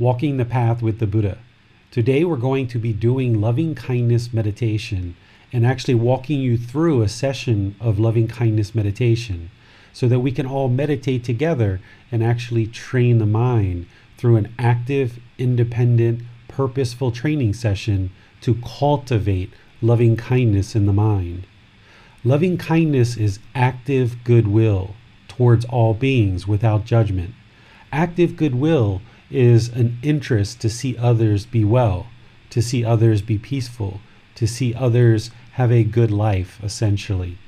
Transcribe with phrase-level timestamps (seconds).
[0.00, 1.36] Walking the Path with the Buddha.
[1.90, 5.14] Today we're going to be doing loving kindness meditation
[5.52, 9.50] and actually walking you through a session of loving kindness meditation
[9.92, 13.84] so that we can all meditate together and actually train the mind
[14.16, 19.52] through an active, independent, purposeful training session to cultivate
[19.82, 21.46] loving kindness in the mind.
[22.24, 24.94] Loving kindness is active goodwill
[25.28, 27.34] towards all beings without judgment.
[27.92, 32.06] Active goodwill is an interest to see others be well,
[32.50, 34.00] to see others be peaceful,
[34.34, 37.38] to see others have a good life, essentially.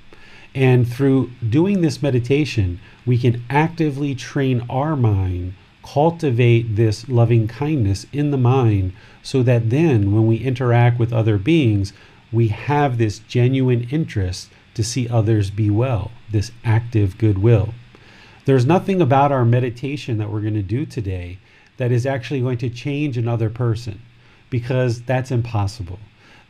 [0.55, 8.07] And through doing this meditation, we can actively train our mind, cultivate this loving kindness
[8.13, 11.93] in the mind, so that then when we interact with other beings,
[12.31, 17.75] we have this genuine interest to see others be well, this active goodwill.
[18.45, 21.39] There's nothing about our meditation that we're going to do today
[21.83, 24.01] that is actually going to change another person
[24.51, 25.99] because that's impossible.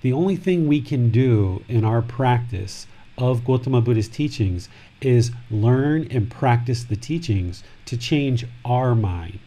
[0.03, 4.69] The only thing we can do in our practice of Gautama Buddha's teachings
[5.01, 9.39] is learn and practice the teachings to change our mind.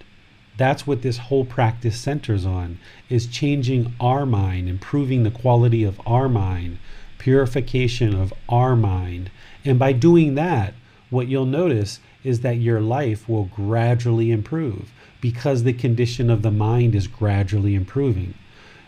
[0.57, 6.01] That's what this whole practice centers on is changing our mind, improving the quality of
[6.07, 6.79] our mind,
[7.19, 9.29] purification of our mind.
[9.63, 10.73] And by doing that,
[11.11, 14.91] what you'll notice is that your life will gradually improve
[15.31, 18.35] because the condition of the mind is gradually improving.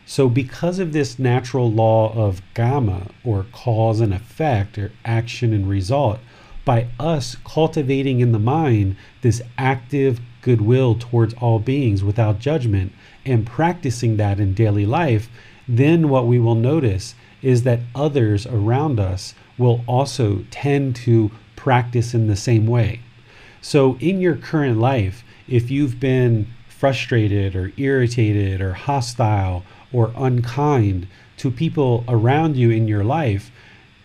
[0.05, 5.67] So, because of this natural law of karma, or cause and effect, or action and
[5.67, 6.19] result,
[6.63, 12.91] by us cultivating in the mind this active goodwill towards all beings without judgment
[13.25, 15.31] and practicing that in daily life,
[15.67, 22.13] then what we will notice is that others around us will also tend to practice
[22.13, 22.99] in the same way.
[23.59, 31.07] So, in your current life, if you've been frustrated or irritated or hostile or unkind
[31.37, 33.51] to people around you in your life,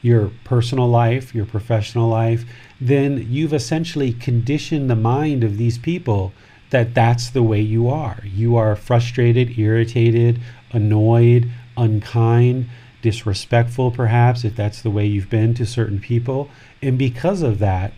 [0.00, 2.44] your personal life, your professional life,
[2.80, 6.32] then you've essentially conditioned the mind of these people
[6.70, 8.18] that that's the way you are.
[8.24, 10.40] You are frustrated, irritated,
[10.72, 12.68] annoyed, unkind,
[13.02, 16.48] disrespectful, perhaps, if that's the way you've been to certain people.
[16.80, 17.92] And because of that,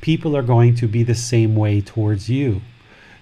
[0.00, 2.62] people are going to be the same way towards you.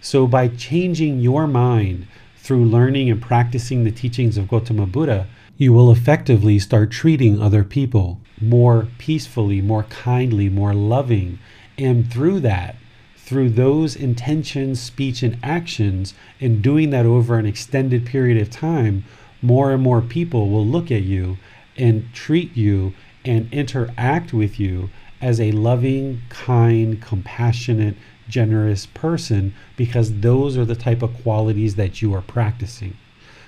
[0.05, 2.07] So, by changing your mind
[2.37, 5.27] through learning and practicing the teachings of Gautama Buddha,
[5.57, 11.39] you will effectively start treating other people more peacefully, more kindly, more loving.
[11.79, 12.77] And through that,
[13.17, 19.05] through those intentions, speech, and actions, and doing that over an extended period of time,
[19.41, 21.39] more and more people will look at you
[21.79, 22.93] and treat you
[23.25, 24.91] and interact with you
[25.23, 27.97] as a loving, kind, compassionate,
[28.29, 32.97] generous person because those are the type of qualities that you are practicing.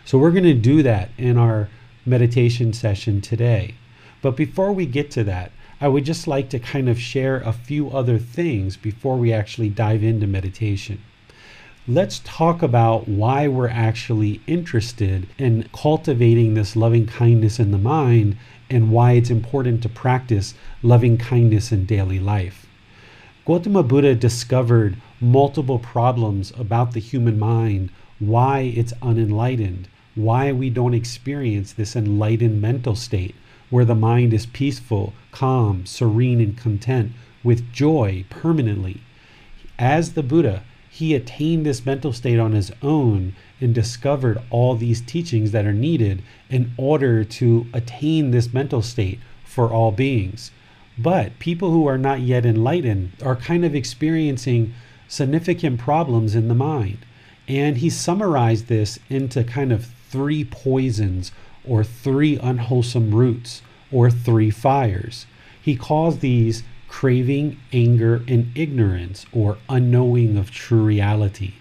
[0.04, 1.68] So, we're going to do that in our
[2.04, 3.74] meditation session today.
[4.22, 7.52] But before we get to that, I would just like to kind of share a
[7.52, 11.02] few other things before we actually dive into meditation.
[11.86, 18.38] Let's talk about why we're actually interested in cultivating this loving kindness in the mind
[18.70, 22.65] and why it's important to practice loving kindness in daily life.
[23.46, 30.94] Gautama Buddha discovered multiple problems about the human mind, why it's unenlightened, why we don't
[30.94, 33.36] experience this enlightened mental state
[33.70, 37.12] where the mind is peaceful, calm, serene, and content
[37.44, 39.00] with joy permanently.
[39.78, 45.00] As the Buddha, he attained this mental state on his own and discovered all these
[45.00, 46.20] teachings that are needed
[46.50, 50.50] in order to attain this mental state for all beings.
[50.98, 54.72] But people who are not yet enlightened are kind of experiencing
[55.08, 56.98] significant problems in the mind.
[57.48, 61.32] And he summarized this into kind of three poisons
[61.64, 63.62] or three unwholesome roots
[63.92, 65.26] or three fires.
[65.60, 71.54] He calls these craving, anger, and ignorance or unknowing of true reality,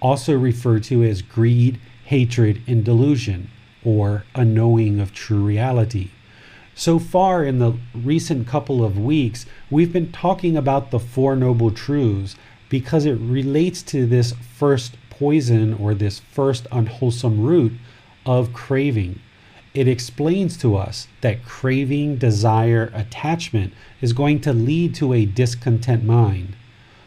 [0.00, 3.50] also referred to as greed, hatred, and delusion
[3.84, 6.10] or unknowing of true reality.
[6.74, 11.70] So far, in the recent couple of weeks, we've been talking about the Four Noble
[11.70, 12.36] Truths
[12.68, 17.72] because it relates to this first poison or this first unwholesome root
[18.24, 19.20] of craving.
[19.74, 26.04] It explains to us that craving, desire, attachment is going to lead to a discontent
[26.04, 26.56] mind.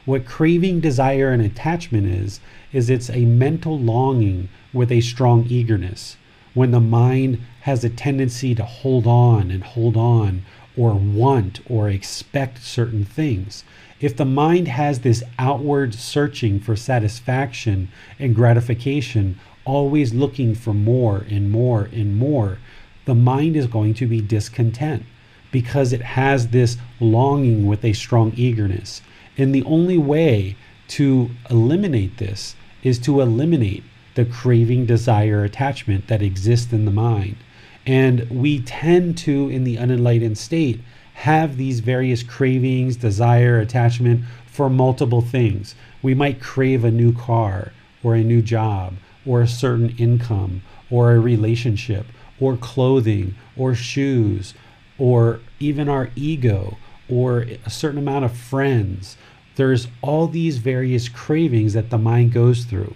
[0.06, 2.39] What craving, desire, and attachment is,
[2.71, 6.18] is it's a mental longing with a strong eagerness.
[6.54, 10.44] When the mind has a tendency to hold on and hold on,
[10.75, 13.63] or want or expect certain things.
[14.01, 17.88] If the mind has this outward searching for satisfaction
[18.19, 22.57] and gratification, always looking for more and more and more,
[23.06, 25.06] the mind is going to be discontent
[25.50, 29.01] because it has this longing with a strong eagerness.
[29.38, 30.57] And the only way
[30.89, 33.83] to eliminate this is to eliminate
[34.15, 37.38] the craving, desire, attachment that exists in the mind.
[37.85, 40.81] And we tend to, in the unenlightened state,
[41.15, 45.75] have these various cravings, desire, attachment for multiple things.
[46.01, 48.95] We might crave a new car, or a new job,
[49.25, 52.06] or a certain income, or a relationship,
[52.39, 54.53] or clothing, or shoes,
[54.97, 56.77] or even our ego,
[57.09, 59.18] or a certain amount of friends.
[59.56, 62.95] There's all these various cravings that the mind goes through.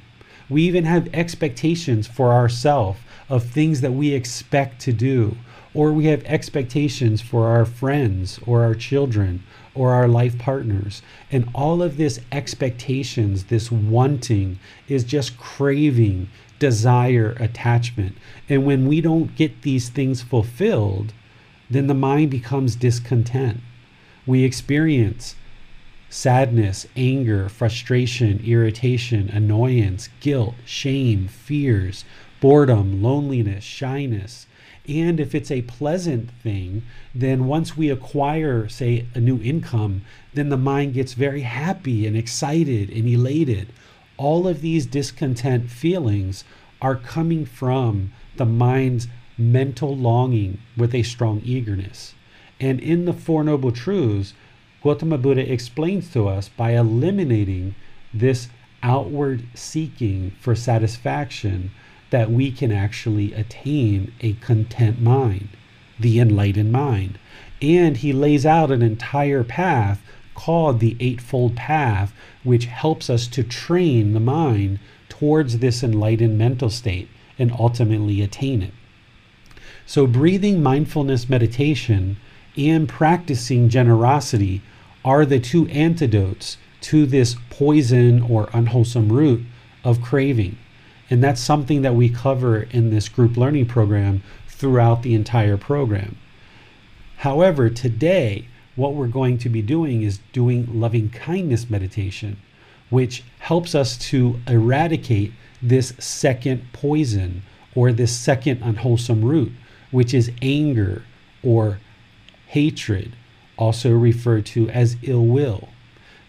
[0.50, 3.00] We even have expectations for ourselves
[3.30, 5.38] of things that we expect to do,
[5.74, 9.44] or we have expectations for our friends or our children
[9.76, 11.02] or our life partners.
[11.32, 18.16] And all of this expectations, this wanting, is just craving, desire, attachment.
[18.50, 21.14] And when we don't get these things fulfilled,
[21.70, 23.60] then the mind becomes discontent.
[24.26, 25.36] We experience
[26.10, 32.06] sadness, anger, frustration, irritation, annoyance, guilt, shame, fears,
[32.40, 34.48] boredom, loneliness, shyness.
[34.88, 40.04] And if it's a pleasant thing, then once we acquire, say, a new income,
[40.34, 43.68] then the mind gets very happy and excited and elated.
[44.16, 46.44] All of these discontent feelings
[46.82, 49.08] are coming from the mind's
[49.38, 52.14] mental longing with a strong eagerness.
[52.60, 54.34] And in the Four Noble Truths,
[54.82, 57.76] Gautama Buddha explains to us by eliminating
[58.14, 58.48] this
[58.82, 61.72] outward seeking for satisfaction
[62.10, 65.50] that we can actually attain a content mind,
[66.00, 67.20] the enlightened mind.
[67.62, 70.02] And he lays out an entire path
[70.36, 72.14] called the Eightfold Path,
[72.44, 77.10] which helps us to train the mind towards this enlightened mental state
[77.40, 78.74] and ultimately attain it.
[79.86, 82.18] So, breathing mindfulness meditation
[82.56, 84.62] and practicing generosity
[85.04, 89.44] are the two antidotes to this poison or unwholesome root
[89.84, 90.58] of craving.
[91.10, 96.18] And that's something that we cover in this group learning program throughout the entire program.
[97.18, 102.38] However, today, what we're going to be doing is doing loving kindness meditation,
[102.90, 107.42] which helps us to eradicate this second poison
[107.74, 109.52] or this second unwholesome root,
[109.92, 111.04] which is anger
[111.44, 111.80] or
[112.48, 113.16] hatred,
[113.58, 115.70] also referred to as ill will.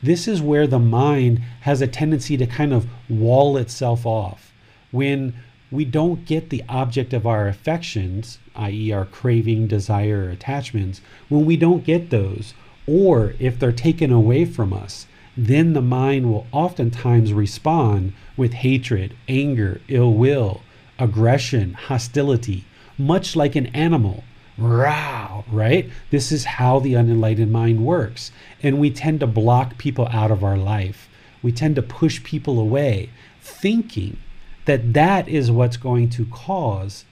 [0.03, 4.48] This is where the mind has a tendency to kind of wall itself off.
[4.91, 5.35] When
[5.71, 11.57] we don't get the object of our affections, i.e., our craving, desire, attachments, when we
[11.57, 12.55] don't get those,
[12.87, 19.15] or if they're taken away from us, then the mind will oftentimes respond with hatred,
[19.29, 20.63] anger, ill will,
[20.99, 22.65] aggression, hostility,
[22.97, 24.25] much like an animal
[24.59, 25.89] Row, right?
[26.11, 28.33] This is how the unenlightened mind works.
[28.61, 31.09] And we tend to block people out of our life.
[31.43, 34.17] We tend to push people away, thinking
[34.69, 37.07] that that is what's going to cause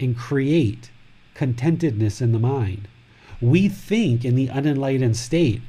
[0.00, 0.90] and create
[1.36, 2.88] contentedness in the mind.
[3.40, 5.62] We think in the unenlightened state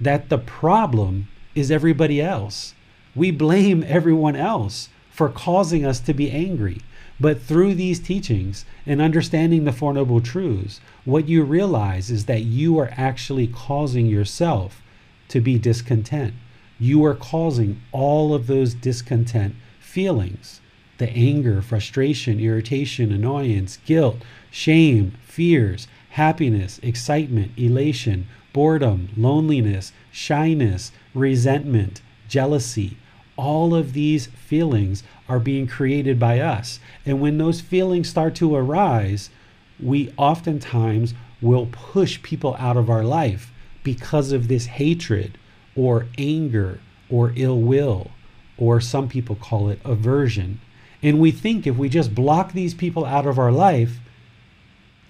[0.00, 1.26] that the problem
[1.56, 2.74] is everybody else.
[3.16, 6.78] We blame everyone else for causing us to be angry.
[7.18, 12.42] But through these teachings and understanding the Four Noble Truths, what you realize is that
[12.42, 14.82] you are actually causing yourself
[15.30, 16.34] to be discontent.
[16.78, 20.60] You are causing all of those discontent feelings
[20.98, 24.16] the anger, frustration, irritation, annoyance, guilt,
[24.50, 32.96] shame, fears, happiness, excitement, elation, boredom, loneliness, shyness, resentment, jealousy.
[33.36, 36.80] all of these feelings are being created by us.
[37.04, 39.30] And when those feelings start to arise,
[39.78, 45.36] we oftentimes will push people out of our life because of this hatred
[45.76, 48.10] or anger or ill will,
[48.56, 50.60] or some people call it aversion.
[51.02, 53.98] And we think if we just block these people out of our life,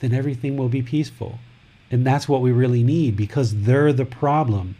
[0.00, 1.38] then everything will be peaceful.
[1.90, 4.76] And that's what we really need because they're the problem.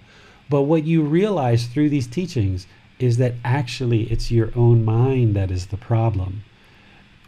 [0.48, 2.66] But what you realize through these teachings
[2.98, 6.42] is that actually it's your own mind that is the problem.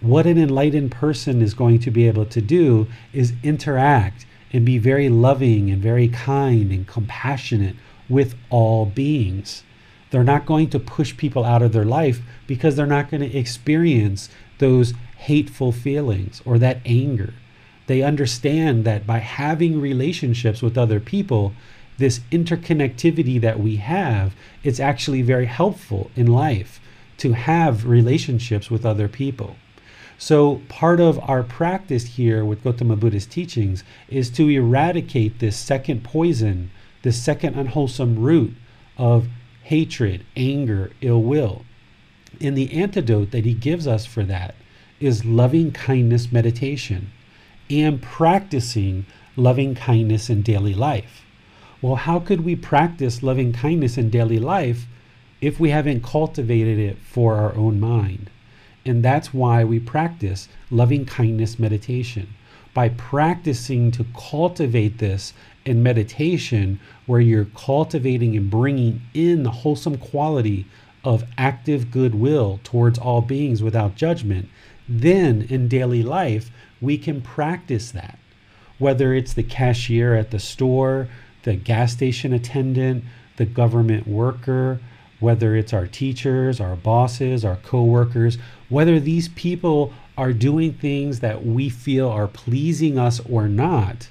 [0.01, 4.79] What an enlightened person is going to be able to do is interact and be
[4.79, 7.77] very loving and very kind and compassionate
[8.09, 9.63] with all beings.
[10.11, 13.37] They're not going to push people out of their life because they're not going to
[13.37, 17.35] experience those hateful feelings or that anger.
[17.87, 21.55] They understand that by having relationships with other people,
[21.99, 26.81] this interconnectivity that we have, it's actually very helpful in life
[27.19, 29.57] to have relationships with other people.
[30.21, 36.03] So, part of our practice here with Gautama Buddha's teachings is to eradicate this second
[36.03, 36.71] poison,
[37.03, 38.55] this second unwholesome root
[38.97, 39.29] of
[39.69, 41.63] hatred, anger, ill will.
[42.41, 44.55] And the antidote that he gives us for that
[44.99, 47.11] is loving kindness meditation
[47.69, 49.05] and practicing
[49.37, 51.27] loving kindness in daily life.
[51.83, 54.87] Well, how could we practice loving kindness in daily life
[55.43, 58.31] if we haven't cultivated it for our own mind?
[58.87, 62.29] And that's why we practice loving kindness meditation.
[62.73, 65.35] By practicing to cultivate this
[65.69, 70.67] in meditation, where you're cultivating and bringing in the wholesome quality
[71.05, 74.49] of active goodwill towards all beings without judgment,
[74.89, 78.19] then in daily life, we can practice that.
[78.79, 81.09] Whether it's the cashier at the store,
[81.43, 83.05] the gas station attendant,
[83.37, 84.81] the government worker,
[85.21, 91.45] whether it's our teachers, our bosses, our coworkers, whether these people are doing things that
[91.45, 94.09] we feel are pleasing us or not,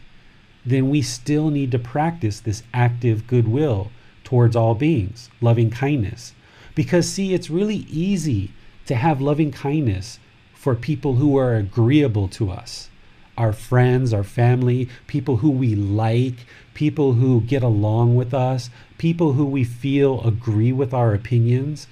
[0.70, 3.90] then we still need to practice this active goodwill
[4.24, 6.34] towards all beings, loving kindness.
[6.76, 8.52] Because, see, it's really easy
[8.86, 10.20] to have loving kindness
[10.54, 12.90] for people who are agreeable to us
[13.38, 19.34] our friends, our family, people who we like, people who get along with us, people
[19.34, 21.88] who we feel agree with our opinions.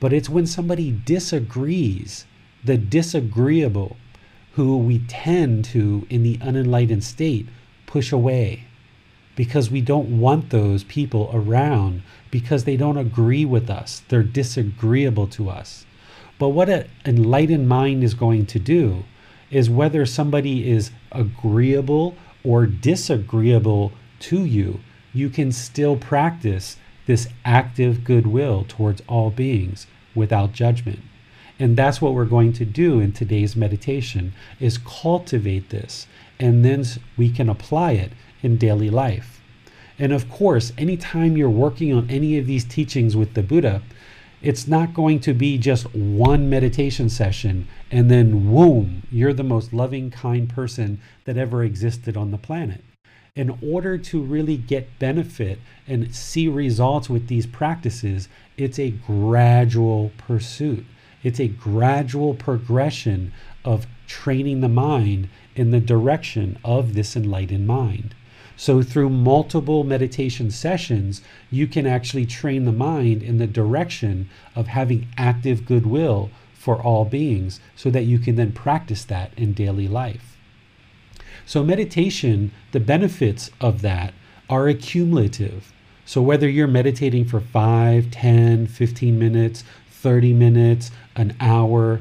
[0.00, 2.26] But it's when somebody disagrees,
[2.64, 3.96] the disagreeable,
[4.54, 7.46] who we tend to, in the unenlightened state,
[7.92, 8.64] push away
[9.36, 14.02] because we don't want those people around because they don't agree with us.
[14.08, 15.84] They're disagreeable to us.
[16.38, 19.04] But what an enlightened mind is going to do
[19.50, 24.80] is whether somebody is agreeable or disagreeable to you,
[25.12, 31.00] you can still practice this active goodwill towards all beings without judgment.
[31.58, 36.06] And that's what we're going to do in today's meditation is cultivate this
[36.42, 36.84] and then
[37.16, 38.10] we can apply it
[38.42, 39.40] in daily life.
[39.96, 43.80] And of course, anytime you're working on any of these teachings with the Buddha,
[44.42, 49.72] it's not going to be just one meditation session and then, whoom, you're the most
[49.72, 52.82] loving, kind person that ever existed on the planet.
[53.36, 60.10] In order to really get benefit and see results with these practices, it's a gradual
[60.18, 60.84] pursuit.
[61.22, 63.32] It's a gradual progression
[63.64, 68.14] of training the mind in the direction of this enlightened mind.
[68.56, 74.68] So, through multiple meditation sessions, you can actually train the mind in the direction of
[74.68, 79.88] having active goodwill for all beings so that you can then practice that in daily
[79.88, 80.36] life.
[81.44, 84.14] So, meditation, the benefits of that
[84.48, 85.72] are accumulative.
[86.04, 92.00] So, whether you're meditating for 5, 10, 15 minutes, 30 minutes, an hour,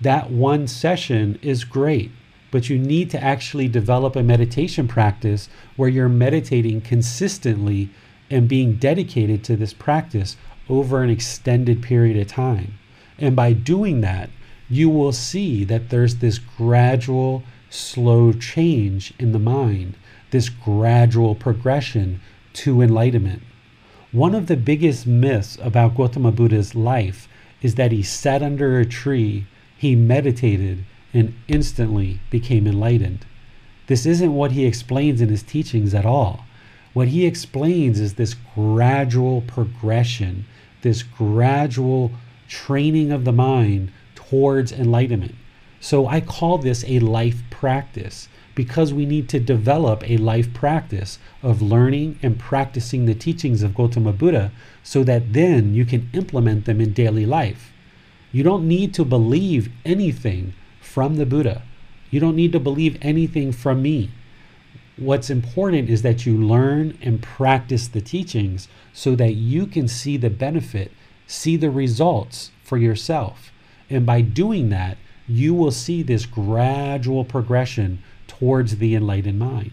[0.00, 2.12] that one session is great
[2.50, 7.90] but you need to actually develop a meditation practice where you're meditating consistently
[8.30, 10.36] and being dedicated to this practice
[10.68, 12.78] over an extended period of time.
[13.18, 14.30] And by doing that,
[14.68, 19.94] you will see that there's this gradual, slow change in the mind,
[20.30, 22.20] this gradual progression
[22.52, 23.42] to enlightenment.
[24.12, 27.28] One of the biggest myths about Gautama Buddha's life
[27.60, 33.24] is that he sat under a tree, he meditated, and instantly became enlightened.
[33.86, 36.44] This isn't what he explains in his teachings at all.
[36.92, 40.44] What he explains is this gradual progression,
[40.82, 42.12] this gradual
[42.48, 45.34] training of the mind towards enlightenment.
[45.80, 51.18] So I call this a life practice because we need to develop a life practice
[51.42, 54.50] of learning and practicing the teachings of Gautama Buddha
[54.82, 57.72] so that then you can implement them in daily life.
[58.32, 60.54] You don't need to believe anything
[60.88, 61.62] from the Buddha.
[62.10, 64.10] You don't need to believe anything from me.
[64.96, 70.16] What's important is that you learn and practice the teachings so that you can see
[70.16, 70.90] the benefit,
[71.26, 73.52] see the results for yourself.
[73.90, 79.72] And by doing that, you will see this gradual progression towards the enlightened mind.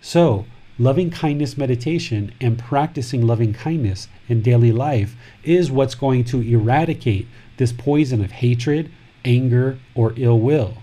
[0.00, 0.46] So,
[0.78, 7.28] loving kindness meditation and practicing loving kindness in daily life is what's going to eradicate
[7.58, 8.90] this poison of hatred,
[9.24, 10.78] anger, or ill will.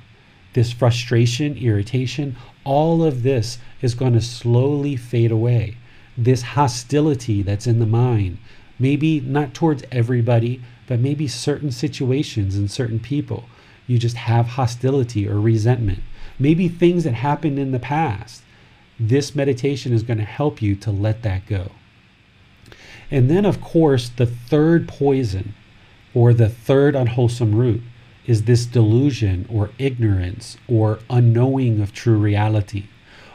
[0.54, 5.78] This frustration, irritation, all of this is going to slowly fade away.
[6.18, 8.38] This hostility that's in the mind,
[8.78, 13.46] maybe not towards everybody, but maybe certain situations and certain people.
[13.88, 16.04] You just have hostility or resentment
[16.40, 18.42] maybe things that happened in the past.
[19.00, 21.72] This meditation is going to help you to let that go.
[23.12, 25.54] And then, of course, the third poison
[26.14, 27.82] or the third unwholesome root
[28.30, 32.86] is this delusion or ignorance or unknowing of true reality.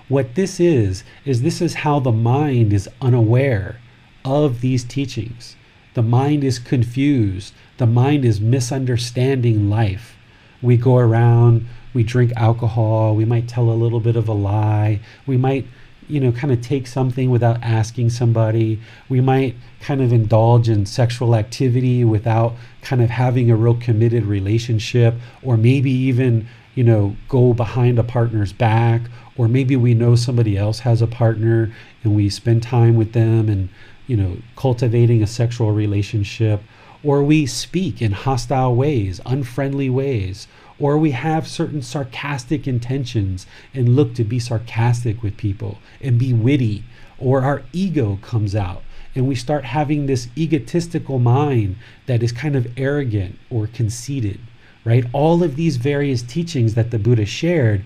[0.09, 3.81] What this is, is this is how the mind is unaware
[4.25, 5.57] of these teachings.
[5.95, 7.55] The mind is confused.
[7.79, 10.17] The mind is misunderstanding life.
[10.63, 15.01] We go around we drink alcohol, we might tell a little bit of a lie,
[15.27, 15.65] we might,
[16.09, 20.87] you know, kind of take something without asking somebody, we might kind of indulge in
[20.87, 27.17] sexual activity without kind of having a real committed relationship, or maybe even, you know,
[27.29, 29.03] go behind a partner's back,
[29.37, 33.49] or maybe we know somebody else has a partner and we spend time with them
[33.49, 33.69] and,
[34.07, 36.63] you know, cultivating a sexual relationship,
[37.03, 40.47] or we speak in hostile ways, unfriendly ways
[40.85, 46.31] or we have certain sarcastic intentions and look to be sarcastic with people and be
[46.31, 46.85] witty,
[47.19, 48.83] or our ego comes out
[49.15, 54.39] and we start having this egotistical mind that is kind of arrogant or conceited,
[54.85, 55.07] right?
[55.15, 57.83] All of these various teachings that the Buddha shared,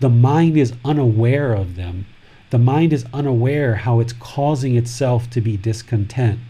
[0.00, 2.04] the mind is unaware of them.
[2.50, 6.40] The mind is unaware how it's causing itself to be discontent.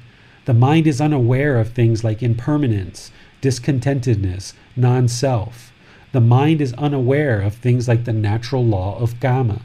[0.46, 5.69] The mind is unaware of things like impermanence, discontentedness, non self.
[6.12, 9.62] The mind is unaware of things like the natural law of karma.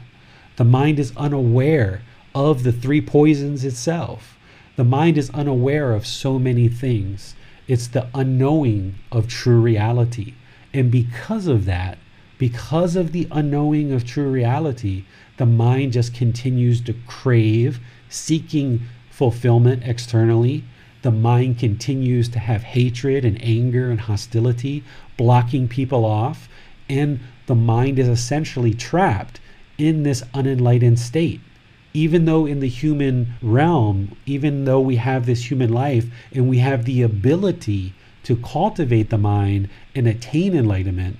[0.56, 2.02] The mind is unaware
[2.34, 4.38] of the three poisons itself.
[4.76, 7.34] The mind is unaware of so many things.
[7.66, 10.34] It's the unknowing of true reality.
[10.72, 11.98] And because of that,
[12.38, 15.04] because of the unknowing of true reality,
[15.38, 20.62] the mind just continues to crave, seeking fulfillment externally.
[21.06, 24.82] The mind continues to have hatred and anger and hostility
[25.16, 26.48] blocking people off,
[26.88, 29.38] and the mind is essentially trapped
[29.78, 31.40] in this unenlightened state.
[31.94, 36.58] Even though in the human realm, even though we have this human life and we
[36.58, 41.18] have the ability to cultivate the mind and attain enlightenment,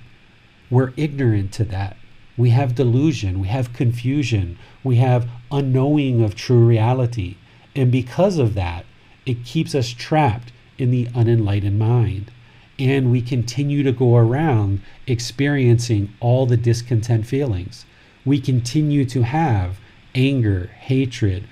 [0.69, 1.95] we're ignorant to that.
[2.35, 7.37] We have delusion, we have confusion, we have unknowing of true reality.
[7.73, 8.85] And because of that,
[9.27, 12.31] it keeps us trapped in the unenlightened mind
[12.79, 17.85] and we continue to go around experiencing all the discontent feelings.
[18.23, 19.79] We continue to have
[20.13, 21.45] anger, hatred,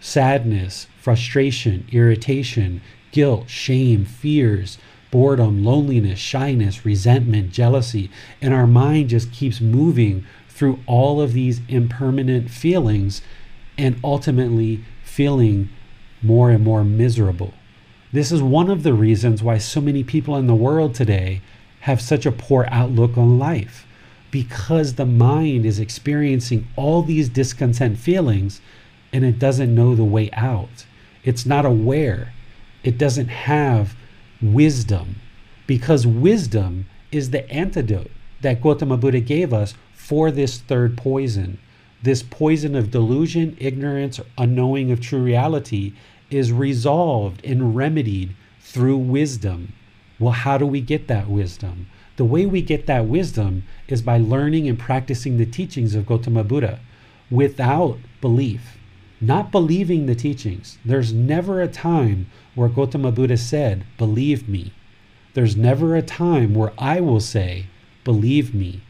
[0.00, 2.80] sadness, frustration, irritation,
[3.10, 4.78] guilt, shame, fears,
[5.10, 11.60] boredom, loneliness, shyness, resentment, jealousy, and our mind just keeps moving through all of these
[11.68, 13.20] impermanent feelings
[13.76, 15.68] and ultimately feeling
[16.22, 17.54] more and more miserable.
[18.12, 21.40] This is one of the reasons why so many people in the world today
[21.80, 23.86] have such a poor outlook on life
[24.30, 28.60] because the mind is experiencing all these discontent feelings
[29.12, 30.86] and it doesn't know the way out.
[31.24, 32.32] It's not aware.
[32.82, 33.94] It doesn't have
[34.40, 35.16] wisdom
[35.66, 41.58] because wisdom is the antidote that Gautama Buddha gave us for this third poison.
[42.02, 45.92] This poison of delusion, ignorance, unknowing of true reality
[46.32, 49.72] is resolved and remedied through wisdom.
[50.18, 51.88] Well, how do we get that wisdom?
[52.16, 56.44] The way we get that wisdom is by learning and practicing the teachings of Gautama
[56.44, 56.80] Buddha
[57.30, 58.78] without belief,
[59.20, 60.78] not believing the teachings.
[60.84, 64.72] There's never a time where Gautama Buddha said, Believe me.
[65.34, 67.66] There's never a time where I will say,
[68.04, 68.82] Believe me,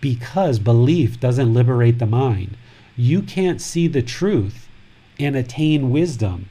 [0.00, 2.56] because belief doesn't liberate the mind.
[2.96, 4.68] You can't see the truth
[5.18, 6.48] and attain wisdom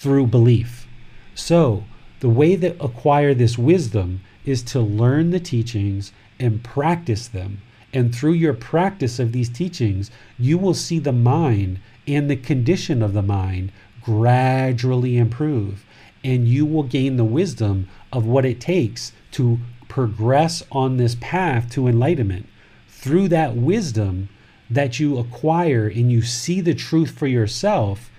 [0.00, 0.88] through belief.
[1.34, 1.84] So,
[2.20, 7.60] the way that acquire this wisdom is to learn the teachings and practice them.
[7.92, 13.02] And through your practice of these teachings, you will see the mind and the condition
[13.02, 15.84] of the mind gradually improve.
[16.24, 19.58] And you will gain the wisdom of what it takes to
[19.88, 22.46] progress on this path to enlightenment.
[22.88, 24.30] Through that wisdom
[24.70, 28.09] that you acquire and you see the truth for yourself,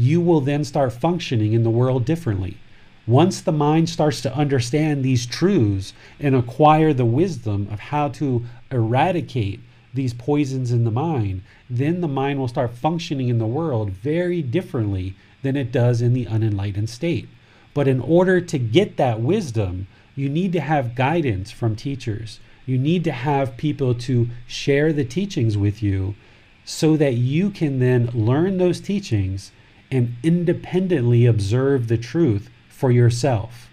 [0.00, 2.56] you will then start functioning in the world differently.
[3.06, 8.42] Once the mind starts to understand these truths and acquire the wisdom of how to
[8.70, 9.60] eradicate
[9.92, 14.40] these poisons in the mind, then the mind will start functioning in the world very
[14.40, 17.28] differently than it does in the unenlightened state.
[17.74, 19.86] But in order to get that wisdom,
[20.16, 22.40] you need to have guidance from teachers.
[22.64, 26.14] You need to have people to share the teachings with you
[26.64, 29.52] so that you can then learn those teachings
[29.90, 33.68] and independently observe the truth for yourself.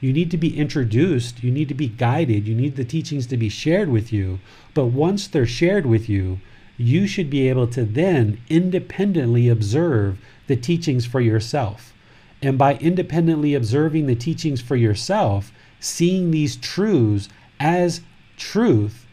[0.00, 3.36] You need to be introduced, you need to be guided, you need the teachings to
[3.36, 4.38] be shared with you.
[4.74, 6.40] But once they're shared with you,
[6.76, 11.94] you should be able to then independently observe the teachings for yourself.
[12.42, 18.02] And by independently observing the teachings for yourself, seeing these truths as
[18.36, 19.06] truth,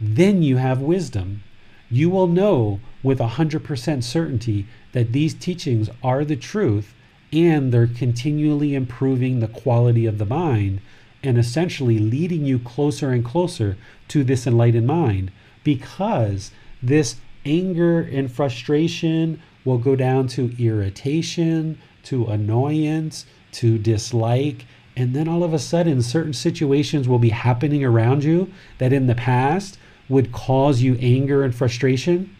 [0.00, 1.42] then you have wisdom.
[1.90, 6.94] You will know with 100% certainty that these teachings are the truth
[7.32, 10.80] and they're continually improving the quality of the mind
[11.22, 13.76] and essentially leading you closer and closer
[14.08, 15.30] to this enlightened mind
[15.62, 16.50] because
[16.82, 24.64] this anger and frustration will go down to irritation, to annoyance, to dislike.
[24.96, 29.06] And then all of a sudden, certain situations will be happening around you that in
[29.06, 32.34] the past would cause you anger and frustration.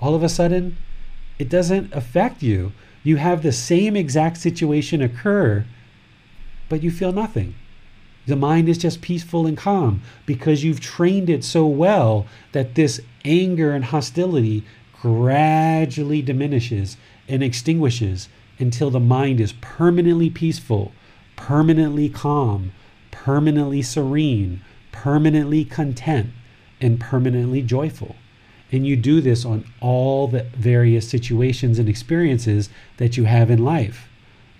[0.00, 0.78] All of a sudden,
[1.38, 2.72] it doesn't affect you.
[3.04, 5.66] You have the same exact situation occur,
[6.70, 7.54] but you feel nothing.
[8.26, 13.00] The mind is just peaceful and calm because you've trained it so well that this
[13.24, 14.64] anger and hostility
[15.00, 16.96] gradually diminishes
[17.28, 20.92] and extinguishes until the mind is permanently peaceful,
[21.36, 22.72] permanently calm,
[23.10, 24.60] permanently serene,
[24.92, 26.30] permanently content,
[26.80, 28.16] and permanently joyful.
[28.72, 33.64] And you do this on all the various situations and experiences that you have in
[33.64, 34.08] life.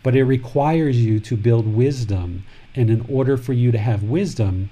[0.03, 2.45] But it requires you to build wisdom.
[2.75, 4.71] And in order for you to have wisdom,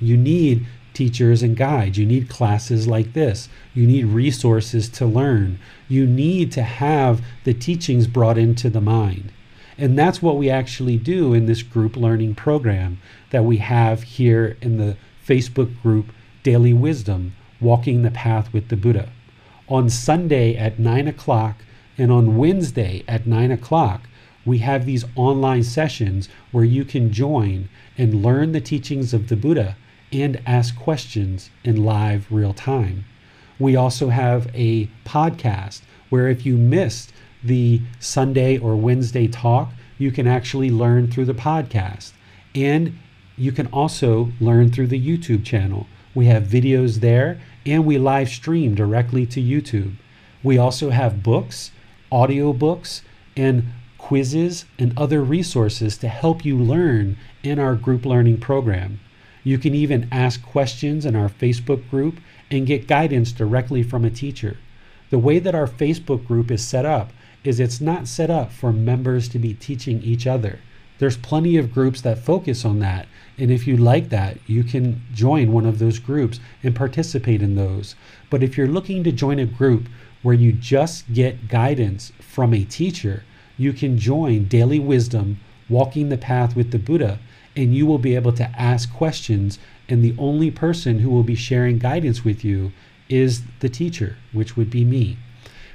[0.00, 1.98] you need teachers and guides.
[1.98, 3.48] You need classes like this.
[3.74, 5.58] You need resources to learn.
[5.88, 9.32] You need to have the teachings brought into the mind.
[9.76, 14.56] And that's what we actually do in this group learning program that we have here
[14.60, 16.12] in the Facebook group
[16.44, 19.10] Daily Wisdom Walking the Path with the Buddha.
[19.68, 21.64] On Sunday at 9 o'clock
[21.96, 24.08] and on Wednesday at 9 o'clock,
[24.44, 29.36] we have these online sessions where you can join and learn the teachings of the
[29.36, 29.76] Buddha
[30.12, 33.04] and ask questions in live real time.
[33.58, 37.12] We also have a podcast where if you missed
[37.42, 42.12] the Sunday or Wednesday talk, you can actually learn through the podcast.
[42.54, 42.98] And
[43.36, 45.86] you can also learn through the YouTube channel.
[46.14, 49.96] We have videos there and we live stream directly to YouTube.
[50.42, 51.72] We also have books,
[52.12, 53.02] audio books,
[53.36, 53.64] and
[53.98, 59.00] quizzes and other resources to help you learn in our group learning program.
[59.42, 64.10] You can even ask questions in our Facebook group and get guidance directly from a
[64.10, 64.58] teacher.
[65.10, 67.12] The way that our Facebook group is set up
[67.44, 70.60] is it's not set up for members to be teaching each other.
[71.04, 73.06] There's plenty of groups that focus on that.
[73.36, 77.56] And if you like that, you can join one of those groups and participate in
[77.56, 77.94] those.
[78.30, 79.86] But if you're looking to join a group
[80.22, 83.22] where you just get guidance from a teacher,
[83.58, 87.18] you can join Daily Wisdom Walking the Path with the Buddha,
[87.54, 89.58] and you will be able to ask questions.
[89.90, 92.72] And the only person who will be sharing guidance with you
[93.10, 95.18] is the teacher, which would be me.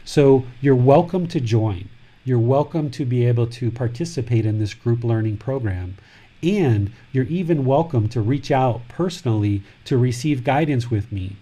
[0.04, 1.88] So you're welcome to join.
[2.30, 5.98] You're welcome to be able to participate in this group learning program.
[6.44, 11.38] And you're even welcome to reach out personally to receive guidance with me.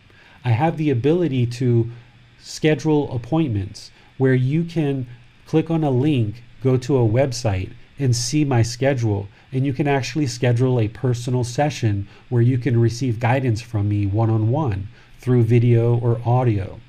[0.45, 1.91] I have the ability to
[2.39, 5.07] schedule appointments where you can
[5.45, 9.27] click on a link, go to a website, and see my schedule.
[9.51, 14.05] And you can actually schedule a personal session where you can receive guidance from me
[14.05, 14.87] one on one
[15.19, 16.79] through video or audio.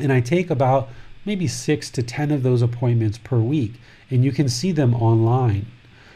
[0.00, 0.88] And I take about
[1.28, 3.74] maybe six to 10 of those appointments per week,
[4.10, 5.66] and you can see them online.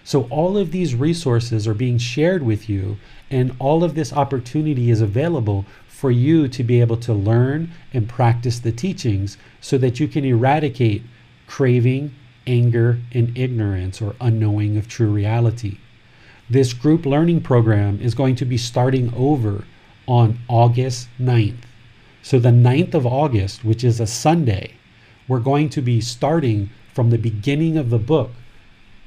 [0.04, 2.96] So, all of these resources are being shared with you,
[3.30, 8.08] and all of this opportunity is available for you to be able to learn and
[8.08, 11.02] practice the teachings so that you can eradicate
[11.46, 12.14] craving,
[12.46, 15.76] anger, and ignorance or unknowing of true reality.
[16.48, 19.64] This group learning program is going to be starting over
[20.08, 21.64] on August 9th.
[22.22, 24.72] So, the 9th of August, which is a Sunday,
[25.28, 28.30] we're going to be starting from the beginning of the book,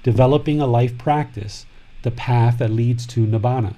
[0.04, 1.66] developing a life practice,
[2.04, 3.76] the path that leads to Nibbana.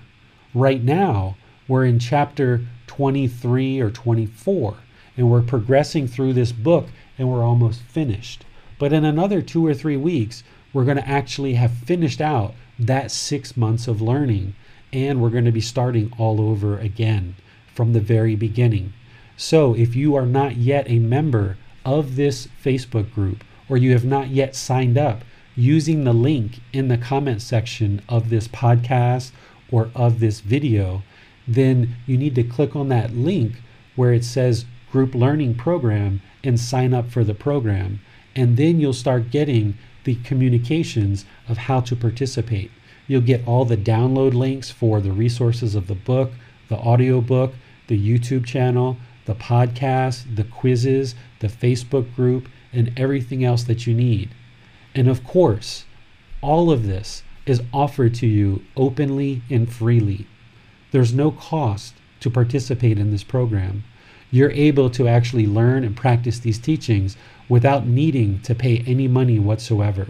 [0.53, 1.35] Right now,
[1.67, 4.77] we're in chapter 23 or 24,
[5.17, 8.45] and we're progressing through this book and we're almost finished.
[8.79, 13.11] But in another two or three weeks, we're going to actually have finished out that
[13.11, 14.53] six months of learning,
[14.93, 17.35] and we're going to be starting all over again
[17.73, 18.93] from the very beginning.
[19.35, 24.03] So if you are not yet a member of this Facebook group, or you have
[24.03, 25.23] not yet signed up,
[25.55, 29.31] using the link in the comment section of this podcast
[29.71, 31.01] or of this video,
[31.47, 33.53] then you need to click on that link
[33.95, 38.01] where it says group learning program and sign up for the program.
[38.35, 42.69] And then you'll start getting the communications of how to participate.
[43.07, 46.33] You'll get all the download links for the resources of the book,
[46.67, 47.53] the audio book,
[47.87, 48.97] the YouTube channel,
[49.27, 54.29] the podcast, the quizzes, the Facebook group, and everything else that you need.
[54.95, 55.85] And of course,
[56.41, 60.25] all of this is offered to you openly and freely.
[60.91, 63.83] There's no cost to participate in this program.
[64.31, 67.15] You're able to actually learn and practice these teachings
[67.49, 70.07] without needing to pay any money whatsoever.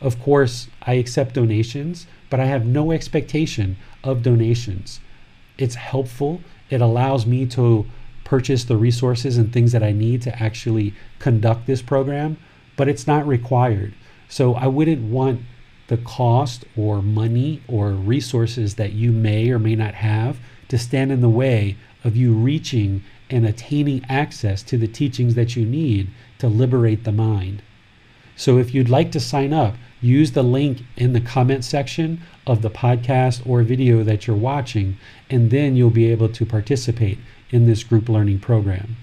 [0.00, 5.00] Of course, I accept donations, but I have no expectation of donations.
[5.58, 6.40] It's helpful.
[6.70, 7.86] It allows me to
[8.30, 12.36] purchase the resources and things that I need to actually conduct this program,
[12.76, 13.92] but it's not required.
[14.28, 15.40] So I wouldn't want
[15.88, 20.38] the cost or money or resources that you may or may not have
[20.68, 25.56] to stand in the way of you reaching and attaining access to the teachings that
[25.56, 27.64] you need to liberate the mind.
[28.36, 32.62] So if you'd like to sign up, use the link in the comment section of
[32.62, 37.18] the podcast or video that you're watching, and then you'll be able to participate
[37.50, 38.96] in this group learning program.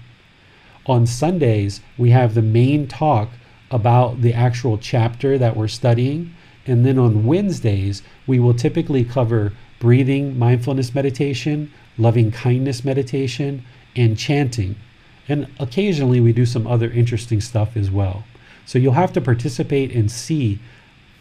[0.86, 3.30] On Sundays, we have the main talk
[3.70, 6.34] about the actual chapter that we're studying
[6.68, 13.64] and then on Wednesdays, we will typically cover breathing, mindfulness meditation, loving kindness meditation,
[13.96, 14.76] and chanting.
[15.28, 18.24] And occasionally we do some other interesting stuff as well.
[18.66, 20.58] So you'll have to participate and see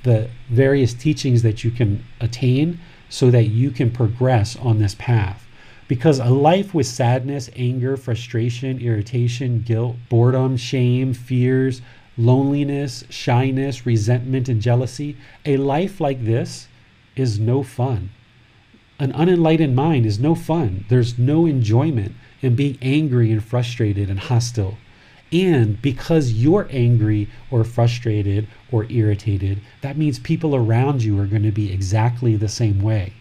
[0.04, 5.47] the various teachings that you can attain so that you can progress on this path.
[5.88, 11.82] Because a life with sadness, anger, frustration, irritation, guilt, boredom, shame, fears,
[12.18, 16.68] loneliness, shyness, resentment, and jealousy, a life like this
[17.16, 18.10] is no fun.
[19.00, 20.86] An unenlightened mind is no fun.
[20.90, 24.78] There's no enjoyment in being angry and frustrated and hostile.
[25.32, 31.44] And because you're angry or frustrated or irritated, that means people around you are going
[31.44, 33.14] to be exactly the same way.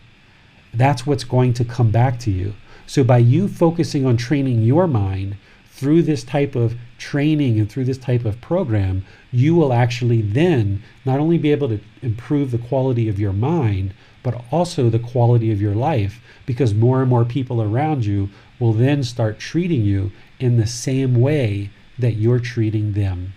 [0.74, 2.54] That's what's going to come back to you.
[2.86, 5.36] So, by you focusing on training your mind,
[5.76, 10.82] through this type of training and through this type of program, you will actually then
[11.04, 15.52] not only be able to improve the quality of your mind, but also the quality
[15.52, 20.10] of your life because more and more people around you will then start treating you
[20.40, 23.34] in the same way that you're treating them.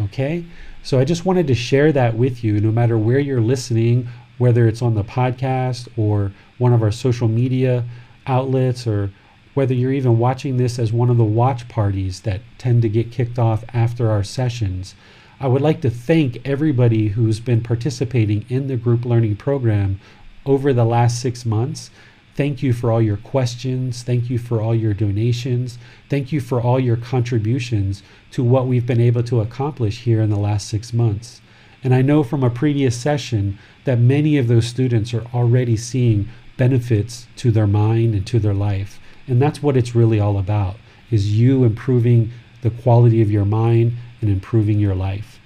[0.00, 0.44] Okay?
[0.82, 4.08] So I just wanted to share that with you no matter where you're listening,
[4.42, 7.84] whether it's on the podcast or one of our social media
[8.26, 9.08] outlets or
[9.54, 13.12] whether you're even watching this as one of the watch parties that tend to get
[13.12, 14.96] kicked off after our sessions,
[15.38, 20.00] I would like to thank everybody who's been participating in the group learning program
[20.44, 21.90] over the last six months.
[22.34, 24.02] Thank you for all your questions.
[24.02, 25.78] Thank you for all your donations.
[26.08, 28.02] Thank you for all your contributions
[28.32, 31.40] to what we've been able to accomplish here in the last six months.
[31.84, 36.28] And I know from a previous session that many of those students are already seeing
[36.56, 39.00] benefits to their mind and to their life.
[39.26, 40.76] And that's what it's really all about
[41.10, 45.40] is you improving the quality of your mind and improving your life.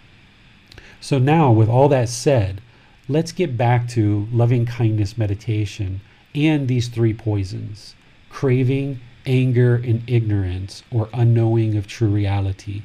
[1.01, 2.61] So now with all that said,
[3.09, 6.01] let's get back to loving kindness meditation
[6.35, 7.94] and these three poisons
[8.29, 12.83] craving, anger, and ignorance, or unknowing of true reality,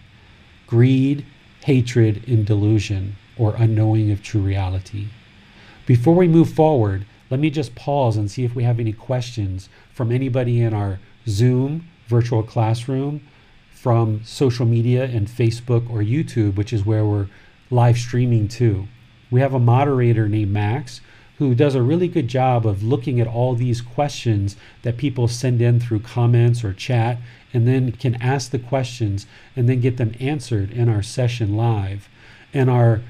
[0.66, 1.26] greed,
[1.66, 5.08] hatred, and delusion, or unknowing of true reality.
[5.92, 9.68] Before we move forward, let me just pause and see if we have any questions
[9.92, 13.28] from anybody in our Zoom virtual classroom,
[13.74, 17.28] from social media and Facebook or YouTube, which is where we're
[17.70, 18.88] live streaming to.
[19.30, 21.02] We have a moderator named Max
[21.40, 25.62] who does a really good job of looking at all these questions that people send
[25.62, 27.18] in through comments or chat
[27.52, 29.28] and then can ask the questions
[29.58, 32.08] and then get them answered in our session live.
[32.54, 33.02] And our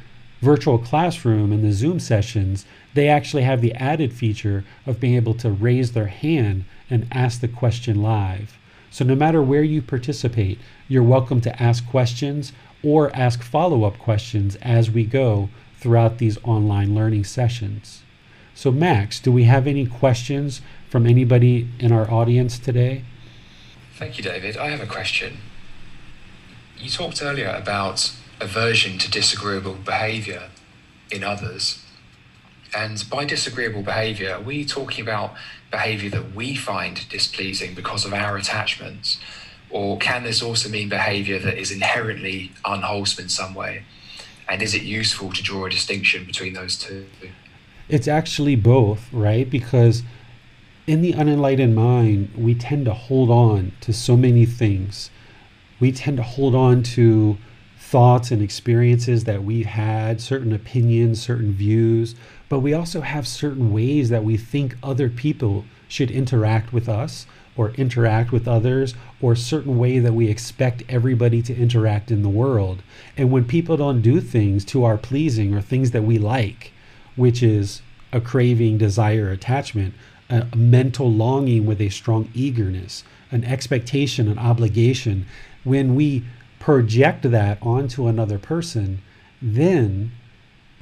[0.41, 5.35] virtual classroom and the Zoom sessions, they actually have the added feature of being able
[5.35, 8.57] to raise their hand and ask the question live.
[8.89, 12.51] So, no matter where you participate, you're welcome to ask questions
[12.83, 15.49] or ask follow up questions as we go
[15.79, 18.03] throughout these online learning sessions.
[18.53, 23.03] So, Max, do we have any questions from anybody in our audience today?
[23.93, 24.57] Thank you, David.
[24.57, 25.37] I have a question.
[26.77, 30.49] You talked earlier about aversion to disagreeable behavior
[31.11, 31.83] in others.
[32.75, 35.33] And by disagreeable behavior, are we talking about
[35.69, 39.19] behavior that we find displeasing because of our attachments?
[39.69, 43.83] Or can this also mean behavior that is inherently unwholesome in some way?
[44.49, 47.05] And is it useful to draw a distinction between those two?
[47.87, 49.49] It's actually both, right?
[49.49, 50.03] Because
[50.87, 55.09] in the unenlightened mind, we tend to hold on to so many things.
[55.79, 57.37] We tend to hold on to
[57.91, 62.15] thoughts and experiences that we've had, certain opinions, certain views,
[62.47, 67.25] but we also have certain ways that we think other people should interact with us
[67.57, 72.21] or interact with others or a certain way that we expect everybody to interact in
[72.23, 72.81] the world.
[73.17, 76.71] And when people don't do things to our pleasing or things that we like,
[77.17, 77.81] which is
[78.13, 79.93] a craving, desire, attachment,
[80.29, 85.25] a, mental longing with a strong eagerness, an expectation, an obligation,
[85.65, 86.23] when we
[86.61, 89.01] project that onto another person,
[89.41, 90.11] then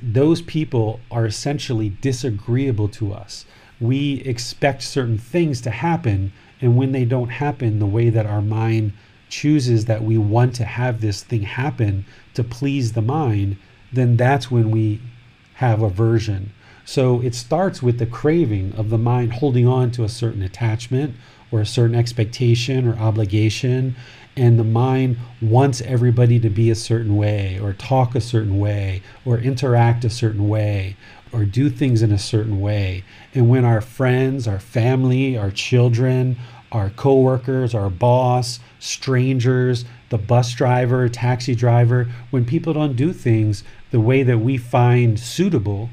[0.02, 3.46] those people are essentially disagreeable to us.
[3.80, 8.42] We expect certain things to happen, and when they don't happen the way that our
[8.42, 8.92] mind
[9.30, 13.56] chooses that we want to have this thing happen to please the mind,
[13.94, 15.00] then that's when we
[15.56, 16.52] have aversion.
[16.84, 21.16] So it starts with the craving of the mind holding on to a certain attachment
[21.52, 23.96] or a certain expectation or obligation
[24.40, 29.02] and the mind wants everybody to be a certain way or talk a certain way
[29.26, 30.96] or interact a certain way
[31.34, 33.04] or do things in a certain way.
[33.36, 36.38] And when our friends, our family, our children,
[36.72, 43.66] our coworkers, our boss, strangers, the bus driver, taxi driver, when people don't do things
[43.92, 45.90] the way that we find suitable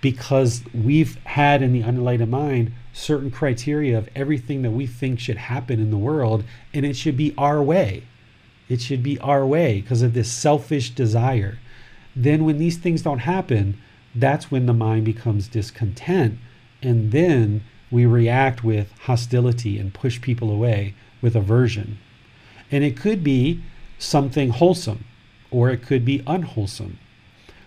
[0.00, 5.36] because we've had in the unenlightened mind certain criteria of everything that we think should
[5.36, 8.02] happen in the world, and it should be our way.
[8.68, 11.58] It should be our way because of this selfish desire.
[12.14, 13.80] Then, when these things don't happen,
[14.14, 16.38] that's when the mind becomes discontent,
[16.82, 21.98] and then we react with hostility and push people away with aversion.
[22.70, 23.62] And it could be
[23.98, 25.04] something wholesome,
[25.50, 26.98] or it could be unwholesome.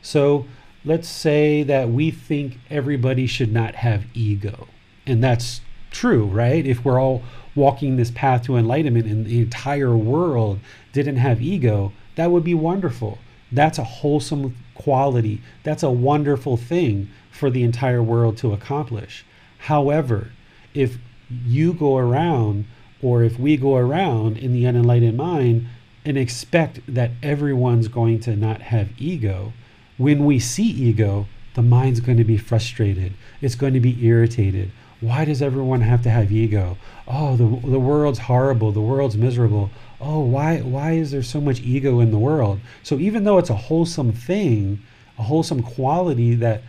[0.02, 0.46] So,
[0.84, 4.68] let's say that we think everybody should not have ego
[5.06, 6.66] and that's true, right?
[6.66, 7.24] If we're all
[7.56, 10.60] walking this path to enlightenment and the entire world
[10.94, 13.18] didn't have ego, that would be wonderful.
[13.52, 15.42] That's a wholesome quality.
[15.64, 19.26] That's a wonderful thing for the entire world to accomplish.
[19.58, 20.32] However,
[20.74, 20.98] if
[21.30, 22.66] you go around
[23.02, 25.68] or if we go around in the unenlightened mind
[26.06, 29.54] and expect that everyone's going to not have ego,
[30.02, 33.14] when we see ego, the mind's going to be frustrated.
[33.40, 34.72] It's going to be irritated.
[35.00, 36.78] Why does everyone have to have ego?
[37.08, 38.72] Oh, the, the world's horrible.
[38.72, 39.70] The world's miserable.
[40.00, 42.60] Oh, why, why is there so much ego in the world?
[42.82, 44.82] So even though it's a wholesome thing,
[45.20, 46.64] a wholesome quality that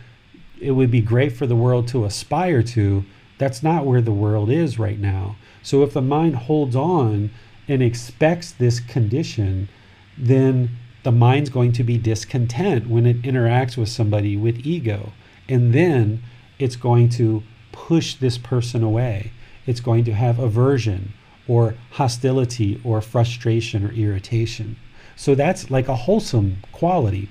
[0.59, 3.03] it would be great for the world to aspire to,
[3.39, 5.37] that's not where the world is right now.
[5.63, 7.31] So if the mind holds on
[7.67, 9.69] and expects this condition,
[10.17, 10.69] then
[11.03, 15.11] the mind's going to be discontent when it interacts with somebody with ego.
[15.47, 16.23] And then
[16.59, 19.31] it's going to push this person away.
[19.65, 21.13] It's going to have aversion
[21.47, 24.77] or hostility or frustration or irritation.
[25.15, 27.29] So that's like a wholesome quality.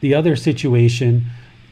[0.00, 1.26] The other situation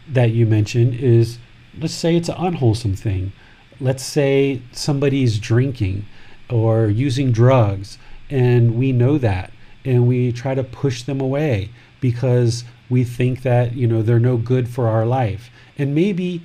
[0.09, 1.39] that you mentioned is
[1.79, 3.33] let's say it's an unwholesome thing.
[3.81, 6.07] Let's say somebody's drinking
[6.49, 7.99] or using drugs,
[8.29, 9.53] and we know that,
[9.85, 14.37] and we try to push them away because we think that you know they're no
[14.37, 15.51] good for our life.
[15.79, 16.43] And maybe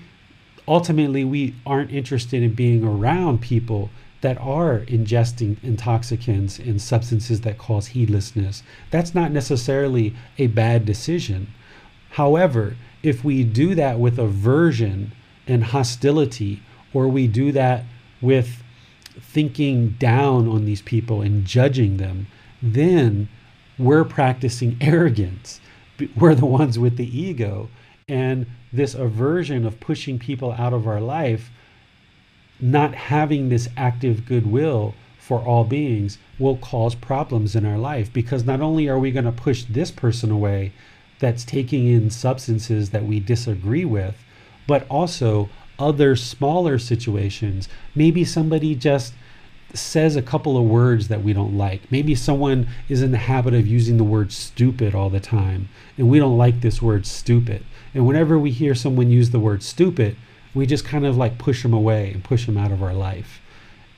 [0.67, 3.89] ultimately we aren't interested in being around people
[4.21, 8.63] that are ingesting intoxicants and substances that cause heedlessness.
[8.89, 11.53] That's not necessarily a bad decision.
[12.11, 15.11] However, if we do that with aversion
[15.47, 17.83] and hostility, or we do that
[18.21, 18.63] with
[19.19, 22.25] thinking down on these people and judging them,
[22.73, 23.29] then
[23.77, 25.61] we're practicing arrogance.
[26.15, 27.69] We're the ones with the ego.
[28.07, 31.49] And this aversion of pushing people out of our life,
[32.59, 38.43] not having this active goodwill for all beings, will cause problems in our life because
[38.43, 40.71] not only are we going to push this person away
[41.19, 44.15] that's taking in substances that we disagree with,
[44.67, 45.49] but also
[45.79, 49.13] other smaller situations, maybe somebody just
[49.77, 51.91] says a couple of words that we don't like.
[51.91, 56.09] Maybe someone is in the habit of using the word stupid all the time, and
[56.09, 57.65] we don't like this word stupid.
[57.93, 60.17] And whenever we hear someone use the word stupid,
[60.53, 63.41] we just kind of like push them away and push them out of our life.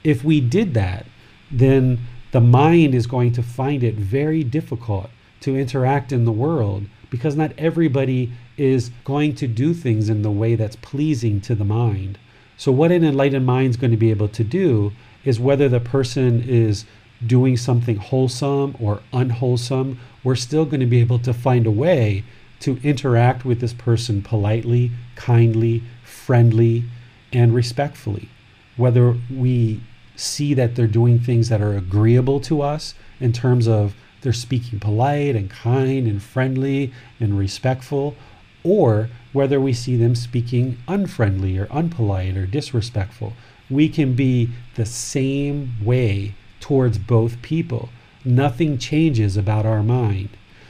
[0.03, 1.05] If we did that,
[1.51, 1.99] then
[2.31, 5.09] the mind is going to find it very difficult
[5.41, 10.31] to interact in the world because not everybody is going to do things in the
[10.31, 12.17] way that's pleasing to the mind.
[12.57, 14.91] So, what an enlightened mind is going to be able to do
[15.27, 16.85] is whether the person is
[17.25, 22.23] doing something wholesome or unwholesome, we're still going to be able to find a way
[22.61, 26.85] to interact with this person politely, kindly, friendly,
[27.33, 28.29] and respectfully.
[28.77, 29.81] Whether we
[30.15, 34.79] see that they're doing things that are agreeable to us in terms of they're speaking
[34.79, 38.15] polite and kind and friendly and respectful,
[38.63, 43.33] or whether we see them speaking unfriendly or unpolite or disrespectful.
[43.69, 47.89] We can be the same way towards both people.
[48.23, 50.29] Nothing changes about our mind.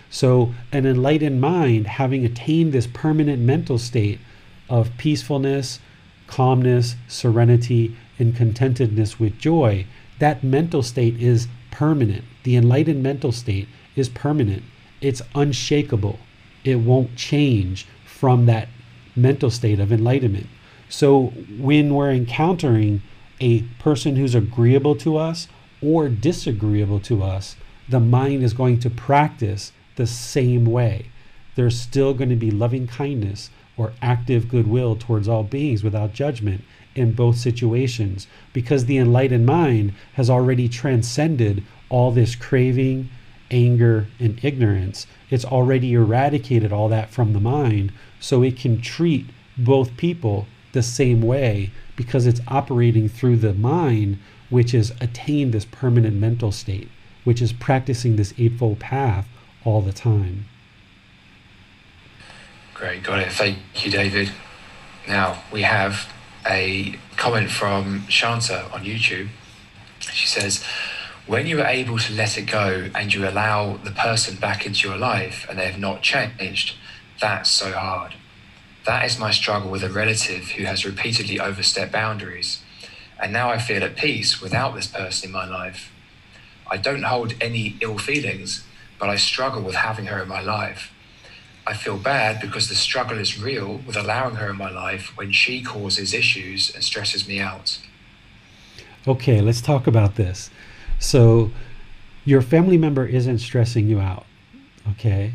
[0.10, 4.20] So, an enlightened mind, having attained this permanent mental state
[4.70, 5.80] of peacefulness,
[6.28, 9.86] calmness, serenity, and contentedness with joy,
[10.20, 12.24] that mental state is permanent.
[12.44, 14.64] The enlightened mental state is permanent,
[15.02, 16.20] it's unshakable,
[16.64, 18.70] it won't change from that
[19.16, 20.48] mental state of enlightenment.
[20.90, 21.28] So,
[21.60, 23.02] when we're encountering
[23.40, 25.48] a person who's agreeable to us
[25.82, 27.56] or disagreeable to us,
[27.90, 31.08] the mind is going to practice the same way.
[31.56, 36.64] There's still going to be loving kindness or active goodwill towards all beings without judgment
[36.96, 43.10] in both situations because the enlightened mind has already transcended all this craving,
[43.52, 45.06] anger, and ignorance.
[45.30, 49.28] It's already eradicated all that from the mind so it can treat
[49.58, 50.48] both people
[50.78, 54.20] the same way because it's operating through the mind,
[54.52, 56.88] which has attained this permanent mental state,
[57.24, 59.28] which is practicing this Eightfold Path
[59.66, 60.46] all the time.
[62.76, 63.32] Great, got it.
[63.32, 64.32] Thank you, David.
[65.08, 66.08] Now we have
[66.46, 69.30] a comment from Shanta on YouTube.
[70.00, 70.64] She says,
[71.26, 74.88] When you are able to let it go and you allow the person back into
[74.88, 76.76] your life and they have not changed,
[77.20, 78.14] that's so hard.
[78.88, 82.62] That is my struggle with a relative who has repeatedly overstepped boundaries.
[83.22, 85.92] And now I feel at peace without this person in my life.
[86.72, 88.66] I don't hold any ill feelings,
[88.98, 90.94] but I struggle with having her in my life.
[91.68, 95.34] I feel bad because the struggle is real with allowing her in my life when
[95.34, 97.80] she causes issues and stresses me out.
[99.06, 100.50] Okay, let's talk about this.
[100.98, 101.52] So,
[102.24, 104.26] your family member isn't stressing you out,
[104.92, 105.34] okay?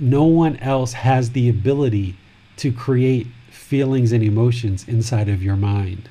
[0.00, 2.16] No one else has the ability
[2.56, 6.08] to create feelings and emotions inside of your mind,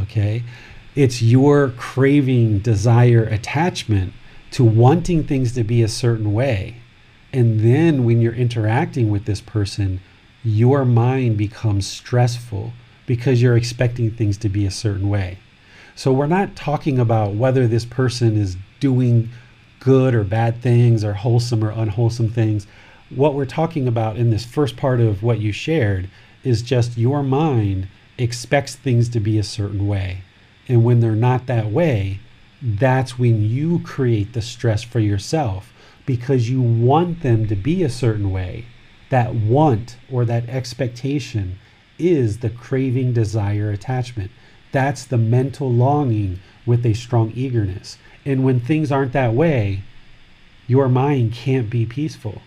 [0.00, 0.42] okay?
[0.94, 4.12] It's your craving, desire, attachment
[4.52, 6.76] to wanting things to be a certain way
[7.36, 10.00] and then when you're interacting with this person,
[10.42, 12.72] your mind becomes stressful
[13.04, 15.36] because you're expecting things to be a certain way.
[15.94, 19.28] So we're not talking about whether this person is doing
[19.80, 22.66] good or bad things or wholesome or unwholesome things.
[23.10, 26.08] What we're talking about in this first part of what you shared
[26.42, 27.86] is just your mind
[28.18, 30.22] expects things to be a certain way.
[30.68, 32.18] And when they're not that way,
[32.60, 35.72] that's when you create the stress for yourself
[36.04, 38.64] because you want them to be a certain way.
[39.10, 41.60] That want or that expectation
[41.98, 44.32] is the craving, desire, attachment.
[44.72, 47.98] That's the mental longing with a strong eagerness.
[48.24, 49.82] And when things aren't that way,
[50.66, 52.42] your mind can't be peaceful.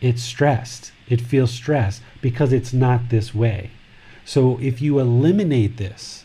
[0.00, 0.92] It's stressed.
[1.08, 3.70] It feels stressed because it's not this way.
[4.24, 6.24] So if you eliminate this,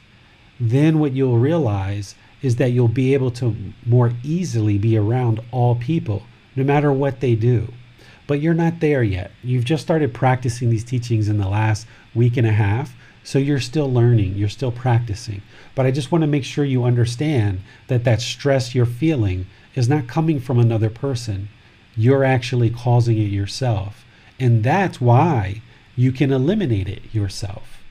[0.60, 3.56] then what you'll realize is that you'll be able to
[3.86, 6.24] more easily be around all people
[6.56, 7.74] no matter what they do.
[8.28, 9.32] But you're not there yet.
[9.44, 12.96] You've just started practicing these teachings in the last week and a half.
[13.24, 15.42] So you're still learning, you're still practicing.
[15.74, 19.90] But I just want to make sure you understand that that stress you're feeling is
[19.90, 21.50] not coming from another person.
[21.96, 24.06] You're actually causing it yourself.
[24.40, 25.62] And that's why
[25.96, 27.84] you can eliminate it yourself.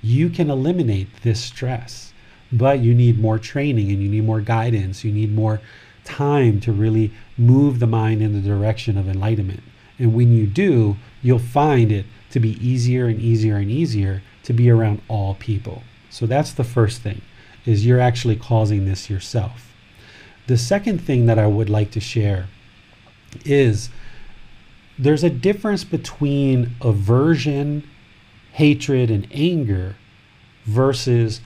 [0.00, 2.12] You can eliminate this stress,
[2.50, 5.04] but you need more training and you need more guidance.
[5.04, 5.60] You need more
[6.04, 9.62] time to really move the mind in the direction of enlightenment.
[9.98, 14.52] And when you do, you'll find it to be easier and easier and easier to
[14.52, 15.82] be around all people.
[16.10, 17.22] So that's the first thing
[17.64, 19.72] is you're actually causing this yourself.
[20.48, 22.48] The second thing that I would like to share
[23.44, 23.90] is
[24.98, 27.88] there's a difference between aversion
[28.52, 29.96] hatred and anger
[30.64, 31.40] versus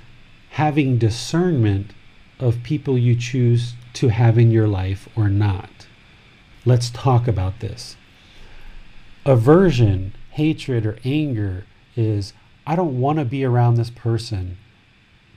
[0.50, 1.92] having discernment
[2.38, 5.86] of people you choose to have in your life or not.
[6.64, 7.96] Let's talk about this.
[9.24, 11.64] Aversion, hatred, or anger
[11.94, 12.32] is
[12.66, 14.58] I don't want to be around this person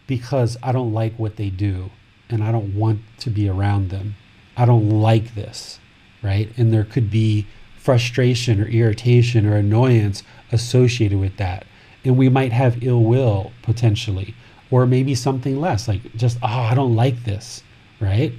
[0.07, 1.91] because I don't like what they do
[2.29, 4.15] and I don't want to be around them.
[4.57, 5.79] I don't like this,
[6.21, 6.51] right?
[6.57, 7.47] And there could be
[7.77, 11.65] frustration or irritation or annoyance associated with that.
[12.03, 14.35] And we might have ill will potentially,
[14.71, 17.63] or maybe something less, like just, oh, I don't like this,
[17.99, 18.33] right?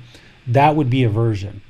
[0.46, 1.62] That would be aversion.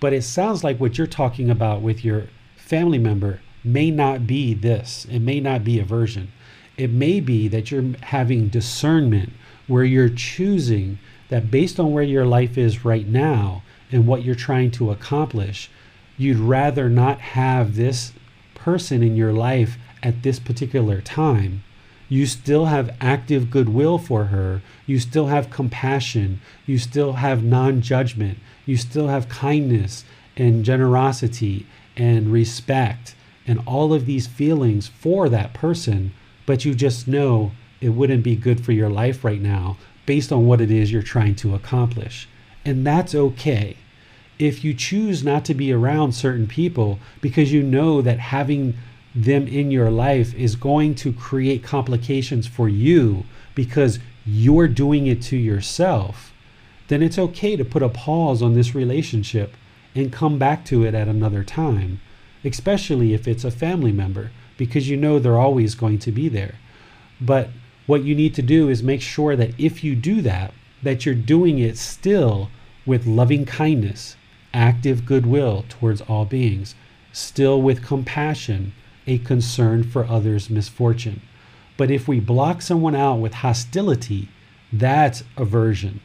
[0.00, 2.24] But it sounds like what you're talking about with your
[2.56, 5.06] family member may not be this.
[5.10, 6.32] It may not be aversion.
[6.76, 9.32] It may be that you're having discernment
[9.66, 10.98] where you're choosing
[11.28, 15.70] that based on where your life is right now and what you're trying to accomplish,
[16.16, 18.12] you'd rather not have this
[18.54, 21.62] person in your life at this particular time.
[22.08, 24.62] You still have active goodwill for her.
[24.86, 26.40] You still have compassion.
[26.66, 28.38] You still have non judgment.
[28.66, 30.04] You still have kindness
[30.36, 31.66] and generosity
[31.96, 33.14] and respect
[33.46, 36.12] and all of these feelings for that person,
[36.46, 39.76] but you just know it wouldn't be good for your life right now
[40.06, 42.28] based on what it is you're trying to accomplish.
[42.64, 43.76] And that's okay.
[44.38, 48.74] If you choose not to be around certain people because you know that having
[49.14, 55.20] them in your life is going to create complications for you because you're doing it
[55.22, 56.32] to yourself,
[56.88, 59.54] then it's okay to put a pause on this relationship
[59.94, 62.00] and come back to it at another time,
[62.44, 66.54] especially if it's a family member, because you know they're always going to be there.
[67.20, 67.50] But
[67.86, 71.14] what you need to do is make sure that if you do that, that you're
[71.14, 72.50] doing it still
[72.86, 74.16] with loving kindness,
[74.52, 76.74] active goodwill towards all beings,
[77.12, 78.72] still with compassion,
[79.06, 81.20] a concern for others' misfortune.
[81.76, 84.28] But if we block someone out with hostility,
[84.72, 86.00] that's aversion.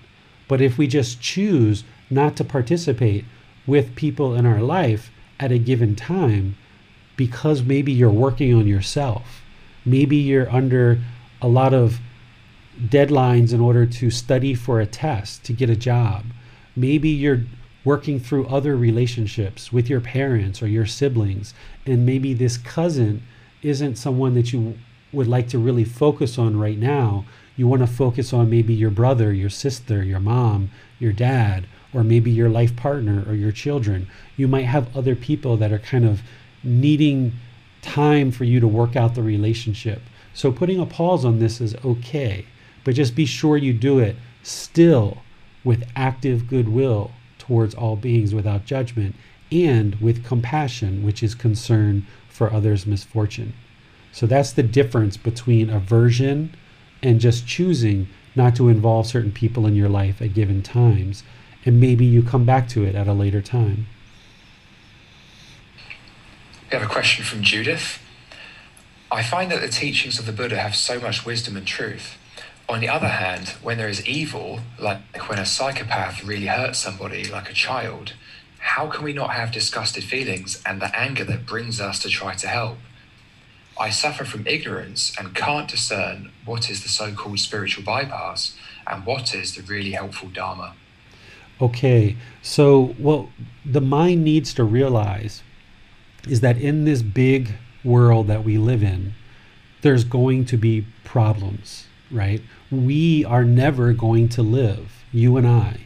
[0.48, 3.26] But if we just choose not to participate
[3.68, 6.56] with people in our life at a given time,
[7.18, 9.42] because maybe you're working on yourself,
[9.86, 11.00] maybe you're under
[11.42, 12.00] a lot of
[12.80, 16.26] deadlines in order to study for a test to get a job,
[16.76, 17.44] maybe you're
[17.84, 21.54] working through other relationships with your parents or your siblings,
[21.86, 23.22] and maybe this cousin
[23.62, 24.78] isn't someone that you
[25.14, 27.26] would like to really focus on right now.
[27.56, 32.04] You want to focus on maybe your brother, your sister, your mom, your dad, or
[32.04, 34.08] maybe your life partner or your children.
[34.36, 36.22] You might have other people that are kind of
[36.64, 37.34] needing
[37.82, 40.02] time for you to work out the relationship.
[40.34, 42.46] So putting a pause on this is okay,
[42.86, 45.18] but just be sure you do it still
[45.66, 49.16] with active goodwill towards all beings without judgment,
[49.52, 53.54] and with compassion, which is concern for others' misfortune.
[54.12, 56.56] So that's the difference between aversion
[57.04, 61.24] and just choosing not to involve certain people in your life at given times.
[61.66, 63.88] And maybe you come back to it at a later time.
[66.72, 68.00] We have a question from Judith.
[69.12, 72.18] I find that the teachings of the Buddha have so much wisdom and truth.
[72.68, 77.26] On the other hand, when there is evil, like when a psychopath really hurts somebody,
[77.26, 78.14] like a child,
[78.58, 82.34] how can we not have disgusted feelings and the anger that brings us to try
[82.34, 82.78] to help?
[83.80, 88.58] I suffer from ignorance and can't discern what is the so called spiritual bypass
[88.88, 90.74] and what is the really helpful Dharma.
[91.62, 93.28] Okay, so what
[93.64, 95.44] the mind needs to realize
[96.28, 97.52] is that in this big
[97.84, 99.14] world that we live in,
[99.82, 102.42] there's going to be problems, right?
[102.76, 105.82] We are never going to live, you and I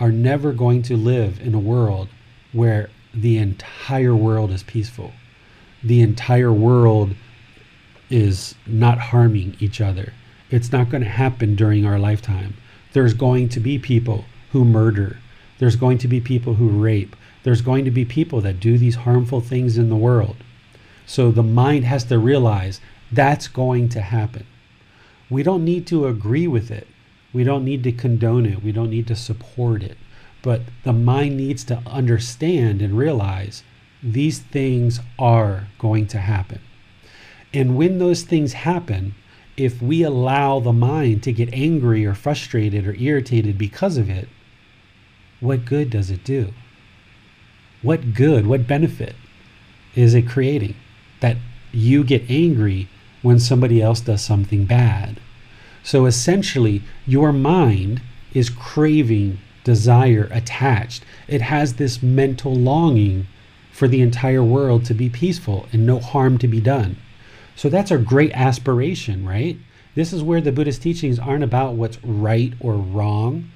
[0.00, 2.08] are never going to live in a world
[2.52, 5.12] where the entire world is peaceful.
[5.82, 7.14] The entire world
[8.10, 10.12] is not harming each other.
[10.50, 12.54] It's not going to happen during our lifetime.
[12.92, 15.18] There's going to be people who murder.
[15.58, 17.14] There's going to be people who rape.
[17.42, 20.36] There's going to be people that do these harmful things in the world.
[21.06, 22.80] So the mind has to realize
[23.10, 24.46] that's going to happen.
[25.30, 26.86] We don't need to agree with it.
[27.32, 28.62] We don't need to condone it.
[28.62, 29.98] We don't need to support it.
[30.42, 33.62] But the mind needs to understand and realize
[34.02, 36.60] these things are going to happen.
[37.52, 39.14] And when those things happen,
[39.56, 44.28] if we allow the mind to get angry or frustrated or irritated because of it,
[45.40, 46.52] what good does it do?
[47.82, 49.14] What good, what benefit
[49.94, 50.76] is it creating?
[51.20, 51.36] That
[51.72, 52.88] you get angry
[53.22, 55.20] when somebody else does something bad.
[55.82, 58.02] So essentially, your mind
[58.34, 61.04] is craving, desire, attached.
[61.26, 63.26] It has this mental longing
[63.72, 66.96] for the entire world to be peaceful and no harm to be done.
[67.54, 69.56] So that's a great aspiration, right?
[69.94, 73.50] This is where the Buddhist teachings aren't about what's right or wrong.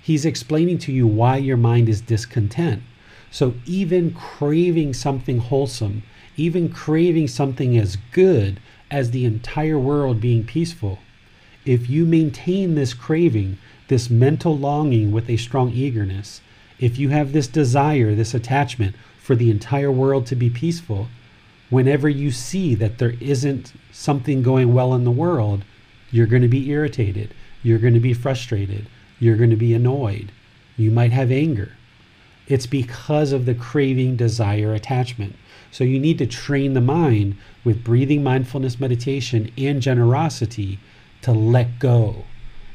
[0.00, 2.82] He's explaining to you why your mind is discontent.
[3.30, 6.04] So even craving something wholesome,
[6.36, 8.60] even craving something as good
[8.90, 10.98] as the entire world being peaceful,
[11.64, 13.58] if you maintain this craving,
[13.88, 16.40] this mental longing with a strong eagerness,
[16.78, 21.08] if you have this desire, this attachment for the entire world to be peaceful,
[21.70, 25.64] whenever you see that there isn't something going well in the world,
[26.10, 27.34] you're going to be irritated.
[27.62, 28.86] You're going to be frustrated.
[29.18, 30.30] You're going to be annoyed.
[30.76, 31.72] You might have anger.
[32.46, 35.34] It's because of the craving, desire, attachment.
[35.74, 40.78] So you need to train the mind with breathing, mindfulness, meditation, and generosity
[41.22, 42.26] to let go,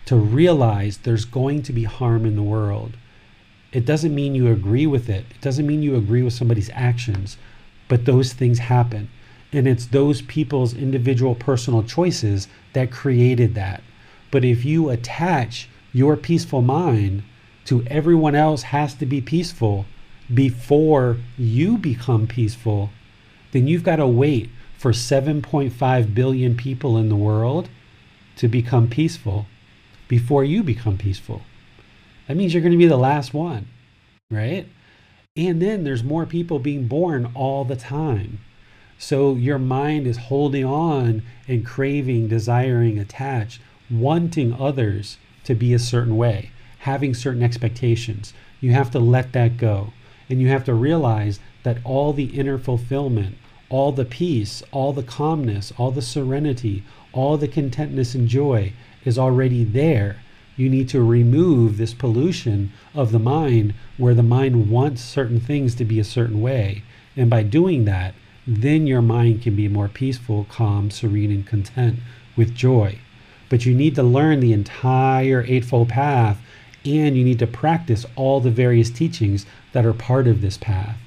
[0.08, 2.98] to realize there's going to be harm in the world.
[3.72, 7.38] It doesn't mean you agree with it, it doesn't mean you agree with somebody's actions,
[7.88, 9.10] but those things happen.
[9.54, 13.82] And it's those people's individual personal choices that created that.
[14.30, 17.24] But if you attach your peaceful mind
[17.64, 19.86] to everyone else has to be peaceful
[20.34, 22.92] before you become peaceful,
[23.52, 27.70] then you've got to wait for 7.5 billion people in the world
[28.38, 29.48] to become peaceful
[30.08, 31.42] before you become peaceful.
[32.28, 33.68] That means you're going to be the last one,
[34.30, 34.68] right?
[35.36, 38.40] And then there's more people being born all the time.
[38.98, 45.80] So your mind is holding on and craving, desiring, attached, wanting others to be a
[45.80, 48.34] certain way, having certain expectations.
[48.60, 49.94] You have to let that go.
[50.30, 53.38] And you have to realize that all the inner fulfillment,
[53.70, 58.74] all the peace, all the calmness, all the serenity, all the contentness and joy
[59.06, 60.22] is already there.
[60.56, 65.74] You need to remove this pollution of the mind where the mind wants certain things
[65.76, 66.84] to be a certain way.
[67.16, 68.14] And by doing that,
[68.46, 72.00] then your mind can be more peaceful, calm, serene, and content
[72.36, 73.00] with joy.
[73.48, 76.40] But you need to learn the entire Eightfold Path
[76.86, 80.98] and you need to practice all the various teachings that are part of this path.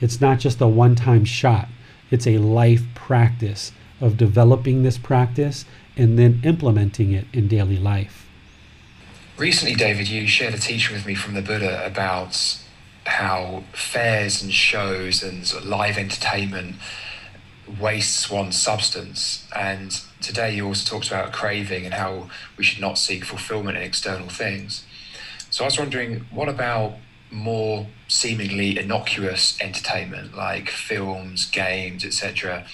[0.00, 1.68] It's not just a one time shot,
[2.10, 5.64] it's a life practice of developing this practice
[5.96, 8.28] and then implementing it in daily life.
[9.36, 12.58] Recently, David, you shared a teaching with me from the Buddha about
[13.06, 16.76] how fairs and shows and live entertainment
[17.80, 19.46] wastes one's substance.
[19.56, 23.82] And today you also talked about craving and how we should not seek fulfillment in
[23.82, 24.84] external things.
[25.50, 26.94] So I was wondering, what about
[27.30, 32.66] more seemingly innocuous entertainment like films, games, etc.?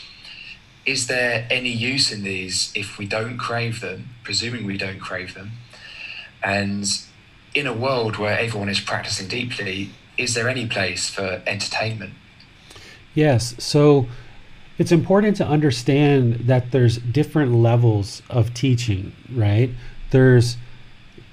[0.87, 5.35] is there any use in these if we don't crave them, presuming we don't crave
[5.35, 5.53] them?
[6.43, 6.87] And
[7.55, 12.15] in a world where everyone is practicing deeply, is there any place for entertainment?
[13.15, 13.55] Yes.
[13.59, 14.07] So
[14.77, 19.71] it's important to understand that there's different levels of teaching, right?
[20.11, 20.59] There's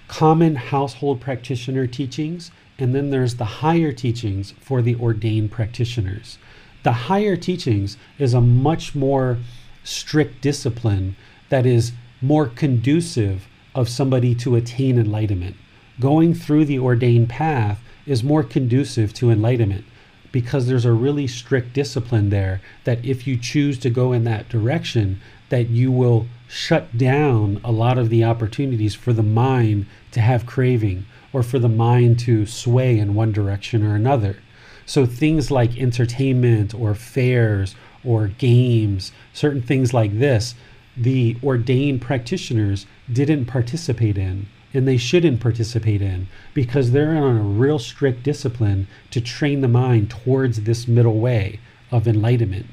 [0.08, 2.52] common household practitioner teachings,
[2.82, 6.40] and then there's the higher teachings for the ordained practitioners.
[6.82, 9.38] The higher teachings is a much more
[9.84, 11.16] strict discipline
[11.50, 15.58] that is more conducive of somebody to attain enlightenment.
[16.00, 19.86] Going through the ordained path is more conducive to enlightenment
[20.32, 24.50] because there's a really strict discipline there that if you choose to go in that
[24.50, 30.20] direction that you will shut down a lot of the opportunities for the mind to
[30.20, 34.38] have craving or for the mind to sway in one direction or another
[34.86, 40.56] so things like entertainment or fairs or games, certain things like this,
[40.98, 47.42] the ordained practitioners didn't participate in and they shouldn't participate in because they're on a
[47.42, 51.60] real strict discipline to train the mind towards this middle way
[51.92, 52.66] of enlightenment.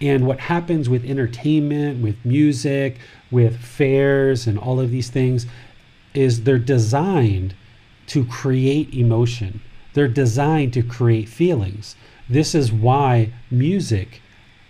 [0.00, 2.98] And what happens with entertainment, with music,
[3.30, 5.46] with fairs, and all of these things
[6.12, 7.54] is they're designed
[8.08, 9.60] to create emotion.
[9.94, 11.96] They're designed to create feelings.
[12.28, 14.20] This is why music,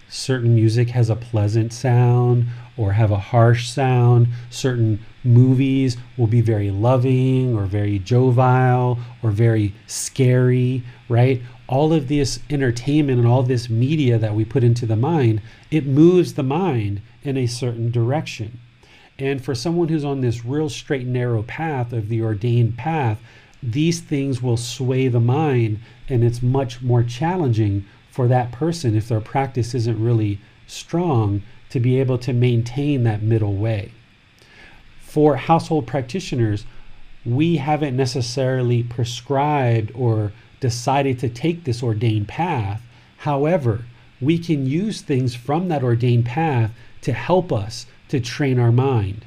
[0.09, 4.29] certain music has a pleasant sound or have a harsh sound.
[4.51, 11.41] Certain movies will be very loving or very jovial or very scary, right?
[11.67, 15.87] All of this entertainment and all this media that we put into the mind, it
[15.87, 18.61] moves the mind in a certain direction.
[19.19, 23.21] And for someone who's on this real straight and narrow path of the ordained path,
[23.63, 29.09] these things will sway the mind, and it's much more challenging for that person if
[29.09, 33.93] their practice isn't really strong to be able to maintain that middle way.
[35.01, 36.67] For household practitioners,
[37.25, 42.83] we haven't necessarily prescribed or decided to take this ordained path.
[43.19, 43.85] However,
[44.21, 49.25] we can use things from that ordained path to help us to train our mind.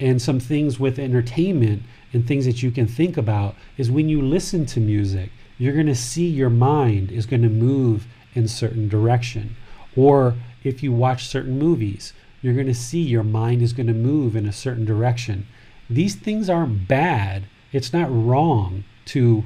[0.00, 1.82] And some things with entertainment
[2.12, 5.86] and things that you can think about is when you listen to music, you're going
[5.86, 9.56] to see your mind is going to move in certain direction.
[9.96, 10.34] Or
[10.64, 14.34] if you watch certain movies, you're going to see your mind is going to move
[14.34, 15.46] in a certain direction.
[15.88, 17.44] These things aren't bad.
[17.72, 19.44] It's not wrong to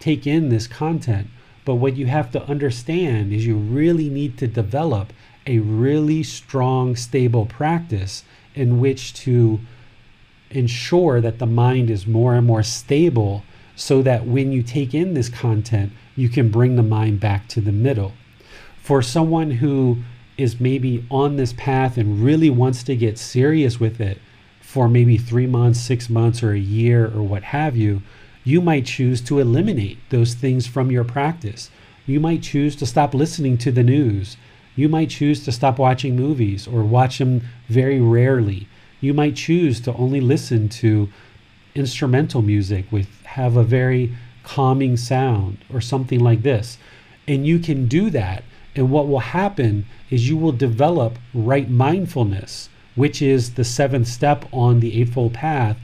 [0.00, 1.28] take in this content.
[1.64, 5.12] But what you have to understand is you really need to develop
[5.46, 8.24] a really strong, stable practice
[8.54, 9.60] in which to
[10.50, 13.42] ensure that the mind is more and more stable
[13.74, 17.60] so that when you take in this content, you can bring the mind back to
[17.60, 18.12] the middle.
[18.76, 19.98] For someone who
[20.36, 24.18] is maybe on this path and really wants to get serious with it
[24.60, 28.02] for maybe three months, six months, or a year, or what have you,
[28.44, 31.70] you might choose to eliminate those things from your practice.
[32.06, 34.36] You might choose to stop listening to the news.
[34.74, 38.66] You might choose to stop watching movies or watch them very rarely.
[39.00, 41.08] You might choose to only listen to
[41.74, 46.78] instrumental music with have a very calming sound or something like this.
[47.28, 48.44] And you can do that.
[48.74, 54.46] And what will happen is you will develop right mindfulness, which is the seventh step
[54.52, 55.76] on the Eightfold Path.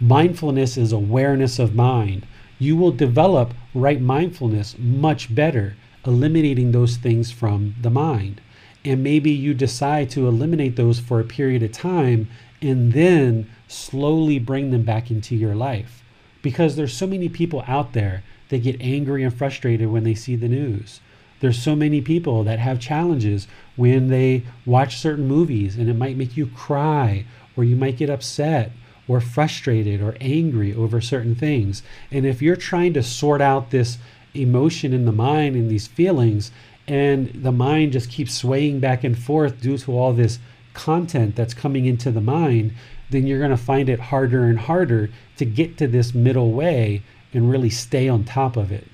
[0.00, 2.26] Mindfulness is awareness of mind.
[2.58, 5.76] You will develop right mindfulness much better,
[6.06, 8.40] eliminating those things from the mind.
[8.84, 12.28] And maybe you decide to eliminate those for a period of time
[12.62, 16.02] and then slowly bring them back into your life.
[16.42, 20.36] Because there's so many people out there that get angry and frustrated when they see
[20.36, 21.00] the news.
[21.40, 23.46] There's so many people that have challenges
[23.76, 27.24] when they watch certain movies and it might make you cry
[27.56, 28.72] or you might get upset
[29.08, 31.82] or frustrated or angry over certain things.
[32.10, 33.98] And if you're trying to sort out this
[34.34, 36.50] emotion in the mind and these feelings,
[36.86, 40.38] and the mind just keeps swaying back and forth due to all this
[40.74, 42.72] content that's coming into the mind,
[43.10, 47.02] then you're going to find it harder and harder to get to this middle way
[47.32, 48.86] and really stay on top of it.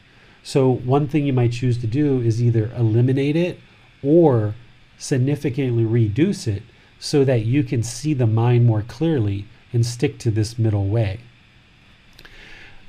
[0.43, 3.59] So, one thing you might choose to do is either eliminate it
[4.03, 4.55] or
[4.99, 6.63] significantly reduce it
[6.99, 11.21] so that you can see the mind more clearly and stick to this middle way.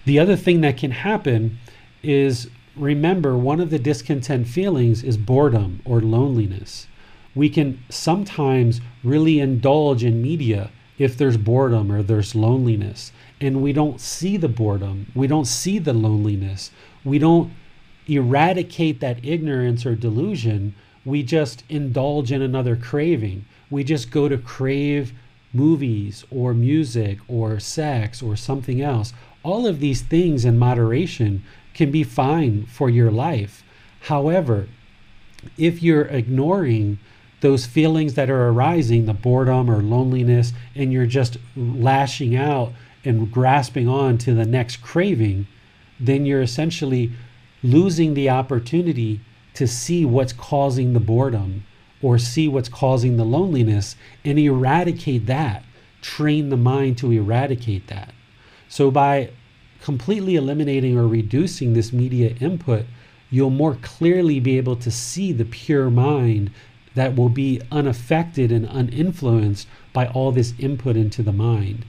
[0.05, 1.59] The other thing that can happen
[2.03, 6.87] is remember one of the discontent feelings is boredom or loneliness.
[7.35, 13.71] We can sometimes really indulge in media if there's boredom or there's loneliness and we
[13.71, 16.71] don't see the boredom, we don't see the loneliness,
[17.03, 17.53] we don't
[18.07, 20.73] eradicate that ignorance or delusion,
[21.05, 23.45] we just indulge in another craving.
[23.69, 25.13] We just go to crave
[25.53, 29.13] movies or music or sex or something else.
[29.43, 31.43] All of these things in moderation
[31.78, 33.63] can be fine for your life.
[34.01, 34.67] However,
[35.57, 36.97] if you're ignoring
[37.41, 42.73] those feelings that are arising, the boredom or loneliness, and you're just lashing out
[43.05, 45.45] and grasping on to the next craving,
[45.99, 47.11] then you're essentially
[47.61, 49.21] losing the opportunity
[49.53, 51.63] to see what's causing the boredom
[52.01, 55.63] or see what's causing the loneliness and eradicate that.
[56.01, 58.13] Train the mind to eradicate that.
[58.67, 59.30] So, by
[59.82, 62.86] completely eliminating or reducing this media input,
[63.30, 66.51] you'll more clearly be able to see the pure mind
[66.95, 71.86] that will be unaffected and uninfluenced by all this input into the mind.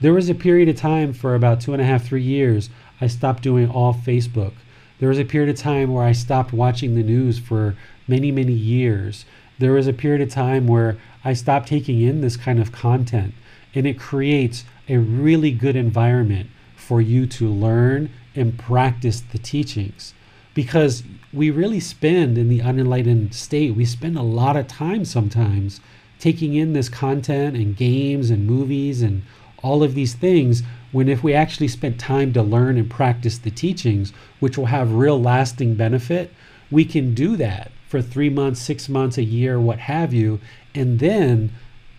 [0.00, 2.70] There was a period of time for about two and a half, three years,
[3.00, 4.52] I stopped doing all Facebook.
[4.98, 7.76] There was a period of time where I stopped watching the news for
[8.08, 9.24] many, many years.
[9.58, 13.34] There was a period of time where I stopped taking in this kind of content,
[13.74, 16.50] and it creates a really good environment
[16.88, 20.14] for you to learn and practice the teachings.
[20.54, 21.02] Because
[21.34, 25.82] we really spend in the unenlightened state, we spend a lot of time sometimes
[26.18, 29.22] taking in this content and games and movies and
[29.62, 33.50] all of these things when if we actually spent time to learn and practice the
[33.50, 36.32] teachings which will have real lasting benefit
[36.70, 40.40] we can do that for three months six months a year what have you
[40.74, 41.52] and then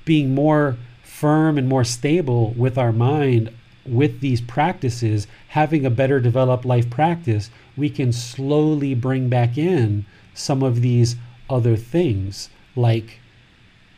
[0.06, 3.54] being more firm and more stable with our mind
[3.90, 10.06] with these practices, having a better developed life practice, we can slowly bring back in
[10.34, 11.16] some of these
[11.50, 13.20] other things like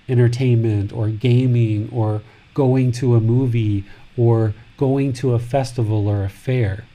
[0.07, 2.21] entertainment or gaming or
[2.53, 3.83] going to a movie
[4.17, 6.85] or going to a festival or a fair.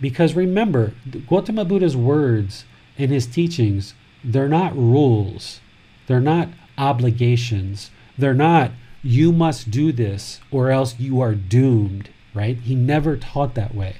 [0.00, 0.94] Because remember,
[1.26, 2.64] Gautama Buddha's words
[2.96, 5.60] and his teachings, they're not rules,
[6.06, 8.70] they're not obligations, they're not
[9.02, 12.56] you must do this or else you are doomed right?
[12.58, 13.96] He never taught that way.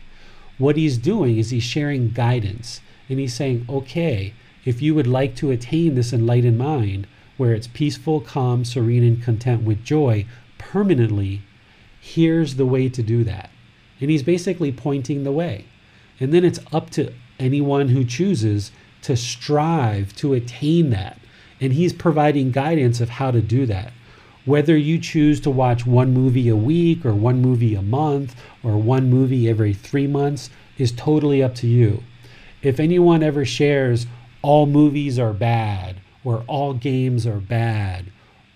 [0.58, 5.34] What he's doing is he's sharing guidance and he's saying, okay, if you would like
[5.36, 7.06] to attain this enlightened mind,
[7.36, 10.26] where it's peaceful, calm, serene, and content with joy
[10.58, 11.42] permanently,
[12.00, 13.50] here's the way to do that.
[14.00, 15.66] And he's basically pointing the way.
[16.20, 18.72] And then it's up to anyone who chooses
[19.02, 21.18] to strive to attain that.
[21.60, 23.92] And he's providing guidance of how to do that.
[24.48, 28.78] Whether you choose to watch one movie a week or one movie a month or
[28.78, 32.02] one movie every three months is totally up to you.
[32.62, 34.06] If anyone ever shares
[34.40, 38.06] all movies are bad or all games are bad,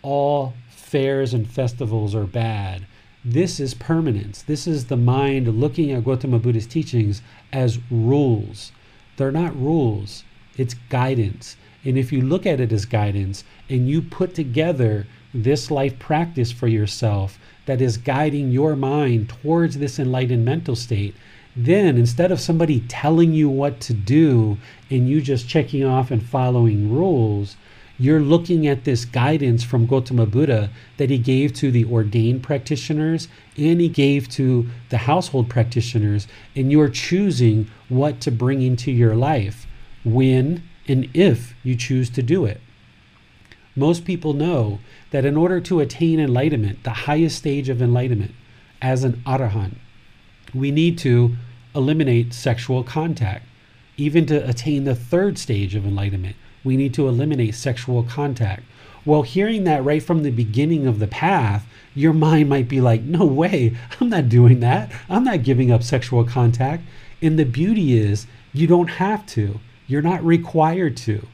[0.01, 2.87] all fairs and festivals are bad,
[3.23, 4.41] this is permanence.
[4.41, 7.21] This is the mind looking at Gautama Buddha's teachings
[7.53, 8.73] as rules.
[9.19, 10.25] They're not rules,
[10.57, 11.59] it's guidance.
[11.85, 16.53] And if you look at it as guidance and you put together this life practice
[16.53, 21.15] for yourself that is guiding your mind towards this enlightened mental state,
[21.55, 24.59] then instead of somebody telling you what to do
[24.91, 27.57] and you just checking off and following rules,
[27.99, 33.29] you're looking at this guidance from Gautama Buddha that he gave to the ordained practitioners
[33.57, 36.27] and he gave to the household practitioners,
[36.57, 39.67] and you're choosing what to bring into your life
[40.05, 42.61] when and if you choose to do it.
[43.75, 48.35] Most people know that in order to attain enlightenment, the highest stage of enlightenment,
[48.83, 49.77] as an arahant,
[50.53, 51.37] we need to
[51.75, 53.47] eliminate sexual contact.
[53.97, 58.63] Even to attain the third stage of enlightenment, we need to eliminate sexual contact.
[59.05, 63.03] Well, hearing that right from the beginning of the path, your mind might be like,
[63.03, 64.93] no way, I'm not doing that.
[65.09, 66.85] I'm not giving up sexual contact.
[67.21, 71.27] And the beauty is, you don't have to, you're not required to.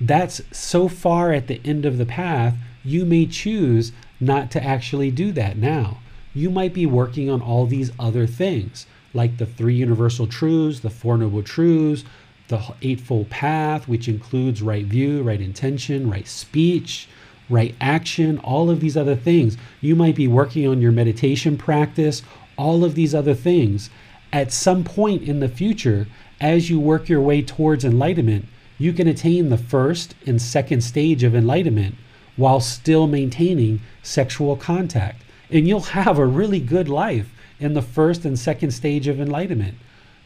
[0.00, 5.10] That's so far at the end of the path, you may choose not to actually
[5.10, 5.98] do that now.
[6.32, 10.90] You might be working on all these other things, like the three universal truths, the
[10.90, 12.04] four noble truths,
[12.48, 17.08] the Eightfold Path, which includes right view, right intention, right speech,
[17.48, 19.56] right action, all of these other things.
[19.80, 22.22] You might be working on your meditation practice,
[22.56, 23.90] all of these other things.
[24.32, 26.06] At some point in the future,
[26.40, 28.46] as you work your way towards enlightenment,
[28.80, 31.96] you can attain the first and second stage of enlightenment
[32.36, 35.22] while still maintaining sexual contact.
[35.50, 39.74] And you'll have a really good life in the first and second stage of enlightenment.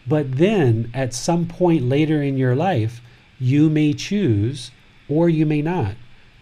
[0.06, 3.00] But then at some point later in your life,
[3.40, 4.70] you may choose
[5.08, 5.96] or you may not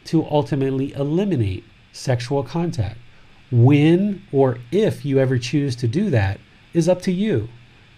[0.05, 2.99] to ultimately eliminate sexual contact.
[3.51, 6.41] When or if you ever choose to do that
[6.75, 7.49] is up to you.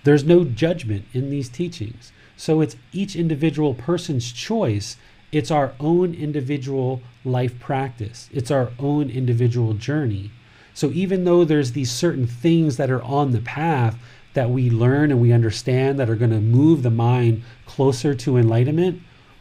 [0.05, 2.12] There's no judgment in these teachings.
[2.37, 4.97] So it's each individual person's choice.
[5.32, 10.30] It's our own individual life practice, it's our own individual journey.
[10.74, 13.97] So even though there's these certain things that are on the path
[14.35, 18.37] that we learn and we understand that are going to move the mind closer to
[18.37, 19.01] enlightenment,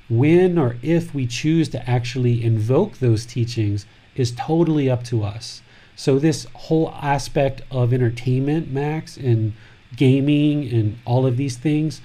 [0.09, 3.85] when or if we choose to actually invoke those teachings
[4.15, 5.61] is totally up to us.
[5.95, 9.53] So, this whole aspect of entertainment, Max, and
[9.95, 12.01] gaming and all of these things,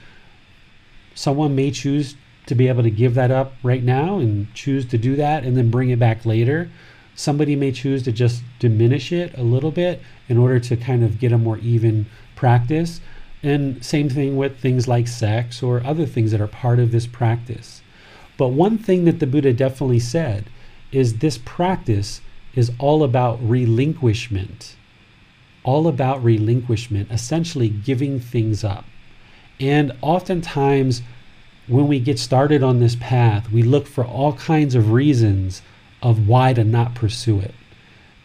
[1.19, 2.15] someone may choose
[2.47, 5.57] to be able to give that up right now and choose to do that and
[5.57, 6.71] then bring it back later.
[7.17, 11.19] Somebody may choose to just diminish it a little bit in order to kind of
[11.19, 12.07] get a more even
[12.37, 13.01] practice.
[13.43, 17.09] And same thing with things like sex or other things that are part of this
[17.09, 17.83] practice.
[18.37, 20.45] But one thing that the Buddha definitely said
[20.93, 22.21] is this practice
[22.55, 24.77] is all about relinquishment.
[25.65, 28.85] All about relinquishment, essentially giving things up.
[29.61, 31.03] And oftentimes,
[31.67, 35.63] when we get started on this path, we look for all kinds of reasons
[36.03, 37.55] of why to not pursue it.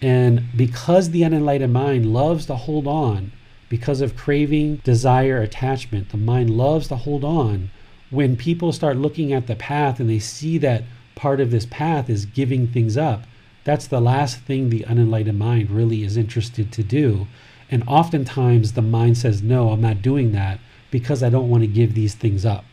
[0.02, 3.32] And because the unenlightened mind loves to hold on
[3.70, 6.10] because of craving, desire, attachment.
[6.10, 7.72] The mind loves to hold on.
[8.12, 10.84] When people start looking at the path and they see that
[11.16, 13.24] part of this path is giving things up,
[13.64, 17.28] that's the last thing the unenlightened mind really is interested to do.
[17.72, 20.60] And oftentimes the mind says, No, I'm not doing that
[20.94, 22.66] because I don't want to give these things up.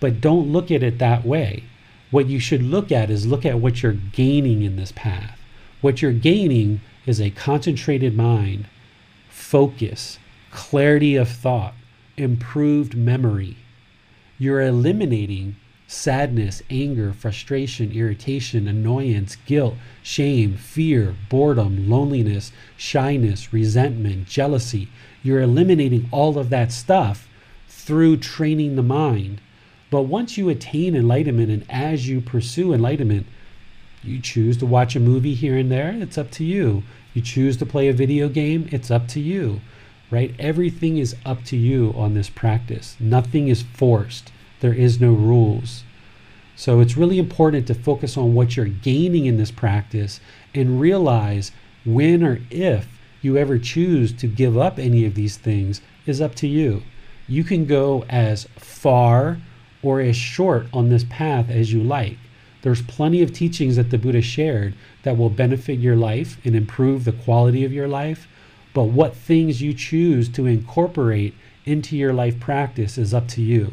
[0.00, 1.64] But don't look at it that way.
[2.10, 5.38] What you should look at is look at what you're gaining in this path.
[5.82, 8.68] What you're gaining is a concentrated mind,
[9.28, 10.18] focus,
[10.50, 11.74] clarity of thought,
[12.16, 13.58] improved memory.
[14.38, 24.88] You're eliminating sadness, anger, frustration, irritation, annoyance, guilt, shame, fear, boredom, loneliness, shyness, resentment, jealousy.
[25.22, 27.28] You're eliminating all of that stuff
[27.84, 29.40] through training the mind.
[29.90, 33.26] But once you attain enlightenment and as you pursue enlightenment,
[34.02, 36.82] you choose to watch a movie here and there, it's up to you.
[37.14, 39.60] You choose to play a video game, it's up to you
[40.12, 40.34] right?
[40.38, 42.96] Everything is up to you on this practice.
[43.00, 44.30] Nothing is forced.
[44.60, 45.84] There is no rules.
[46.54, 50.20] So it's really important to focus on what you're gaining in this practice
[50.54, 51.50] and realize
[51.86, 56.34] when or if you ever choose to give up any of these things is up
[56.36, 56.82] to you.
[57.28, 59.38] You can go as far
[59.82, 62.18] or as short on this path as you like.
[62.62, 67.04] There's plenty of teachings that the Buddha shared that will benefit your life and improve
[67.04, 68.28] the quality of your life.
[68.74, 73.72] But what things you choose to incorporate into your life practice is up to you.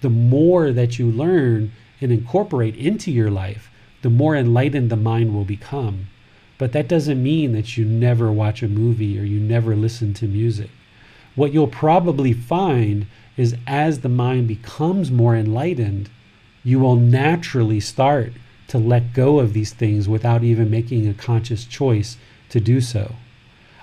[0.00, 3.70] The more that you learn and incorporate into your life,
[4.02, 6.08] the more enlightened the mind will become.
[6.58, 10.26] But that doesn't mean that you never watch a movie or you never listen to
[10.26, 10.70] music.
[11.38, 16.10] What you'll probably find is as the mind becomes more enlightened,
[16.64, 18.32] you will naturally start
[18.66, 22.16] to let go of these things without even making a conscious choice
[22.48, 23.14] to do so.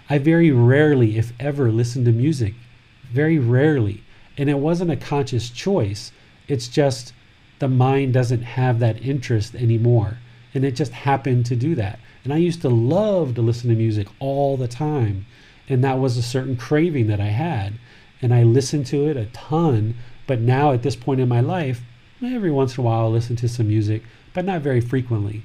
[0.09, 2.55] I very rarely, if ever, listen to music.
[3.13, 4.03] Very rarely.
[4.37, 6.11] And it wasn't a conscious choice.
[6.49, 7.13] It's just
[7.59, 10.17] the mind doesn't have that interest anymore.
[10.53, 11.99] And it just happened to do that.
[12.25, 15.25] And I used to love to listen to music all the time.
[15.67, 17.73] And that was a certain craving that I had.
[18.21, 19.95] And I listened to it a ton.
[20.27, 21.81] But now at this point in my life,
[22.23, 24.03] every once in a while I listen to some music,
[24.33, 25.43] but not very frequently.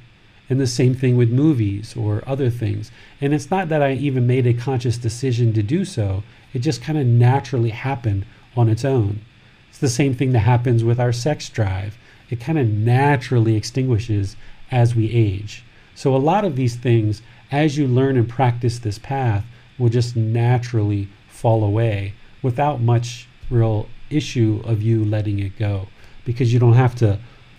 [0.48, 2.90] And the same thing with movies or other things.
[3.20, 6.82] And it's not that I even made a conscious decision to do so, it just
[6.82, 9.20] kind of naturally happened on its own.
[9.68, 11.96] It's the same thing that happens with our sex drive.
[12.28, 14.36] It kind of naturally extinguishes
[14.70, 15.64] as we age.
[15.94, 19.44] So, a lot of these things, as you learn and practice this path,
[19.80, 22.12] will just naturally fall away
[22.42, 25.88] without much real issue of you letting it go
[26.24, 27.18] because you don't have to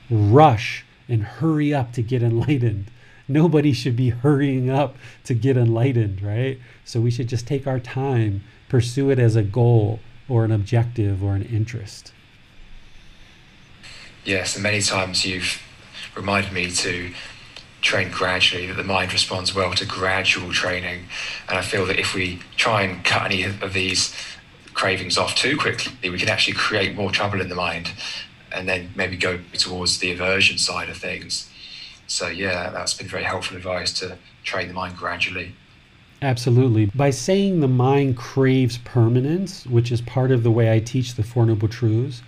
[0.10, 2.90] rush and hurry up to get enlightened.
[3.28, 6.60] Nobody should be hurrying up to get enlightened, right?
[6.86, 10.00] So we should just take our time, pursue it as a goal
[10.30, 12.14] or an objective or an interest.
[14.24, 15.62] Yes, and many times you've
[16.16, 17.12] reminded me to
[17.82, 21.06] train gradually, that the mind responds well to gradual training.
[21.50, 24.16] And I feel that if we try and cut any of these
[24.74, 27.92] cravings off too quickly, we can actually create more trouble in the mind
[28.54, 31.50] and then maybe go towards the aversion side of things.
[32.08, 35.56] So, yeah, that's been very helpful advice to train the mind gradually.
[36.22, 36.86] Absolutely.
[36.88, 41.24] By saying the mind craves permanence, which is part of the way I teach the
[41.24, 42.22] Four Noble Truths,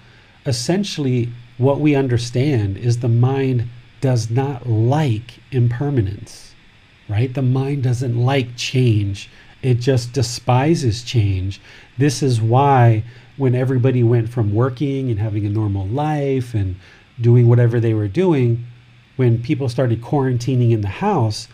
[0.46, 3.70] essentially what we understand is the mind
[4.04, 6.54] does not like impermanence,
[7.08, 7.34] right?
[7.34, 9.30] The mind doesn't like change,
[9.62, 11.62] it just despises change.
[11.98, 13.06] This is why
[13.38, 16.76] when everybody went from working and having a normal life and
[17.22, 18.66] doing whatever they were doing,
[19.16, 21.48] when people started quarantining in the house,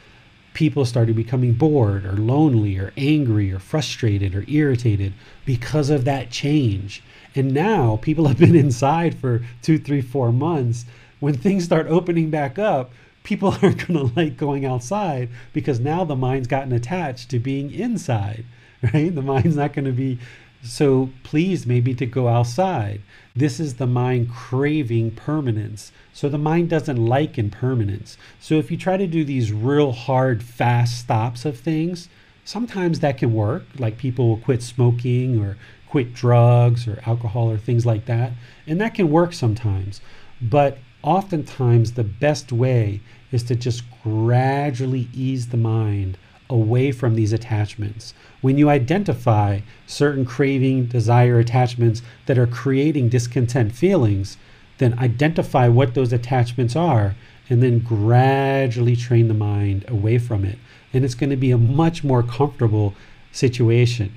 [0.55, 5.13] people started becoming bored or lonely or angry or frustrated or irritated
[5.45, 7.03] because of that change.
[7.35, 10.85] And now people have been inside for two, three, four months.
[11.19, 12.91] When things start opening back up,
[13.23, 17.71] people aren't going to like going outside because now the mind's gotten attached to being
[17.71, 18.45] inside,
[18.93, 19.13] right?
[19.13, 20.19] The mind's not going to be
[20.61, 23.01] so pleased maybe to go outside.
[23.35, 25.91] This is the mind craving permanence.
[26.11, 28.17] So the mind doesn't like impermanence.
[28.39, 32.09] So if you try to do these real hard, fast stops of things,
[32.43, 33.63] sometimes that can work.
[33.77, 35.57] Like people will quit smoking or
[35.87, 38.33] quit drugs or alcohol or things like that.
[38.67, 40.01] And that can work sometimes.
[40.41, 46.17] But oftentimes the best way is to just gradually ease the mind
[46.49, 48.13] away from these attachments.
[48.41, 54.37] When you identify certain craving, desire attachments that are creating discontent feelings,
[54.79, 57.15] then identify what those attachments are
[57.49, 60.57] and then gradually train the mind away from it.
[60.93, 62.95] And it's going to be a much more comfortable
[63.31, 64.13] situation.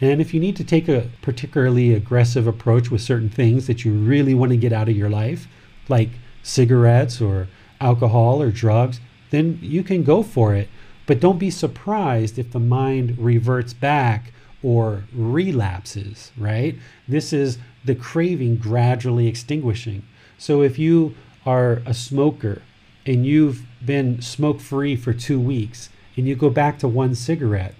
[0.00, 3.92] And if you need to take a particularly aggressive approach with certain things that you
[3.92, 5.48] really want to get out of your life,
[5.88, 6.10] like
[6.46, 7.48] cigarettes or
[7.80, 10.68] alcohol or drugs, then you can go for it.
[11.06, 14.32] But don't be surprised if the mind reverts back
[14.62, 16.76] or relapses, right?
[17.06, 20.02] This is the craving gradually extinguishing.
[20.38, 22.62] So if you are a smoker
[23.04, 27.74] and you've been smoke free for two weeks and you go back to one cigarette,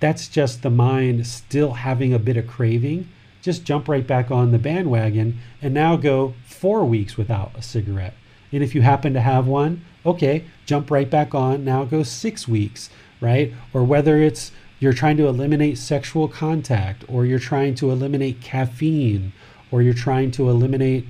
[0.00, 3.08] that's just the mind still having a bit of craving.
[3.42, 8.14] Just jump right back on the bandwagon and now go four weeks without a cigarette.
[8.52, 11.64] And if you happen to have one, okay, jump right back on.
[11.64, 12.90] Now go six weeks,
[13.20, 13.52] right?
[13.72, 19.32] Or whether it's you're trying to eliminate sexual contact, or you're trying to eliminate caffeine,
[19.70, 21.06] or you're trying to eliminate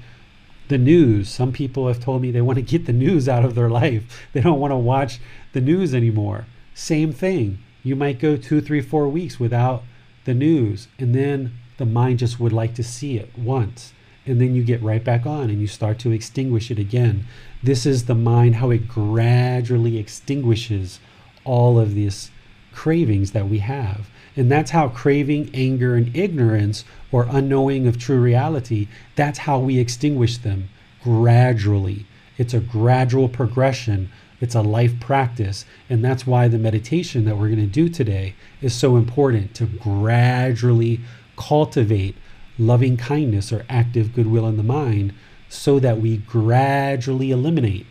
[0.68, 1.28] the news.
[1.28, 4.26] Some people have told me they want to get the news out of their life.
[4.32, 5.20] They don't want to watch
[5.52, 6.46] the news anymore.
[6.74, 7.58] Same thing.
[7.82, 9.82] You might go two, three, four weeks without
[10.24, 13.92] the news, and then the mind just would like to see it once
[14.28, 17.24] and then you get right back on and you start to extinguish it again.
[17.62, 21.00] This is the mind, how it gradually extinguishes
[21.44, 22.30] all of these
[22.72, 24.10] cravings that we have.
[24.36, 29.78] And that's how craving, anger, and ignorance, or unknowing of true reality, that's how we
[29.78, 30.68] extinguish them
[31.02, 32.06] gradually.
[32.36, 34.10] It's a gradual progression,
[34.40, 35.64] it's a life practice.
[35.90, 39.66] And that's why the meditation that we're going to do today is so important to
[39.66, 41.00] gradually
[41.36, 42.14] cultivate
[42.58, 45.14] loving kindness or active goodwill in the mind
[45.48, 47.86] so that we gradually eliminate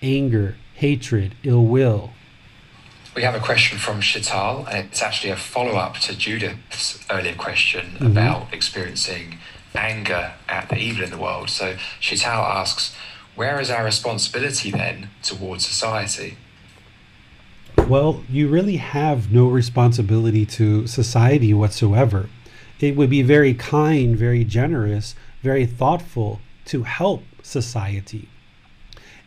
[0.00, 2.10] anger, hatred, ill will.
[3.14, 7.34] We have a question from Shital, and it's actually a follow up to Judith's earlier
[7.34, 8.06] question mm-hmm.
[8.06, 9.38] about experiencing
[9.74, 11.50] anger at the evil in the world.
[11.50, 12.94] So Shital asks,
[13.34, 16.36] where is our responsibility then towards society?
[17.88, 22.28] Well, you really have no responsibility to society whatsoever.
[22.80, 28.28] It would be very kind, very generous, very thoughtful to help society.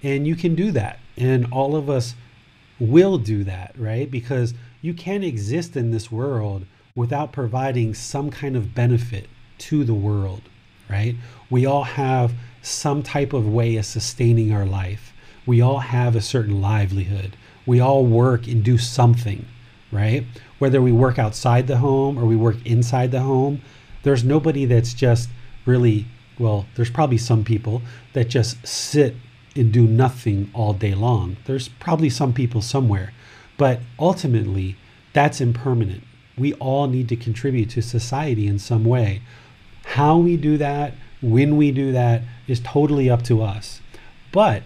[0.03, 0.99] And you can do that.
[1.15, 2.15] And all of us
[2.79, 4.09] will do that, right?
[4.09, 9.27] Because you can't exist in this world without providing some kind of benefit
[9.57, 10.41] to the world,
[10.89, 11.15] right?
[11.49, 15.13] We all have some type of way of sustaining our life.
[15.45, 17.35] We all have a certain livelihood.
[17.65, 19.45] We all work and do something,
[19.91, 20.25] right?
[20.59, 23.61] Whether we work outside the home or we work inside the home,
[24.03, 25.29] there's nobody that's just
[25.65, 26.05] really,
[26.39, 27.81] well, there's probably some people
[28.13, 29.15] that just sit
[29.55, 31.37] and do nothing all day long.
[31.45, 33.13] There's probably some people somewhere,
[33.57, 34.75] but ultimately,
[35.13, 36.03] that's impermanent.
[36.37, 39.21] We all need to contribute to society in some way.
[39.83, 43.81] How we do that, when we do that, is totally up to us.
[44.31, 44.63] But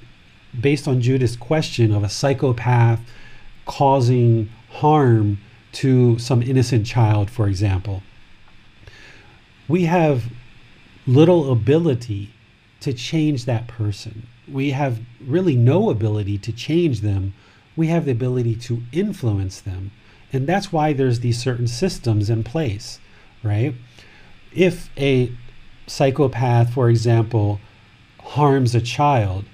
[0.60, 3.00] based on Judith's question of a psychopath
[3.66, 5.38] causing harm
[5.74, 8.04] to some innocent child, for example,
[9.68, 10.26] we have
[11.08, 12.34] little ability
[12.82, 14.28] to change that person.
[14.48, 17.34] We have really no ability to change them.
[17.76, 19.92] We have the ability to influence them.
[20.34, 23.00] And that's why there's these certain systems in place,
[23.44, 23.76] right?
[24.54, 25.32] If a
[25.88, 27.60] psychopath, for example,
[28.20, 29.46] harms a child,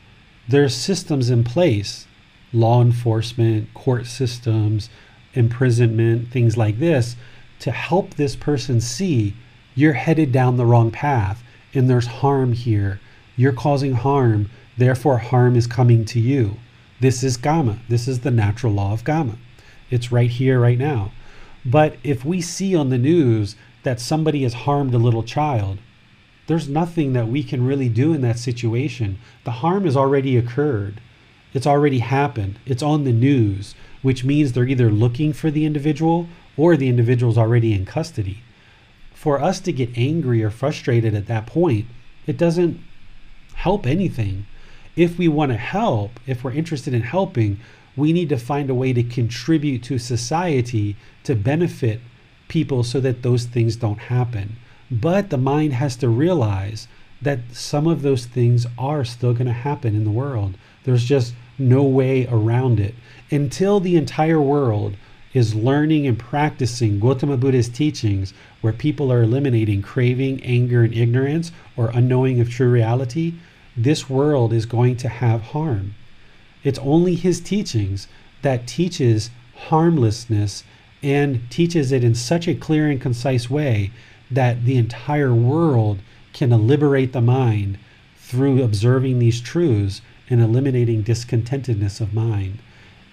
[0.47, 2.07] there's systems in place
[2.53, 4.89] law enforcement, court systems,
[5.37, 7.15] imprisonment, things like this
[7.59, 9.33] to help this person see
[9.75, 12.99] you're headed down the wrong path and there's harm here.
[13.35, 16.57] You're causing harm, therefore, harm is coming to you.
[16.99, 17.77] This is Karma.
[17.87, 19.37] This is the natural law of Karma.
[19.91, 21.11] It's right here, right now.
[21.63, 25.77] But if we see on the news that somebody has harmed a little child,
[26.47, 29.19] there's nothing that we can really do in that situation.
[29.43, 31.01] The harm has already occurred.
[31.53, 32.57] It's already happened.
[32.65, 33.75] It's on the news,
[34.07, 38.41] which means they're either looking for the individual or the individual's already in custody.
[39.13, 41.87] For us to get angry or frustrated at that point,
[42.25, 42.79] it doesn't
[43.55, 44.45] help anything.
[44.95, 47.59] If we want to help, if we're interested in helping,
[47.97, 50.95] we need to find a way to contribute to society
[51.25, 51.99] to benefit
[52.47, 54.55] people so that those things don't happen.
[54.89, 56.87] But the mind has to realize
[57.21, 60.53] that some of those things are still going to happen in the world.
[60.85, 62.95] There's just no way around it.
[63.29, 64.95] Until the entire world
[65.33, 71.51] is learning and practicing Gautama Buddha's teachings, where people are eliminating craving, anger, and ignorance,
[71.75, 73.33] or unknowing of true reality,
[73.75, 75.93] this world is going to have harm.
[76.63, 78.07] It's only his teachings
[78.41, 80.63] that teaches harmlessness
[81.03, 83.91] and teaches it in such a clear and concise way
[84.31, 85.99] that the entire world
[86.33, 87.77] can liberate the mind
[88.17, 92.59] through observing these truths and eliminating discontentedness of mind.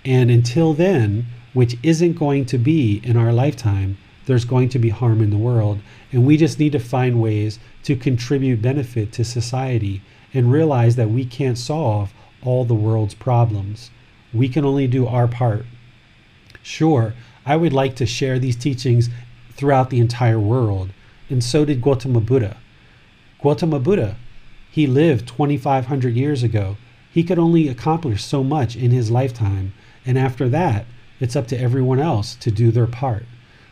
[0.04, 4.88] And until then, which isn't going to be in our lifetime, there's going to be
[4.88, 5.80] harm in the world.
[6.12, 10.02] And we just need to find ways to contribute benefit to society
[10.32, 12.12] and realize that we can't solve
[12.42, 13.90] all the world's problems.
[14.32, 15.66] We can only do our part.
[16.62, 17.14] Sure,
[17.46, 19.10] I would like to share these teachings
[19.52, 20.90] throughout the entire world
[21.30, 22.56] and so did Gautama Buddha.
[23.42, 24.16] Gautama Buddha,
[24.70, 26.76] he lived 2,500 years ago.
[27.10, 29.72] He could only accomplish so much in his lifetime,
[30.06, 30.86] and after that,
[31.20, 33.24] it's up to everyone else to do their part.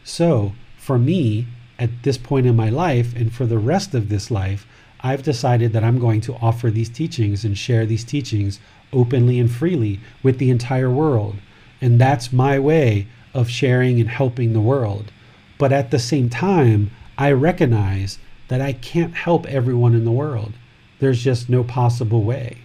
[0.04, 1.46] So, for me,
[1.78, 4.66] at this point in my life, and for the rest of this life,
[5.00, 8.60] I've decided that I'm going to offer these teachings and share these teachings
[8.92, 11.36] openly and freely with the entire world.
[11.80, 15.10] And that's my way of sharing and helping the world.
[15.58, 18.18] But at the same time, I recognize
[18.48, 20.52] that I can't help everyone in the world.
[21.00, 22.58] There's just no possible way.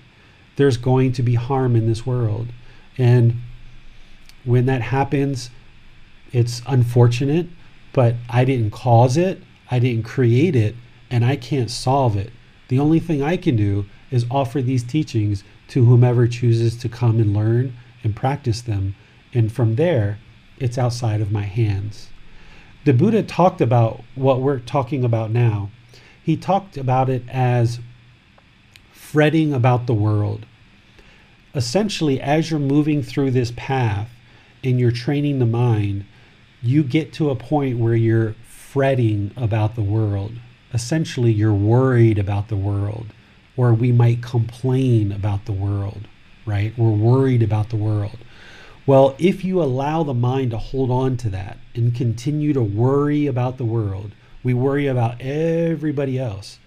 [0.57, 2.48] There's going to be harm in this world.
[2.98, 3.41] And
[4.48, 5.49] when that happens,
[6.32, 7.48] it's unfortunate,
[7.91, 10.74] but I didn't cause it, I didn't create it,
[11.11, 12.32] and I can't solve it.
[12.69, 17.19] The only thing I can do is offer these teachings to whomever chooses to come
[17.19, 18.95] and learn and practice them.
[19.34, 20.18] And from there,
[20.60, 22.07] it's outside of my hands.
[22.86, 25.72] The Buddha talked about what we're talking about now.
[26.24, 27.80] He talked about it as
[28.94, 30.45] fretting about the world.
[31.53, 34.10] Essentially, as you're moving through this path
[34.63, 36.05] and you're training the mind,
[36.61, 40.34] you get to a point where you're fretting about the world.
[40.73, 43.07] Essentially, you're worried about the world,
[43.55, 46.07] or we might complain about the world,
[46.45, 46.77] right?
[46.77, 48.17] We're worried about the world.
[48.85, 53.27] Well, if you allow the mind to hold on to that and continue to worry
[53.27, 54.11] about the world,
[54.43, 56.59] we worry about everybody else,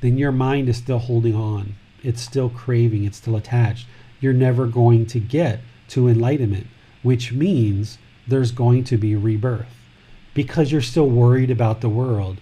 [0.00, 1.76] then your mind is still holding on.
[2.02, 3.86] It's still craving, it's still attached.
[4.20, 5.60] You're never going to get
[5.90, 6.66] to enlightenment,
[7.02, 9.74] which means there's going to be rebirth
[10.34, 12.40] because you're still worried about the world.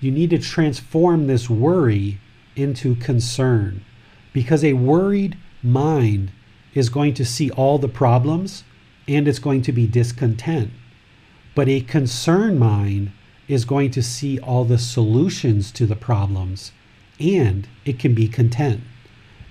[0.00, 2.18] You need to transform this worry
[2.56, 3.84] into concern
[4.32, 6.30] because a worried mind
[6.74, 8.64] is going to see all the problems
[9.06, 10.70] and it's going to be discontent.
[11.54, 13.10] But a concerned mind
[13.48, 16.72] is going to see all the solutions to the problems
[17.18, 18.82] and it can be content.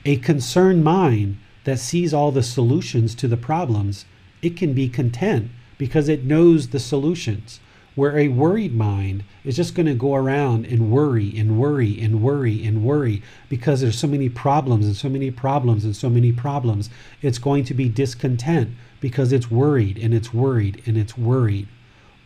[0.06, 4.06] A concerned mind that sees all the solutions to the problems,
[4.42, 7.60] it can be content because it knows the solutions.
[7.96, 12.22] Where a worried mind is just going to go around and worry and worry and
[12.22, 16.32] worry and worry because there's so many problems and so many problems and so many
[16.32, 16.92] problems.
[17.24, 21.68] It's going to be discontent because it's worried and it's worried and it's worried.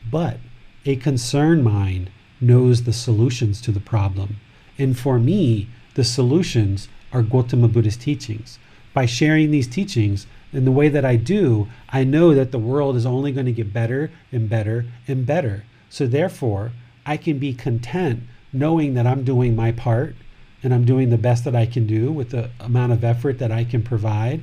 [0.09, 0.39] But
[0.85, 2.09] a concerned mind
[2.41, 4.37] knows the solutions to the problem.
[4.77, 8.59] And for me, the solutions are Gautama Buddha's teachings.
[8.93, 12.95] By sharing these teachings, in the way that I do, I know that the world
[12.95, 15.63] is only going to get better and better and better.
[15.89, 16.71] So therefore,
[17.05, 18.23] I can be content
[18.53, 20.15] knowing that I'm doing my part
[20.63, 23.51] and I'm doing the best that I can do with the amount of effort that
[23.51, 24.41] I can provide.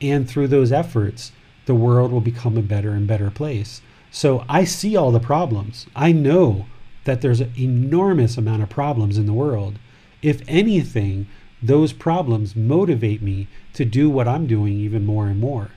[0.00, 1.32] And through those efforts,
[1.66, 3.82] the world will become a better and better place.
[4.10, 5.86] So I see all the problems.
[5.94, 6.66] I know
[7.04, 9.78] that there's an enormous amount of problems in the world.
[10.22, 11.26] If anything,
[11.62, 15.70] those problems motivate me to do what I'm doing even more and more.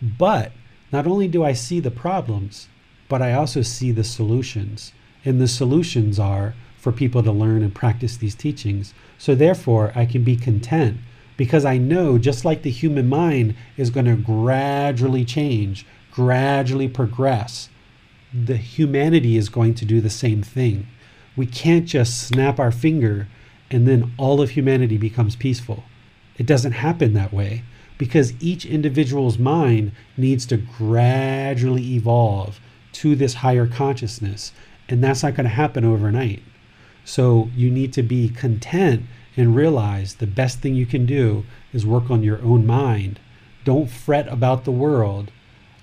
[0.00, 0.52] But
[0.92, 2.68] not only do I see the problems,
[3.08, 4.92] but I also see the solutions.
[5.24, 8.94] And the solutions are for people to learn and practice these teachings.
[9.18, 10.98] So therefore, I can be content
[11.36, 17.68] because I know just like the human mind is going to gradually change, gradually progress,
[18.32, 20.86] the humanity is going to do the same thing.
[21.36, 23.28] We can't just snap our finger
[23.70, 25.84] and then all of humanity becomes peaceful.
[26.38, 27.64] It doesn't happen that way
[27.98, 32.60] because each individual's mind needs to gradually evolve
[32.92, 34.52] to this higher consciousness,
[34.88, 36.42] and that's not going to happen overnight.
[37.04, 39.02] So you need to be content
[39.36, 43.20] and realize the best thing you can do is work on your own mind.
[43.64, 45.30] Don't fret about the world.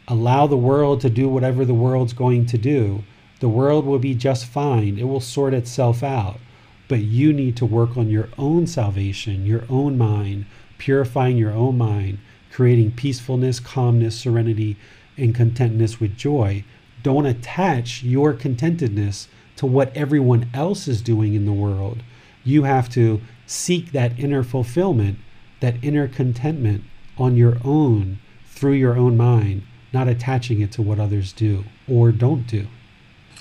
[0.07, 3.03] Allow the world to do whatever the world's going to do.
[3.39, 4.97] The world will be just fine.
[4.97, 6.39] It will sort itself out.
[6.87, 10.45] But you need to work on your own salvation, your own mind,
[10.77, 12.19] purifying your own mind,
[12.51, 14.77] creating peacefulness, calmness, serenity,
[15.17, 16.63] and contentness with joy.
[17.03, 22.03] Don't attach your contentedness to what everyone else is doing in the world.
[22.43, 25.17] You have to seek that inner fulfillment,
[25.59, 26.83] that inner contentment
[27.17, 29.63] on your own through your own mind,
[29.93, 32.67] not attaching it to what others do or don't do.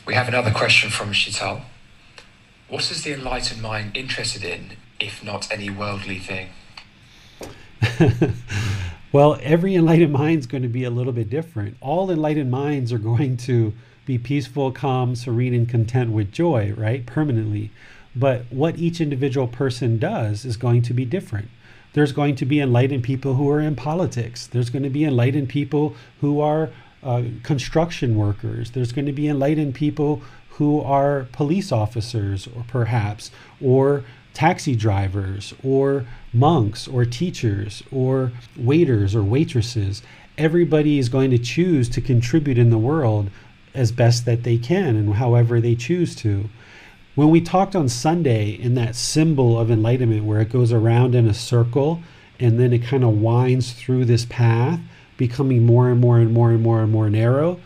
[0.06, 1.62] We have another question from Shital.
[2.74, 6.48] What is the enlightened mind interested in, if not any worldly thing?
[9.12, 11.76] well, every enlightened mind is going to be a little bit different.
[11.80, 13.74] All enlightened minds are going to
[14.06, 17.06] be peaceful, calm, serene, and content with joy, right?
[17.06, 17.70] Permanently.
[18.16, 21.50] But what each individual person does is going to be different.
[21.92, 24.48] There's going to be enlightened people who are in politics.
[24.48, 26.70] There's going to be enlightened people who are
[27.04, 28.72] uh, construction workers.
[28.72, 30.22] There's going to be enlightened people
[30.58, 34.04] who are police officers, or perhaps, or
[34.34, 40.02] taxi drivers, or monks, or teachers, or waiters, or waitresses.
[40.38, 43.30] Everybody is going to choose to contribute in the world
[43.74, 46.48] as best that they can and however they choose to.
[47.16, 51.28] When we talked on Sunday in that symbol of enlightenment where it goes around in
[51.28, 52.02] a circle
[52.40, 54.80] and then it kind of winds through this path,
[55.16, 57.60] becoming more and more and more and more and more narrow,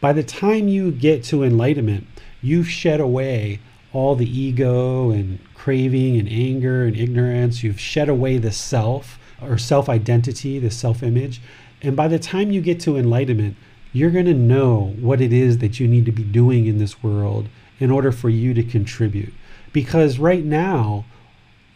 [0.00, 2.06] by the time you get to enlightenment,
[2.42, 3.60] you've shed away
[3.92, 7.62] all the ego and craving and anger and ignorance.
[7.62, 11.40] You've shed away the self or self identity, the self image.
[11.82, 13.56] And by the time you get to enlightenment,
[13.92, 17.02] you're going to know what it is that you need to be doing in this
[17.02, 17.48] world
[17.78, 19.32] in order for you to contribute.
[19.72, 21.04] Because right now,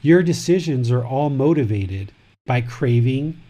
[0.02, 2.12] Your decisions are all motivated
[2.46, 3.40] by craving,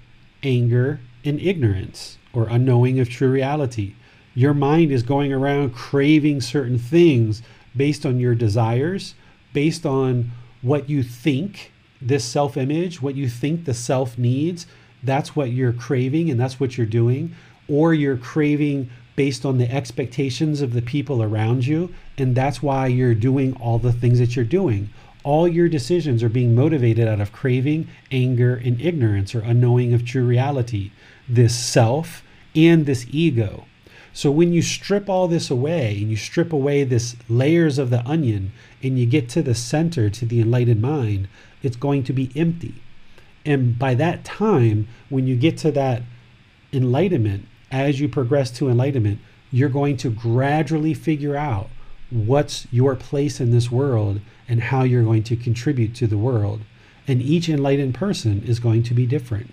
[0.45, 3.97] anger, and ignorance or unknowing of true reality.
[4.35, 7.43] Your mind is going around craving certain things
[7.77, 9.15] based on your desires,
[9.53, 14.67] based on what you think this self image, what you think the self needs.
[15.03, 17.35] That's what you're craving and that's what you're doing.
[17.69, 21.95] Or you're craving based on the expectations of the people around you.
[22.19, 24.91] And that's why you're doing all the things that you're doing.
[25.23, 30.05] All your decisions are being motivated out of craving, anger, and ignorance or unknowing of
[30.05, 30.91] true reality,
[31.29, 32.23] this self
[32.55, 33.65] and this ego.
[34.17, 38.07] So when you strip all this away and you strip away this layers of the
[38.07, 41.27] onion and you get to the center, to the enlightened mind,
[41.65, 42.77] it's going to be empty.
[43.45, 46.03] And by that time, when you get to that
[46.73, 49.19] enlightenment, as you progress to enlightenment,
[49.51, 51.69] you're going to gradually figure out
[52.11, 56.61] what's your place in this world and how you're going to contribute to the world.
[57.09, 59.53] And each enlightened person is going to be different.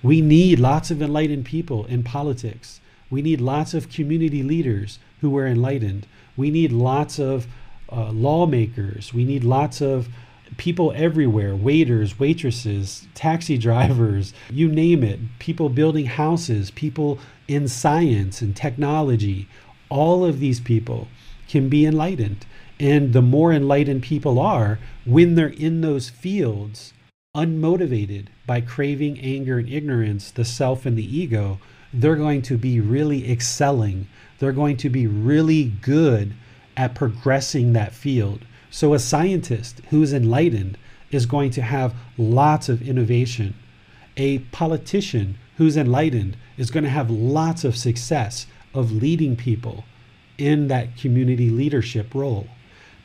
[0.00, 2.80] We need lots of enlightened people in politics.
[3.10, 6.06] We need lots of community leaders who are enlightened.
[6.36, 7.46] We need lots of
[7.90, 9.14] uh, lawmakers.
[9.14, 10.08] We need lots of
[10.56, 17.18] people everywhere waiters, waitresses, taxi drivers, you name it, people building houses, people
[17.48, 19.48] in science and technology.
[19.88, 21.08] All of these people
[21.48, 22.44] can be enlightened.
[22.78, 26.92] And the more enlightened people are, when they're in those fields,
[27.34, 31.58] unmotivated by craving, anger, and ignorance, the self and the ego,
[32.00, 34.06] they're going to be really excelling.
[34.38, 36.34] They're going to be really good
[36.76, 38.44] at progressing that field.
[38.70, 40.76] So, a scientist who's enlightened
[41.10, 43.54] is going to have lots of innovation.
[44.16, 49.84] A politician who's enlightened is going to have lots of success of leading people
[50.36, 52.46] in that community leadership role.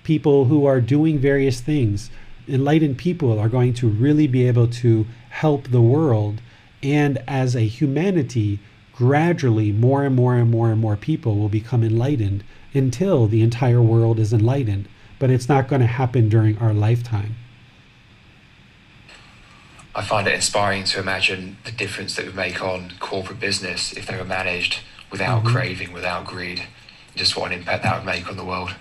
[0.04, 2.10] People who are doing various things,
[2.48, 6.42] enlightened people are going to really be able to help the world.
[6.84, 8.60] And as a humanity,
[9.02, 13.82] gradually more and more and more and more people will become enlightened until the entire
[13.82, 14.88] world is enlightened.
[15.18, 17.36] But it's not going to happen during our lifetime.
[19.96, 24.06] I find it inspiring to imagine the difference that would make on corporate business if
[24.06, 25.54] they were managed without mm-hmm.
[25.54, 26.62] craving, without greed.
[27.16, 28.76] Just what an impact that would make on the world.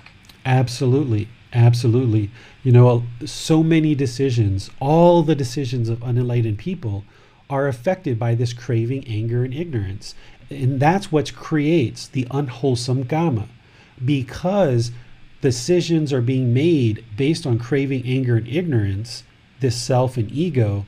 [0.45, 1.29] Absolutely.
[1.55, 2.31] Absolutely.
[2.63, 7.05] You know, so many decisions, all the decisions of unenlightened people
[7.51, 10.15] are affected by this craving, anger, and ignorance.
[10.49, 13.49] And that's what creates the unwholesome karma.
[14.03, 14.93] Because
[15.41, 19.25] decisions are being made based on craving, anger, and ignorance,
[19.61, 20.87] this self and ego,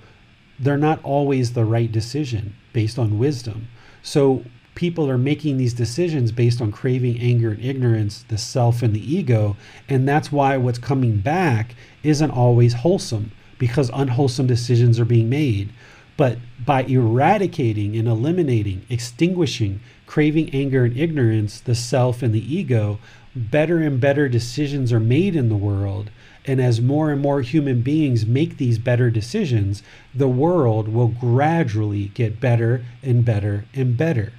[0.59, 3.69] they're not always the right decision based on wisdom.
[4.03, 4.45] So
[4.75, 9.15] people are making these decisions based on craving, anger, and ignorance, the self and the
[9.15, 9.57] ego.
[9.89, 15.73] And that's why what's coming back isn't always wholesome because unwholesome decisions are being made.
[16.17, 19.81] But by eradicating and eliminating, extinguishing
[20.13, 22.99] craving, anger, and ignorance, the self and the ego,
[23.35, 26.11] better and better decisions are made in the world.
[26.45, 29.83] And as more and more human beings make these better decisions,
[30.15, 34.35] the world will gradually get better and better and better.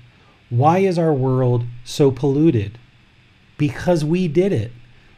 [0.52, 2.78] Why is our world so polluted?
[3.58, 4.72] Because we did it.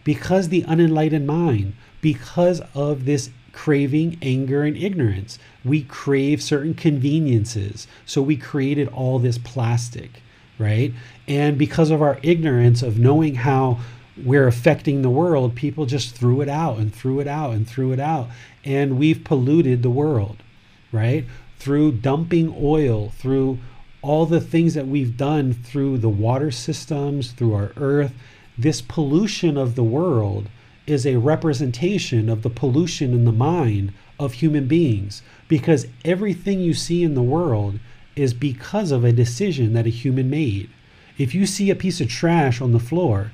[0.05, 5.39] Because the unenlightened mind, because of this craving, anger, and ignorance.
[5.63, 7.87] We crave certain conveniences.
[8.05, 10.21] So we created all this plastic,
[10.59, 10.93] right?
[11.27, 13.79] And because of our ignorance of knowing how
[14.21, 17.93] we're affecting the world, people just threw it out and threw it out and threw
[17.93, 18.27] it out.
[18.65, 20.43] And we've polluted the world,
[20.91, 21.25] right?
[21.57, 23.59] Through dumping oil, through
[24.01, 28.13] all the things that we've done through the water systems, through our earth,
[28.57, 30.49] this pollution of the world
[30.87, 36.73] is a representation of the pollution in the mind of human beings because everything you
[36.73, 37.79] see in the world
[38.15, 40.69] is because of a decision that a human made.
[41.17, 43.31] If you see a piece of trash on the floor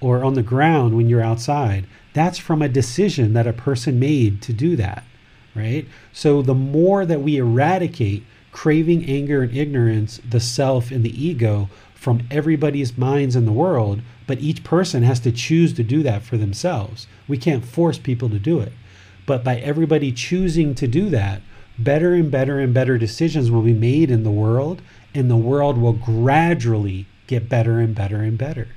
[0.00, 4.42] or on the ground when you're outside, that's from a decision that a person made
[4.42, 5.04] to do that,
[5.54, 5.86] right?
[6.12, 11.68] So the more that we eradicate craving, anger, and ignorance, the self and the ego
[11.94, 16.22] from everybody's minds in the world, but each person has to choose to do that
[16.22, 17.06] for themselves.
[17.28, 18.72] We can't force people to do it.
[19.26, 21.42] But by everybody choosing to do that,
[21.78, 24.82] better and better and better decisions will be made in the world,
[25.14, 28.68] and the world will gradually get better and better and better.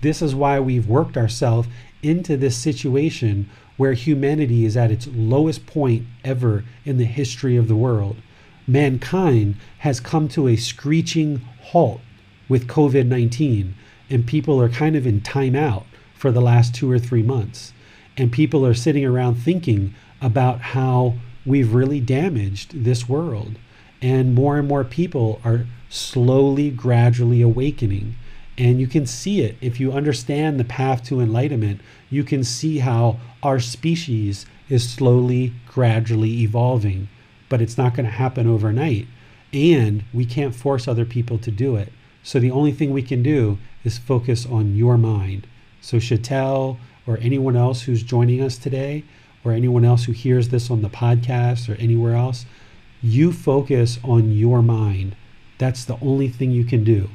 [0.00, 1.68] This is why we've worked ourselves
[2.02, 7.68] into this situation where humanity is at its lowest point ever in the history of
[7.68, 8.16] the world.
[8.66, 12.00] Mankind has come to a screeching halt
[12.48, 13.74] with COVID 19,
[14.08, 15.84] and people are kind of in timeout
[16.14, 17.72] for the last two or three months.
[18.16, 21.14] And people are sitting around thinking about how
[21.44, 23.58] we've really damaged this world.
[24.00, 28.14] And more and more people are slowly, gradually awakening.
[28.58, 31.80] And you can see it if you understand the path to enlightenment.
[32.08, 37.08] You can see how our species is slowly, gradually evolving,
[37.48, 39.06] but it's not going to happen overnight.
[39.52, 41.92] And we can't force other people to do it.
[42.26, 45.46] So the only thing we can do is focus on your mind.
[45.80, 46.76] So, Chatel
[47.06, 49.04] or anyone else who's joining us today,
[49.44, 52.44] or anyone else who hears this on the podcast or anywhere else,
[53.00, 55.14] you focus on your mind.
[55.58, 57.10] That's the only thing you can do.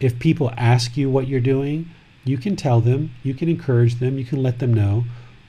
[0.00, 1.88] If people ask you what you're doing,
[2.24, 5.04] you can tell them, you can encourage them, you can let them know,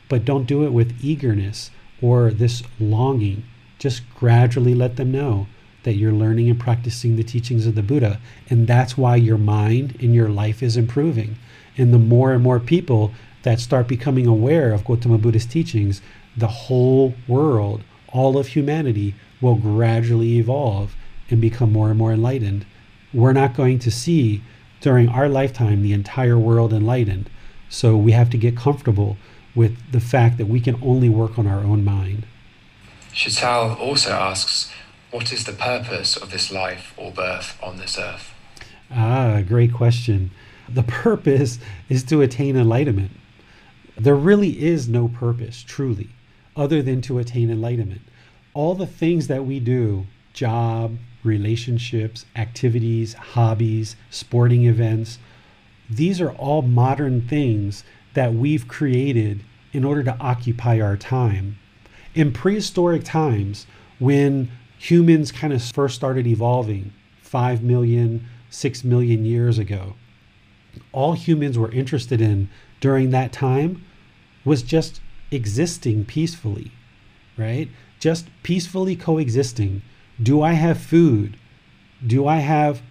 [0.09, 1.71] but don't do it with eagerness
[2.03, 3.45] or this longing.
[3.79, 5.47] Just gradually let them know
[5.83, 8.19] that you're learning and practicing the teachings of the Buddha.
[8.49, 11.37] And that's why your mind and your life is improving.
[11.77, 13.11] And the more and more people
[13.43, 16.01] that start becoming aware of Gautama Buddha's teachings,
[16.37, 20.95] the whole world, all of humanity, will gradually evolve
[21.29, 22.65] and become more and more enlightened.
[23.13, 24.43] We're not going to see
[24.81, 27.29] during our lifetime the entire world enlightened.
[27.69, 29.17] So we have to get comfortable
[29.55, 32.25] with the fact that we can only work on our own mind.
[33.13, 34.71] Chatal also asks,
[35.11, 38.33] what is the purpose of this life or birth on this earth?
[38.89, 40.31] Ah, great question.
[40.67, 41.59] The purpose
[41.89, 43.11] is to attain enlightenment.
[43.97, 46.09] There really is no purpose, truly,
[46.55, 48.01] other than to attain enlightenment.
[48.53, 55.19] All the things that we do job, relationships, activities, hobbies, sporting events
[55.91, 57.83] these are all modern things
[58.13, 59.43] that we've created
[59.73, 61.59] in order to occupy our time.
[62.15, 63.67] In prehistoric times,
[63.99, 64.49] when
[64.81, 66.91] humans kind of first started evolving
[67.21, 69.93] 5 million, 6 million years ago,
[70.91, 72.49] all humans were interested in
[72.79, 73.85] during that time
[74.43, 74.99] was just
[75.29, 76.71] existing peacefully,
[77.37, 77.69] right?
[77.99, 79.83] Just peacefully coexisting.
[80.21, 81.37] Do I have food?
[82.05, 82.81] Do I have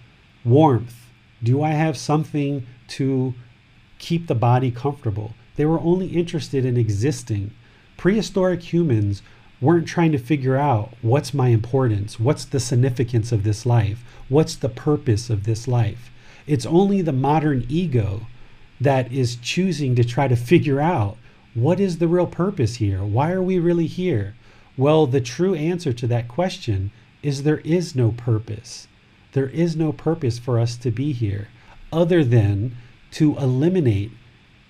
[0.44, 0.94] warmth?
[1.42, 3.34] Do I have something to
[3.98, 5.34] keep the body comfortable?
[5.56, 7.50] They were only interested in existing.
[7.96, 9.22] Prehistoric humans
[9.60, 14.56] weren't trying to figure out what's my importance, what's the significance of this life, what's
[14.56, 16.10] the purpose of this life.
[16.46, 18.26] It's only the modern ego
[18.80, 21.18] that is choosing to try to figure out
[21.52, 23.04] what is the real purpose here?
[23.04, 24.34] Why are we really here?
[24.76, 26.90] Well, the true answer to that question
[27.22, 28.88] is there is no purpose.
[29.32, 31.48] There is no purpose for us to be here
[31.92, 32.76] other than
[33.12, 34.12] to eliminate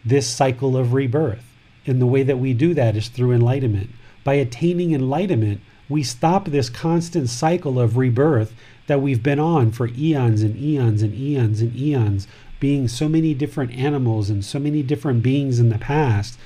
[0.04, 1.44] this cycle of rebirth.
[1.86, 3.90] And the way that we do that is through enlightenment.
[4.22, 8.54] By attaining enlightenment, we stop this constant cycle of rebirth
[8.86, 12.28] that we've been on for eons and eons and eons and eons,
[12.58, 16.38] being so many different animals and so many different beings in the past.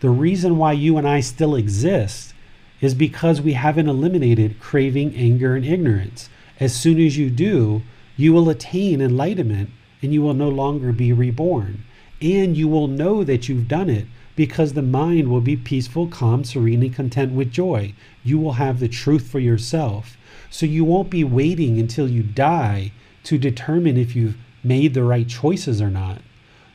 [0.00, 2.34] The reason why you and I still exist
[2.80, 6.28] is because we haven't eliminated craving, anger, and ignorance.
[6.60, 7.82] As soon as you do,
[8.16, 9.70] you will attain enlightenment
[10.02, 11.84] and you will no longer be reborn.
[12.20, 16.44] And you will know that you've done it because the mind will be peaceful, calm,
[16.44, 17.92] serene, and content with joy.
[18.22, 20.16] You will have the truth for yourself.
[20.50, 22.92] So you won't be waiting until you die
[23.24, 26.20] to determine if you've made the right choices or not.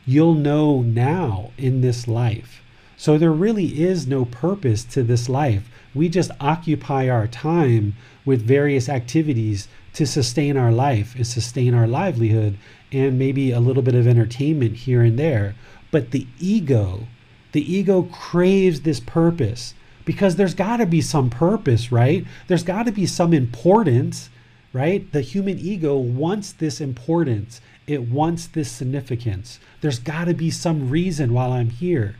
[0.06, 2.62] You'll know now in this life.
[2.98, 5.70] So there really is no purpose to this life.
[5.96, 7.96] We just occupy our time
[8.26, 12.58] with various activities to sustain our life and sustain our livelihood
[12.92, 15.56] and maybe a little bit of entertainment here and there.
[15.92, 17.08] But the ego,
[17.52, 19.74] the ego craves this purpose
[20.06, 22.26] because there's got to be some purpose, right?
[22.48, 24.30] There's got to be some importance,
[24.74, 25.12] right?
[25.12, 29.60] The human ego wants this importance, it wants this significance.
[29.82, 32.16] There's got to be some reason while I'm here.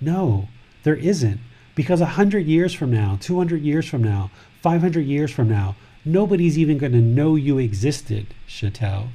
[0.00, 0.48] No,
[0.82, 1.40] there isn't.
[1.74, 4.30] Because 100 years from now, 200 years from now,
[4.62, 9.08] 500 years from now, nobody's even going to know you existed, Chatel.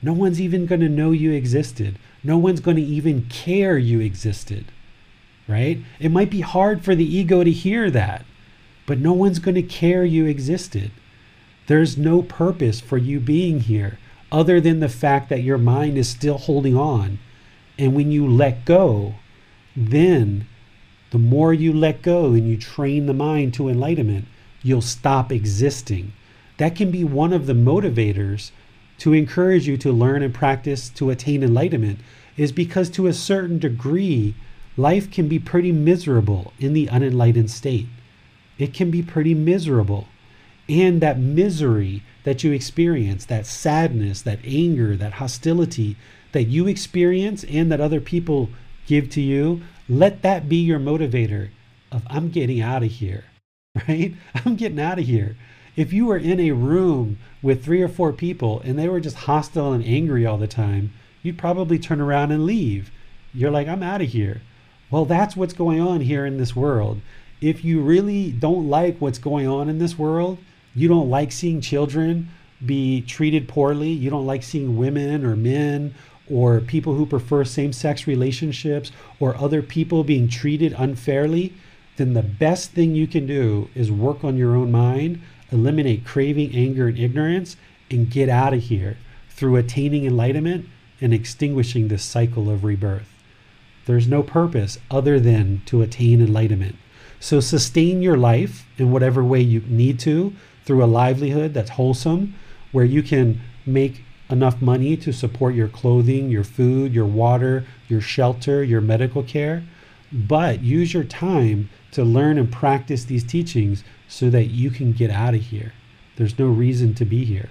[0.00, 1.98] No one's even going to know you existed.
[2.22, 4.66] No one's going to even care you existed,
[5.48, 5.80] right?
[5.98, 8.24] It might be hard for the ego to hear that,
[8.86, 10.90] but no one's going to care you existed.
[11.66, 13.98] There's no purpose for you being here
[14.30, 17.18] other than the fact that your mind is still holding on.
[17.78, 19.14] And when you let go,
[19.74, 20.46] then
[21.10, 24.26] the more you let go and you train the mind to enlightenment,
[24.62, 26.12] you'll stop existing.
[26.58, 28.50] That can be one of the motivators
[28.98, 32.00] to encourage you to learn and practice to attain enlightenment
[32.36, 34.34] is because to a certain degree,
[34.78, 37.88] life can be pretty miserable in the unenlightened state.
[38.58, 40.06] It can be pretty miserable.
[40.68, 45.96] And that misery that you experience, that sadness, that anger, that hostility
[46.32, 48.50] that you experience and that other people
[48.86, 51.50] give to you, let that be your motivator
[51.90, 53.24] of I'm getting out of here,
[53.88, 54.14] right?
[54.44, 55.36] I'm getting out of here.
[55.74, 59.16] If you were in a room with three or four people and they were just
[59.16, 60.92] hostile and angry all the time,
[61.22, 62.90] you'd probably turn around and leave.
[63.32, 64.42] You're like, I'm out of here.
[64.90, 67.00] Well, that's what's going on here in this world.
[67.40, 70.38] If you really don't like what's going on in this world,
[70.74, 72.30] you don't like seeing children
[72.64, 75.94] be treated poorly, you don't like seeing women or men
[76.30, 78.90] or people who prefer same sex relationships
[79.20, 81.52] or other people being treated unfairly,
[81.96, 85.20] then the best thing you can do is work on your own mind,
[85.52, 87.56] eliminate craving, anger, and ignorance,
[87.90, 88.96] and get out of here
[89.30, 90.66] through attaining enlightenment
[91.00, 93.17] and extinguishing this cycle of rebirth.
[93.88, 96.76] There's no purpose other than to attain enlightenment.
[97.20, 100.34] So sustain your life in whatever way you need to
[100.66, 102.34] through a livelihood that's wholesome,
[102.70, 108.02] where you can make enough money to support your clothing, your food, your water, your
[108.02, 109.64] shelter, your medical care.
[110.12, 115.10] But use your time to learn and practice these teachings so that you can get
[115.10, 115.72] out of here.
[116.16, 117.48] There's no reason to be here.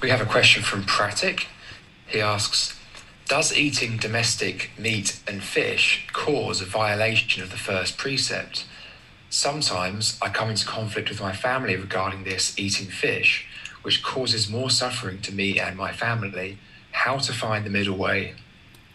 [0.00, 1.46] We have a question from Pratik.
[2.06, 2.77] He asks
[3.28, 8.64] Does eating domestic meat and fish cause a violation of the first precept?
[9.28, 13.46] Sometimes I come into conflict with my family regarding this eating fish
[13.82, 16.56] which causes more suffering to me and my family.
[16.92, 18.34] How to find the middle way?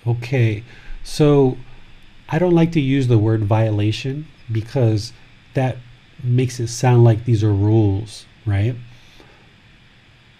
[0.05, 0.63] Okay,
[1.03, 1.59] so
[2.27, 5.13] I don't like to use the word violation because
[5.53, 5.77] that
[6.23, 8.75] makes it sound like these are rules, right?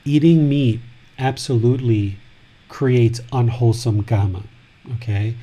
[0.03, 0.79] Eating meat
[1.19, 2.17] absolutely
[2.73, 4.41] creates unwholesome karma,
[4.95, 5.35] okay?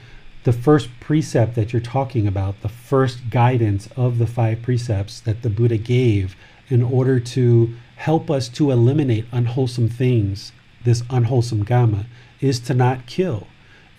[0.43, 5.43] The first precept that you're talking about, the first guidance of the five precepts that
[5.43, 6.35] the Buddha gave
[6.69, 10.51] in order to help us to eliminate unwholesome things,
[10.82, 12.07] this unwholesome karma,
[12.40, 13.47] is to not kill,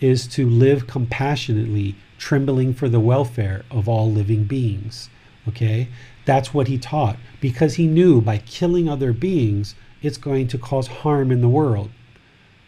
[0.01, 5.09] is to live compassionately, trembling for the welfare of all living beings.
[5.47, 5.87] Okay?
[6.25, 10.87] That's what he taught because he knew by killing other beings, it's going to cause
[10.87, 11.91] harm in the world.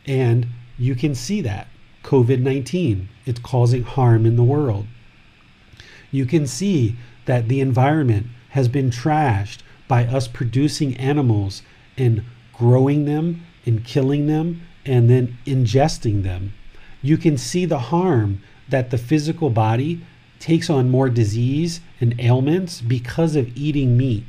[0.05, 0.47] And
[0.77, 1.67] you can see that.
[2.03, 4.87] COVID 19, it's causing harm in the world.
[6.11, 11.61] You can see that the environment has been trashed by us producing animals
[11.97, 12.23] and
[12.53, 16.53] growing them and killing them and then ingesting them.
[17.01, 20.01] You can see the harm that the physical body
[20.39, 24.25] takes on more disease and ailments because of eating meat.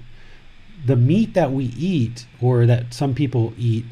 [0.86, 3.84] The meat that we eat, or that some people eat,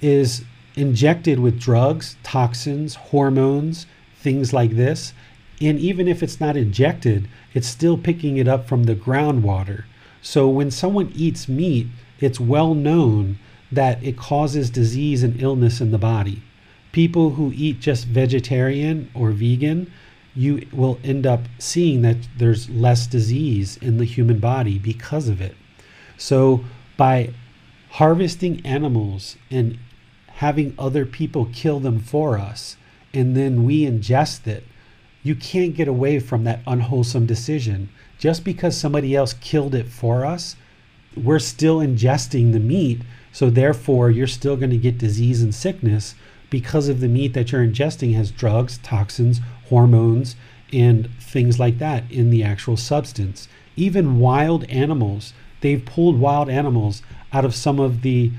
[0.00, 0.44] is
[0.80, 3.86] injected with drugs, toxins, hormones,
[4.16, 5.12] things like this.
[5.60, 9.84] And even if it's not injected, it's still picking it up from the groundwater.
[10.22, 11.88] So when someone eats meat,
[12.18, 13.38] it's well known
[13.70, 16.42] that it causes disease and illness in the body.
[16.92, 19.92] People who eat just vegetarian or vegan,
[20.34, 25.40] you will end up seeing that there's less disease in the human body because of
[25.40, 25.54] it.
[26.16, 26.64] So
[26.96, 27.34] by
[27.90, 29.78] harvesting animals and
[30.40, 32.78] having other people kill them for us,
[33.12, 34.64] and then we ingest it,
[35.22, 40.24] you can't get away from that unwholesome decision just because somebody else killed it for
[40.24, 40.56] us,
[41.14, 43.02] we're still ingesting the meat.
[43.32, 46.14] So therefore, you're still going to get disease and sickness
[46.48, 50.36] because of the meat that you're ingesting has drugs, toxins, hormones,
[50.72, 53.46] and things like that in the actual substance.
[53.76, 58.32] Even wild animals, they've pulled wild animals out of some of the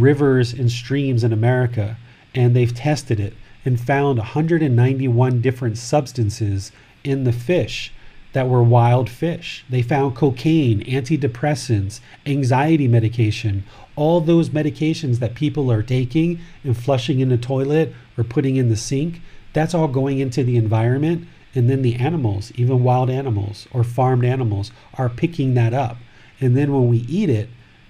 [0.00, 1.96] rivers and streams in America
[2.34, 6.70] and they've tested it and found 191 different substances
[7.02, 7.92] in the fish
[8.32, 9.64] that were wild fish.
[9.70, 13.64] They found cocaine, antidepressants, anxiety medication,
[13.96, 18.68] all those medications that people are taking and flushing in the toilet or putting in
[18.68, 19.22] the sink.
[19.54, 21.26] That's all going into the environment.
[21.54, 25.96] And then the animals, even wild animals or farmed animals, are picking that up.
[26.38, 27.48] And then when we eat it,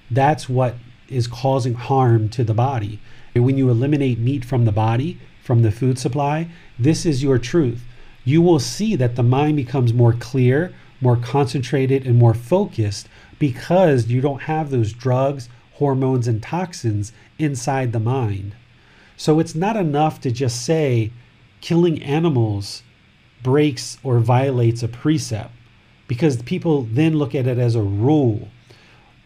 [0.08, 0.76] that's what
[1.08, 3.00] is causing harm to the body.
[3.34, 7.38] And when you eliminate meat from the body, from the food supply, this is your
[7.38, 7.82] truth
[8.26, 13.08] you will see that the mind becomes more clear, more concentrated, and more focused
[13.38, 18.56] because you don't have those drugs, hormones, and toxins inside the mind.
[19.16, 21.12] So it's not enough to just say
[21.60, 22.82] killing animals
[23.44, 25.52] breaks or violates a precept
[26.08, 28.48] because people then look at it as a rule.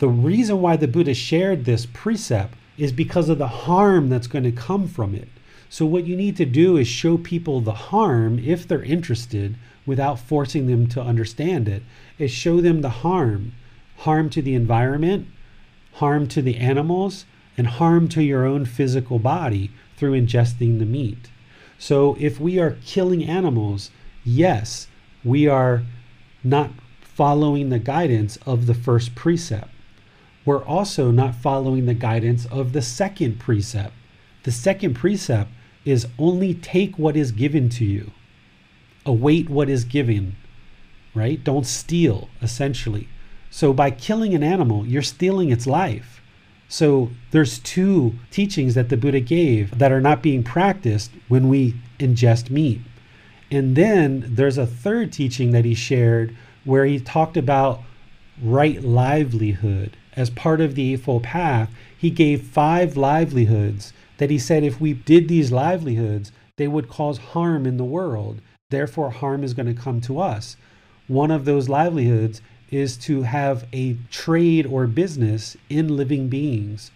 [0.01, 4.45] The reason why the Buddha shared this precept is because of the harm that's going
[4.45, 5.29] to come from it.
[5.69, 10.19] So, what you need to do is show people the harm if they're interested without
[10.19, 11.83] forcing them to understand it,
[12.19, 13.53] is show them the harm
[13.99, 15.27] harm to the environment,
[15.93, 17.27] harm to the animals,
[17.59, 21.29] and harm to your own physical body through ingesting the meat.
[21.79, 23.91] So if we are killing animals,
[24.25, 24.87] yes,
[25.23, 25.83] we are
[26.43, 26.71] not
[27.03, 29.69] following the guidance of the first precept.
[30.45, 33.93] We're also not following the guidance of the second precept.
[34.45, 35.51] The second precept
[35.85, 38.12] is only take what is given to you,
[39.05, 40.37] await what is given,
[41.15, 41.43] right?
[41.43, 43.09] Don't steal, essentially.
[43.51, 46.21] So by killing an animal, you're stealing its life.
[46.69, 51.75] So there's two teachings that the Buddha gave that are not being practiced when we
[51.99, 52.81] ingest meat.
[53.51, 57.83] And then there's a third teaching that he shared where he talked about
[58.41, 59.97] right livelihood.
[60.16, 64.93] As part of the Eightfold Path, he gave five livelihoods that he said if we
[64.93, 68.41] did these livelihoods, they would cause harm in the world.
[68.70, 70.57] Therefore, harm is going to come to us.
[71.09, 76.91] One of those livelihoods is to have a trade or business in living beings.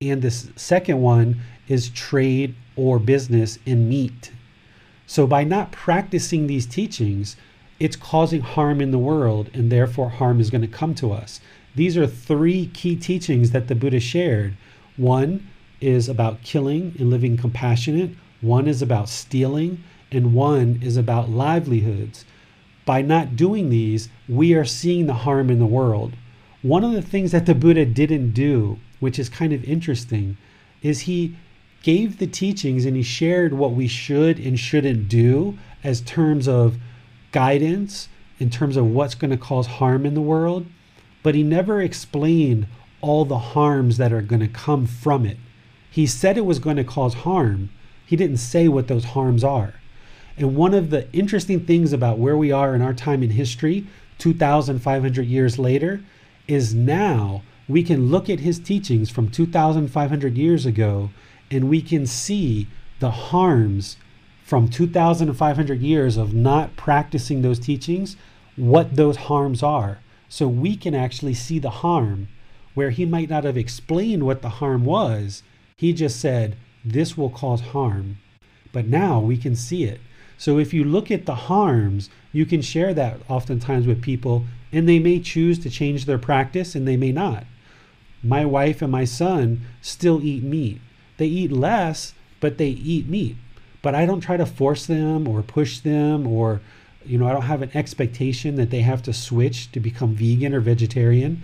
[0.00, 4.32] And the second one is trade or business in meat.
[5.06, 7.36] So by not practicing these teachings,
[7.78, 11.40] it's causing harm in the world, and therefore harm is going to come to us.
[11.74, 14.56] These are three key teachings that the Buddha shared.
[14.96, 15.48] One
[15.80, 18.10] is about killing and living compassionate,
[18.40, 19.82] one is about stealing,
[20.12, 22.24] and one is about livelihoods
[22.84, 26.14] by not doing these, we are seeing the harm in the world.
[26.62, 30.36] One of the things that the Buddha didn't do, which is kind of interesting,
[30.82, 31.36] is he
[31.82, 36.76] gave the teachings and he shared what we should and shouldn't do as terms of
[37.32, 40.66] guidance, in terms of what's going to cause harm in the world,
[41.24, 42.68] but he never explained
[43.00, 45.38] all the harms that are going to come from it.
[45.90, 47.70] He said it was going to cause harm.
[48.06, 49.74] He didn't say what those harms are.
[50.36, 53.86] And one of the interesting things about where we are in our time in history,
[54.18, 56.02] 2,500 years later,
[56.46, 61.10] is now we can look at his teachings from 2,500 years ago
[61.50, 62.66] and we can see
[62.98, 63.96] the harms
[64.44, 68.16] from 2,500 years of not practicing those teachings,
[68.56, 70.00] what those harms are.
[70.34, 72.26] So we can actually see the harm
[72.74, 75.44] where he might not have explained what the harm was.
[75.76, 78.18] He just said, This will cause harm.
[78.72, 80.00] But now we can see it.
[80.36, 84.88] So if you look at the harms, you can share that oftentimes with people, and
[84.88, 87.44] they may choose to change their practice and they may not.
[88.20, 90.80] My wife and my son still eat meat.
[91.16, 93.36] They eat less, but they eat meat.
[93.82, 96.60] But I don't try to force them or push them or
[97.06, 100.54] you know, I don't have an expectation that they have to switch to become vegan
[100.54, 101.42] or vegetarian.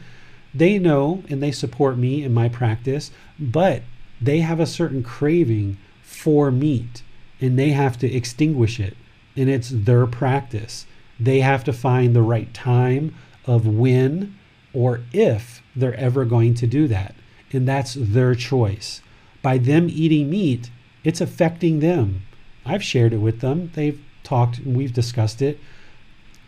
[0.54, 3.82] They know and they support me in my practice, but
[4.20, 7.02] they have a certain craving for meat
[7.40, 8.96] and they have to extinguish it.
[9.36, 10.86] And it's their practice.
[11.18, 13.14] They have to find the right time
[13.46, 14.36] of when
[14.72, 17.14] or if they're ever going to do that.
[17.52, 19.00] And that's their choice.
[19.42, 20.70] By them eating meat,
[21.04, 22.22] it's affecting them.
[22.64, 23.70] I've shared it with them.
[23.74, 24.00] They've
[24.30, 25.58] talked and we've discussed it.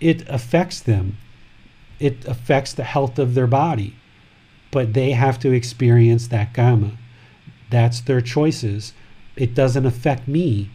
[0.00, 1.18] It affects them,
[1.98, 3.96] it affects the health of their body.
[4.70, 6.92] But they have to experience that kamma.
[7.70, 8.94] That's their choices.
[9.36, 10.70] It doesn't affect me.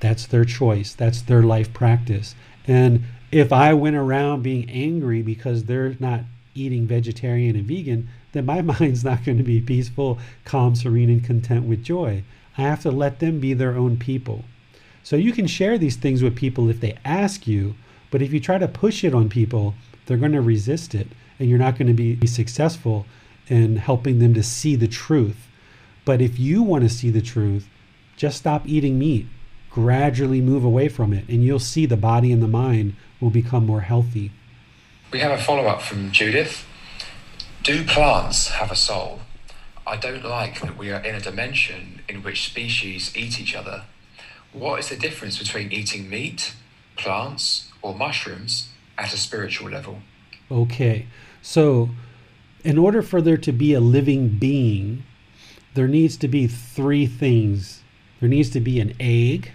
[0.00, 0.94] That's their choice.
[0.94, 2.34] That's their life practice.
[2.66, 6.20] And if I went around being angry because they're not
[6.54, 11.24] eating vegetarian and vegan, then my mind's not going to be peaceful, calm, serene, and
[11.24, 12.22] content with joy.
[12.56, 14.44] I have to let them be their own people.
[15.06, 17.76] So you can share these things with people if they ask you,
[18.10, 21.06] but if you try to push it on people, they're going to resist it
[21.38, 23.06] and you're not going to be successful
[23.46, 25.46] in helping them to see the truth.
[26.04, 27.68] But if you want to see the truth,
[28.16, 29.28] just stop eating meat
[29.70, 33.64] gradually move away from it, and you'll see the body and the mind will become
[33.64, 34.32] more healthy.
[35.12, 36.66] We have a follow up from Judith.
[37.62, 39.20] Do plants have a soul?
[39.86, 43.84] I don't like that we are in a dimension in which species eat each other.
[44.58, 46.54] What is the difference between eating meat,
[46.96, 50.00] plants, or mushrooms at a spiritual level?
[50.50, 51.06] Okay,
[51.42, 51.90] so
[52.64, 55.04] in order for there to be a living being,
[55.74, 57.82] there needs to be three things
[58.20, 59.52] there needs to be an egg,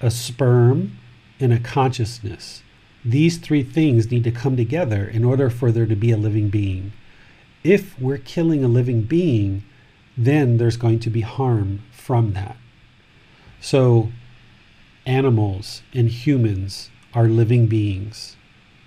[0.00, 0.96] a sperm,
[1.38, 2.62] and a consciousness.
[3.04, 6.48] These three things need to come together in order for there to be a living
[6.48, 6.92] being.
[7.62, 9.64] If we're killing a living being,
[10.16, 12.56] then there's going to be harm from that.
[13.60, 14.10] So,
[15.06, 18.36] animals and humans are living beings.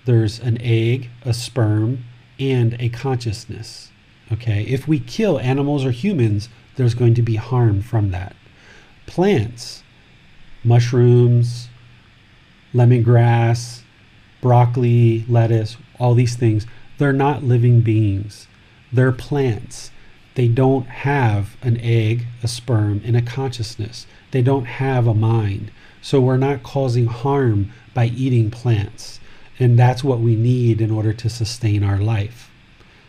[0.06, 2.06] There's an egg, a sperm,
[2.40, 3.91] and a consciousness.
[4.31, 8.35] Okay, if we kill animals or humans, there's going to be harm from that.
[9.06, 9.84] Plants
[10.64, 11.68] mushrooms,
[12.73, 13.81] lemongrass,
[14.41, 16.65] broccoli, lettuce, all these things,
[16.98, 18.48] they're not living beings.
[18.91, 19.91] They're plants.
[20.35, 24.07] they don't have an egg, a sperm, and a consciousness.
[24.31, 25.69] They don't have a mind.
[26.04, 29.22] So we're not causing harm by eating plants.
[29.58, 32.52] And that's what we need in order to sustain our life.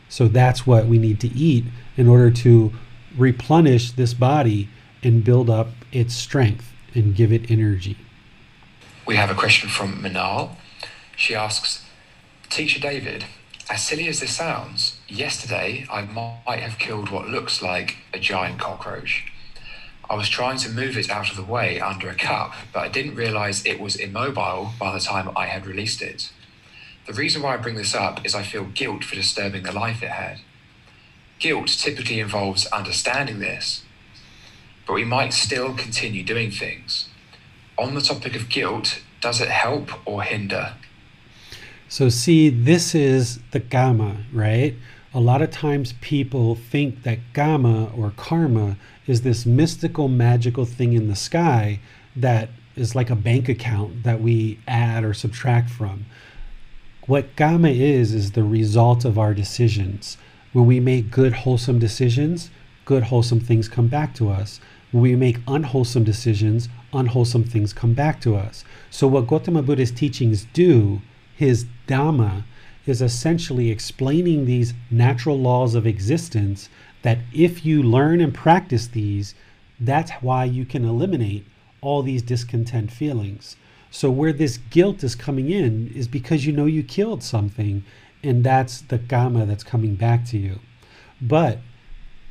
[0.08, 1.64] So that's what we need to eat
[1.96, 2.72] in order to
[3.18, 4.68] replenish this body
[5.02, 7.96] and build up its strength and give it energy.
[9.06, 10.56] We have a question from Manal.
[11.16, 11.84] She asks
[12.48, 13.24] Teacher David,
[13.68, 18.60] as silly as this sounds, yesterday I might have killed what looks like a giant
[18.60, 19.32] cockroach.
[20.08, 22.88] I was trying to move it out of the way under a cup, but I
[22.88, 26.30] didn't realize it was immobile by the time I had released it.
[27.06, 30.02] The reason why I bring this up is I feel guilt for disturbing the life
[30.02, 30.40] it had.
[31.38, 33.82] Guilt typically involves understanding this,
[34.86, 37.08] but we might still continue doing things.
[37.78, 40.74] On the topic of guilt, does it help or hinder?
[41.88, 44.74] So, see, this is the karma, right?
[45.12, 48.76] A lot of times people think that kamma or karma
[49.06, 51.80] is this mystical, magical thing in the sky
[52.16, 56.06] that is like a bank account that we add or subtract from.
[57.06, 60.16] What karma is, is the result of our decisions.
[60.52, 62.50] When we make good, wholesome decisions,
[62.84, 64.60] good, wholesome things come back to us.
[64.90, 68.64] When we make unwholesome decisions, unwholesome things come back to us.
[68.90, 71.02] So, what Gautama Buddha's teachings do
[71.36, 72.44] his Dhamma
[72.86, 76.68] is essentially explaining these natural laws of existence
[77.04, 79.34] that if you learn and practice these,
[79.78, 81.46] that's why you can eliminate
[81.82, 83.56] all these discontent feelings.
[83.90, 87.84] So, where this guilt is coming in is because you know you killed something,
[88.22, 90.60] and that's the karma that's coming back to you.
[91.20, 91.58] But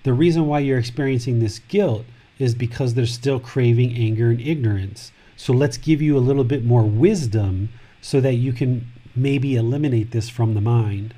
[0.02, 2.06] the reason why you're experiencing this guilt
[2.40, 5.12] is because there's still craving, anger, and ignorance.
[5.38, 7.70] So, let's give you a little bit more wisdom
[8.02, 11.14] so that you can maybe eliminate this from the mind.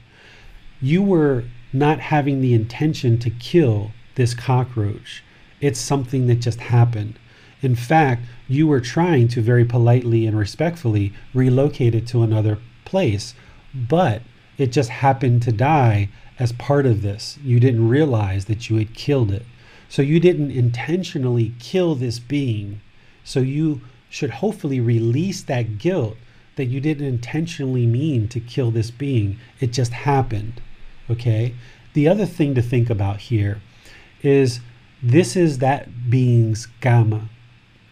[0.82, 1.46] You were
[1.76, 5.24] not having the intention to kill this cockroach.
[5.62, 7.20] It's something that just happened.
[7.62, 13.34] In fact, you were trying to very politely and respectfully relocate it to another place,
[13.74, 14.22] but
[14.58, 17.38] it just happened to die as part of this.
[17.44, 19.46] You didn't realize that you had killed it.
[19.90, 22.82] So you didn't intentionally kill this being.
[23.24, 26.18] So you should hopefully release that guilt
[26.56, 29.38] that you didn't intentionally mean to kill this being.
[29.60, 30.62] It just happened.
[31.10, 31.54] Okay?
[31.94, 33.62] The other thing to think about here
[34.22, 34.60] is
[35.02, 37.30] this is that being's karma.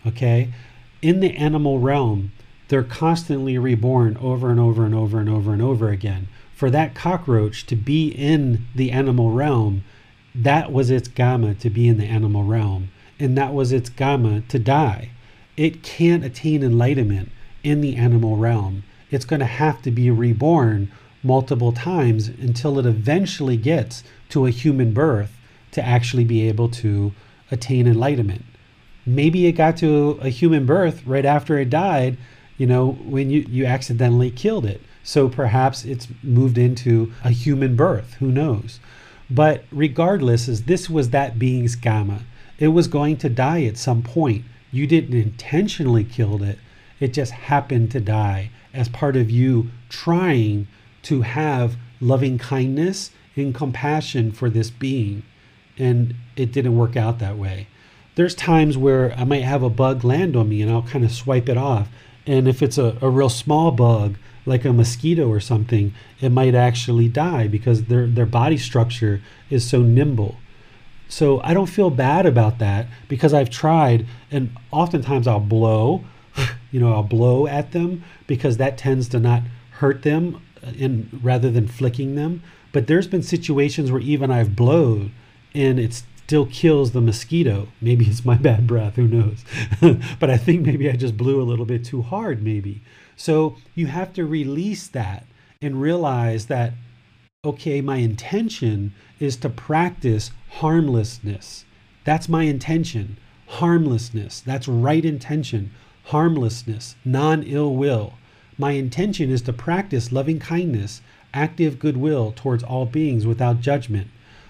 [0.05, 0.53] Okay?
[1.01, 2.31] In the animal realm,
[2.67, 6.27] they're constantly reborn over and over and over and over and over again.
[6.55, 9.83] For that cockroach to be in the animal realm,
[10.33, 12.89] that was its karma to be in the animal realm.
[13.19, 15.11] And that was its karma to die.
[15.55, 17.31] It can't attain enlightenment
[17.63, 18.83] in the animal realm.
[19.11, 20.91] It's going to have to be reborn
[21.23, 25.37] multiple times until it eventually gets to a human birth
[25.71, 27.13] to actually be able to
[27.49, 28.43] attain enlightenment.
[29.05, 32.17] Maybe it got to a human birth right after it died,
[32.57, 34.81] you know, when you, you accidentally killed it.
[35.03, 38.13] So perhaps it's moved into a human birth.
[38.15, 38.79] Who knows?
[39.29, 42.21] But regardless, as this was that being's karma,
[42.59, 44.45] it was going to die at some point.
[44.71, 46.59] You didn't intentionally kill it,
[46.99, 50.67] it just happened to die as part of you trying
[51.03, 55.23] to have loving kindness and compassion for this being.
[55.77, 57.67] And it didn't work out that way.
[58.15, 61.11] There's times where I might have a bug land on me and I'll kind of
[61.11, 61.89] swipe it off.
[62.27, 66.53] And if it's a, a real small bug, like a mosquito or something, it might
[66.53, 70.37] actually die because their, their body structure is so nimble.
[71.07, 76.03] So I don't feel bad about that because I've tried, and oftentimes I'll blow
[76.71, 80.41] you know, I'll blow at them because that tends to not hurt them
[80.77, 82.43] in rather than flicking them.
[82.71, 85.11] But there's been situations where even I've blowed
[85.53, 87.67] and it still kills the mosquito.
[87.81, 89.43] Maybe it's my bad breath, who knows?
[90.19, 92.81] but I think maybe I just blew a little bit too hard, maybe.
[93.15, 95.25] So you have to release that
[95.61, 96.73] and realize that,
[97.45, 101.65] okay, my intention is to practice harmlessness.
[102.03, 103.17] That's my intention.
[103.47, 104.41] Harmlessness.
[104.41, 105.71] That's right intention
[106.05, 108.13] harmlessness, non ill will.
[108.57, 111.01] My intention is to practice loving kindness,
[111.33, 114.07] active goodwill towards all beings without judgment.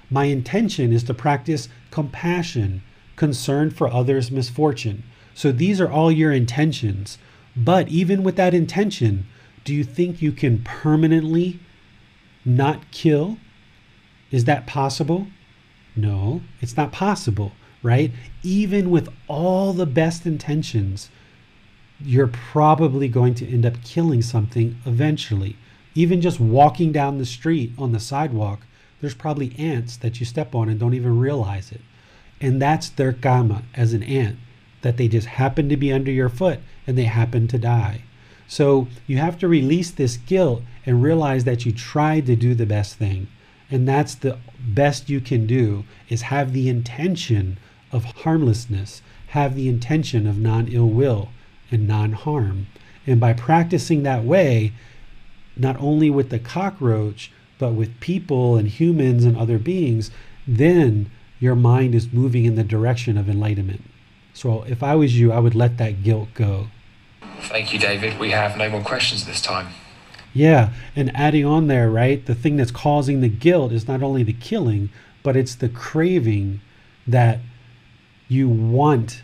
[0.10, 2.84] My intention is to practice compassion,
[3.16, 5.04] concern for others' misfortune.
[5.34, 7.18] So these are all your intentions.
[7.56, 9.26] But even with that intention,
[9.64, 11.60] do you think you can permanently
[12.44, 13.38] not kill?
[14.32, 15.28] Is that possible?
[15.96, 18.12] No, it's not possible, right?
[18.42, 21.10] Even with all the best intentions,
[22.02, 25.56] you're probably going to end up killing something eventually.
[25.96, 28.62] Even just walking down the street on the sidewalk,
[29.00, 31.82] there's probably ants that you step on and don't even realize it.
[32.42, 34.38] And that's their karma as an ant,
[34.82, 38.02] that they just happen to be under your foot and they happen to die.
[38.48, 42.66] So you have to release this guilt and realize that you tried to do the
[42.66, 43.28] best thing.
[43.72, 47.58] And that's the best you can do is have the intention
[47.92, 51.30] of harmlessness, have the intention of non ill will
[51.74, 52.68] and non harm.
[53.06, 54.72] And by practicing that way,
[55.56, 60.12] not only with the cockroach, but with people and humans and other beings,
[60.48, 61.10] then
[61.40, 63.84] your mind is moving in the direction of enlightenment.
[64.34, 66.68] So if I was you, I would let that guilt go.
[67.42, 68.20] Thank you, David.
[68.20, 69.74] We have no more questions this time.
[70.34, 74.24] Yeah, and adding on there, right, the thing that's causing the guilt is not only
[74.24, 74.90] the killing,
[75.22, 76.62] but it's the craving
[77.06, 77.40] that
[78.28, 79.22] you want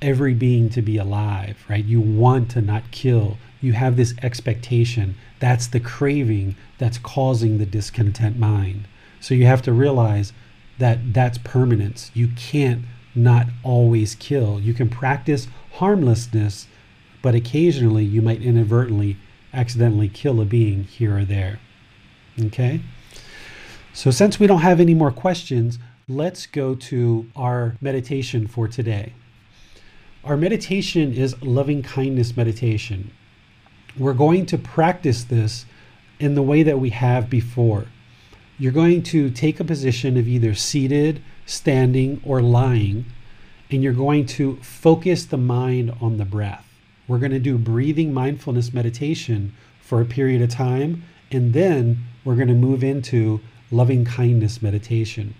[0.00, 1.84] every being to be alive, right?
[1.84, 3.38] You want to not kill.
[3.60, 5.16] You have this expectation.
[5.40, 8.86] That's the craving that's causing the discontent mind.
[9.20, 10.32] So you have to realize
[10.78, 12.10] that that's permanence.
[12.14, 12.84] You can't
[13.14, 14.60] not always kill.
[14.60, 16.68] You can practice harmlessness,
[17.20, 19.16] but occasionally you might inadvertently
[19.52, 21.58] accidentally kill a being here or there.
[22.40, 22.80] Okay?
[23.92, 29.14] So, since we don't have any more questions, let's go to our meditation for today.
[30.24, 33.12] Our meditation is loving kindness meditation.
[33.96, 35.64] We're going to practice this
[36.18, 37.86] in the way that we have before.
[38.58, 43.06] You're going to take a position of either seated, standing, or lying,
[43.70, 46.66] and you're going to focus the mind on the breath.
[47.06, 52.34] We're going to do breathing mindfulness meditation for a period of time, and then we're
[52.34, 53.40] going to move into
[53.70, 55.34] loving kindness meditation.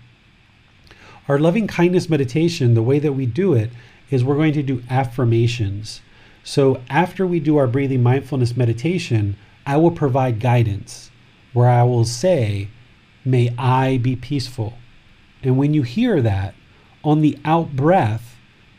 [1.27, 3.71] Our loving kindness meditation, the way that we do it
[4.09, 6.01] is we're going to do affirmations.
[6.43, 11.11] So after we do our breathing mindfulness meditation, I will provide guidance
[11.53, 12.69] where I will say,
[13.25, 14.73] May I be peaceful.
[15.43, 16.55] And when you hear that,
[17.03, 18.37] on the out breath,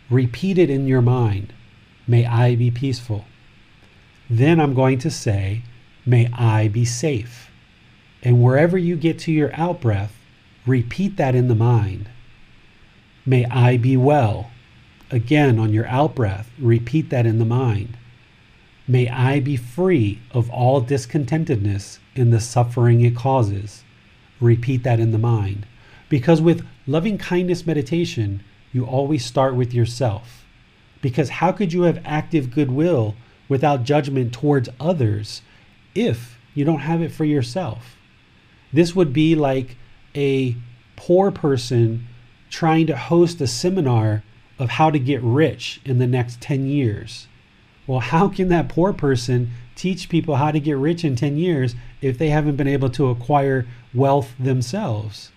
[0.08, 1.52] repeat it in your mind.
[2.06, 3.24] May I be peaceful.
[4.28, 5.62] Then I'm going to say,
[6.06, 7.50] May I be safe.
[8.22, 10.16] And wherever you get to your out breath,
[10.66, 12.08] repeat that in the mind.
[13.24, 14.50] May I be well.
[15.10, 17.96] Again, on your out breath, repeat that in the mind.
[18.86, 23.84] May I be free of all discontentedness in the suffering it causes.
[24.40, 25.66] Repeat that in the mind.
[26.08, 28.42] Because with loving kindness meditation,
[28.72, 30.44] you always start with yourself.
[31.02, 33.16] Because how could you have active goodwill
[33.48, 35.42] without judgment towards others
[35.94, 37.96] if you don't have it for yourself?
[38.72, 39.76] This would be like
[40.14, 40.56] a
[40.96, 42.06] poor person
[42.48, 44.22] trying to host a seminar
[44.60, 47.26] of how to get rich in the next 10 years.
[47.88, 51.74] Well, how can that poor person teach people how to get rich in 10 years
[52.00, 55.32] if they haven't been able to acquire wealth themselves?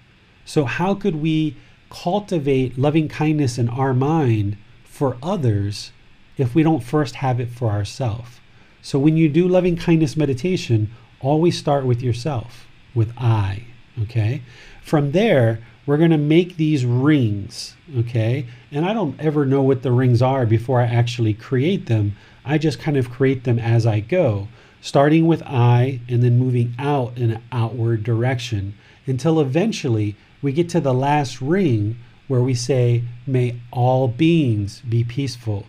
[0.45, 1.55] So, how could we
[1.93, 5.91] cultivate loving kindness in our mind for others
[6.37, 8.39] if we don't first have it for ourselves.
[8.81, 10.91] So when you do loving kindness meditation,
[11.21, 13.65] always start with yourself, with I,
[14.01, 14.41] okay?
[14.81, 18.45] From there, we're going to make these rings, okay?
[18.71, 22.15] And I don't ever know what the rings are before I actually create them.
[22.45, 24.47] I just kind of create them as I go,
[24.81, 30.69] starting with I and then moving out in an outward direction until eventually we get
[30.69, 31.97] to the last ring
[32.29, 35.65] where we say, May all beings be peaceful.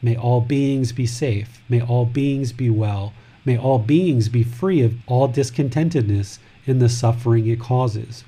[0.00, 1.60] May all beings be safe.
[1.68, 3.12] May all beings be well.
[3.44, 8.22] May all beings be free of all discontentedness in the suffering it causes.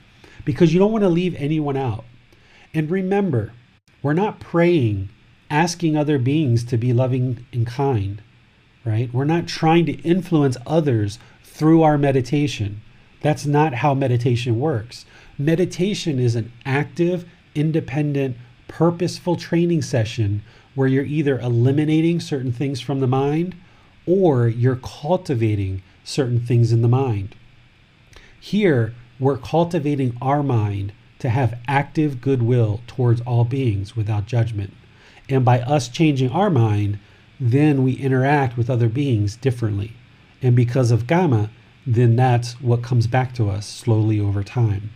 [0.51, 2.05] Because you don't want to leave anyone out.
[2.74, 3.52] And remember,
[4.02, 5.09] we're not praying,
[5.48, 8.20] asking other beings to be loving and kind,
[8.85, 9.14] right?
[9.14, 12.81] We're not trying to influence others through our meditation.
[13.20, 15.06] That's not how meditation works.
[15.39, 18.36] Meditation is an active independent,
[18.66, 20.43] purposeful training session
[20.74, 23.55] where you're either eliminating certain things from the mind
[24.05, 27.36] or you're cultivating certain things in the mind.
[28.40, 34.72] Here, we're cultivating our mind to have active goodwill towards all beings without judgment.
[35.28, 36.98] And by us changing our mind,
[37.38, 39.92] then we interact with other beings differently.
[40.42, 41.51] And because of kamma,
[41.86, 44.90] then that's what comes back to us slowly over time.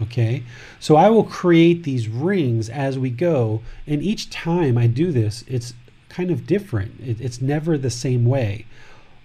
[0.00, 0.44] Okay,
[0.78, 5.42] so I will create these rings as we go, and each time I do this,
[5.48, 5.74] it's
[6.08, 7.00] kind of different.
[7.00, 8.66] It, it's never the same way.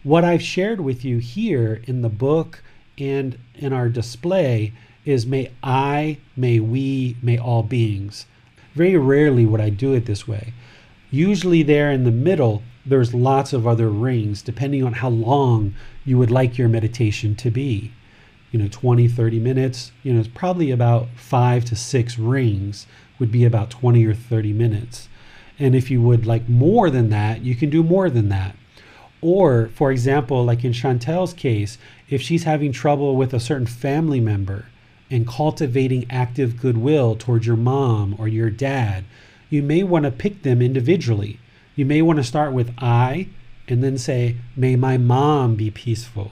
[0.01, 2.62] What I've shared with you here in the book
[2.97, 4.73] and in our display
[5.05, 8.25] is may I, may we, may all beings.
[8.75, 10.53] Very rarely would I do it this way.
[11.11, 15.75] Usually, there in the middle, there's lots of other rings depending on how long
[16.05, 17.91] you would like your meditation to be.
[18.51, 22.85] you know 20 30 minutes you know it's probably about five to six rings
[23.19, 25.09] would be about 20 or 30 minutes
[25.59, 28.55] and if you would like more than that you can do more than that
[29.21, 31.77] or for example like in chantel's case
[32.13, 34.67] if she's having trouble with a certain family member
[35.09, 39.03] and cultivating active goodwill towards your mom or your dad
[39.49, 41.39] you may want to pick them individually
[41.75, 43.27] you may want to start with i
[43.67, 46.31] and then say may my mom be peaceful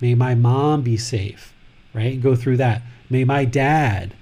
[0.00, 1.52] may my mom be safe
[1.94, 2.20] right?
[2.20, 2.82] Go through that.
[3.10, 4.14] May my dad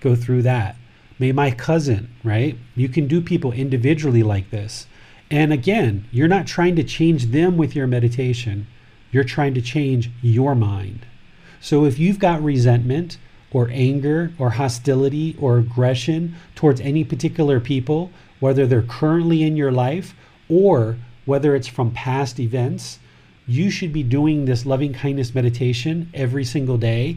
[0.00, 0.76] go through that.
[1.18, 2.58] May my cousin, right?
[2.74, 4.86] You can do people individually like this.
[5.30, 8.66] And again, you're not trying to change them with your meditation,
[9.12, 11.06] you're trying to change your mind.
[11.60, 13.18] So if you've got resentment
[13.52, 18.10] or anger or hostility or aggression towards any particular people,
[18.40, 20.16] whether they're currently in your life
[20.48, 22.98] or whether it's from past events,
[23.46, 27.16] you should be doing this loving kindness meditation every single day,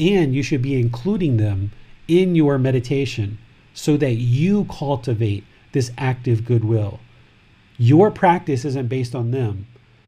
[0.00, 1.70] and you should be including them
[2.08, 3.38] in your meditation
[3.72, 7.00] so that you cultivate this active goodwill.
[7.76, 9.66] Your practice isn't based on them.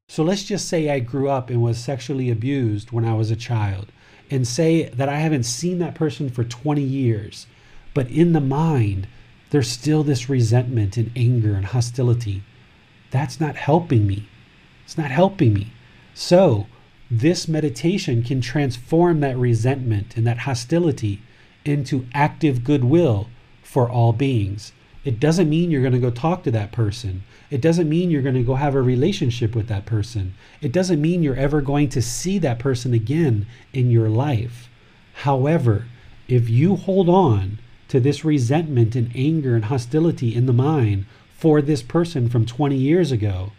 [0.09, 3.37] So let's just say I grew up and was sexually abused when I was a
[3.37, 3.91] child,
[4.31, 7.47] and say that I haven't seen that person for 20 years,
[7.93, 9.09] but in the mind,
[9.51, 12.45] there's still this resentment and anger and hostility.
[13.11, 14.29] That's not helping me.
[14.85, 15.73] It's not helping me.
[16.15, 16.67] So,
[17.11, 21.21] this meditation can transform that resentment and that hostility
[21.65, 23.29] into active goodwill
[23.63, 24.73] for all beings.
[25.07, 27.23] It doesn't mean you're going to go talk to that person.
[27.49, 30.35] It doesn't mean you're going to go have a relationship with that person.
[30.61, 34.69] It doesn't mean you're ever going to see that person again in your life.
[35.23, 35.87] However,
[36.27, 41.07] if you hold on to this resentment and anger and hostility in the mind
[41.39, 43.53] for this person from 20 years ago,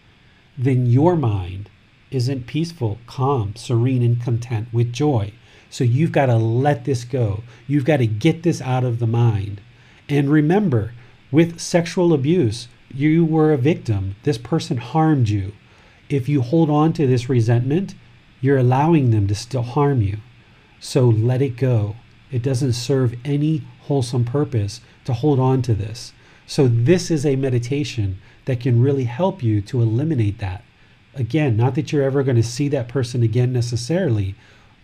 [0.58, 1.70] then your mind
[2.12, 5.32] isn't peaceful, calm, serene, and content with joy.
[5.70, 7.44] So you've got to let this go.
[7.68, 9.62] You've got to get this out of the mind.
[10.10, 10.92] And remember,
[11.32, 14.16] with sexual abuse, you were a victim.
[14.24, 15.54] This person harmed you.
[16.10, 17.96] If you hold on to this resentment,
[18.40, 20.18] you're allowing them to still harm you.
[20.80, 21.96] So let it go.
[22.32, 26.14] It doesn't serve any wholesome purpose to hold on to this.
[26.46, 30.64] So, this is a meditation that can really help you to eliminate that.
[31.14, 34.36] Again, not that you're ever going to see that person again necessarily,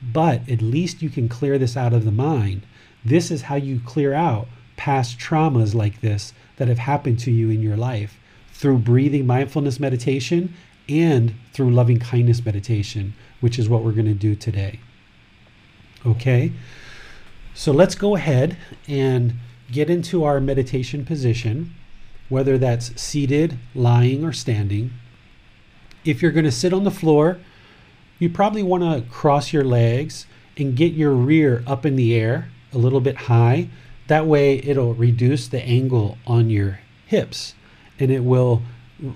[0.01, 2.63] but at least you can clear this out of the mind.
[3.05, 4.47] This is how you clear out
[4.77, 8.19] past traumas like this that have happened to you in your life
[8.51, 10.53] through breathing mindfulness meditation
[10.87, 14.79] and through loving kindness meditation, which is what we're going to do today.
[16.05, 16.51] Okay,
[17.53, 19.35] so let's go ahead and
[19.71, 21.73] get into our meditation position,
[22.29, 24.91] whether that's seated, lying, or standing.
[26.03, 27.39] If you're going to sit on the floor,
[28.19, 30.25] you probably want to cross your legs
[30.57, 33.69] and get your rear up in the air a little bit high.
[34.13, 37.55] That way, it'll reduce the angle on your hips
[37.97, 38.61] and it will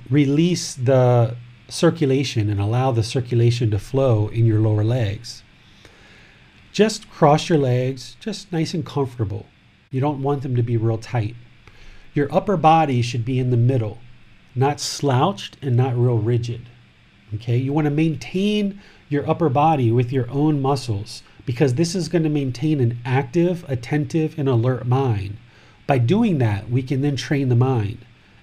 [0.10, 1.38] release the
[1.70, 5.44] circulation and allow the circulation to flow in your lower legs.
[6.72, 9.46] Just cross your legs, just nice and comfortable.
[9.92, 11.36] You don't want them to be real tight.
[12.16, 14.00] Your upper body should be in the middle,
[14.56, 16.70] not slouched and not real rigid.
[17.36, 22.10] Okay, you want to maintain your upper body with your own muscles because this is
[22.10, 25.38] going to maintain an active, attentive, and alert mind.
[25.88, 28.00] By doing that, we can then train the mind.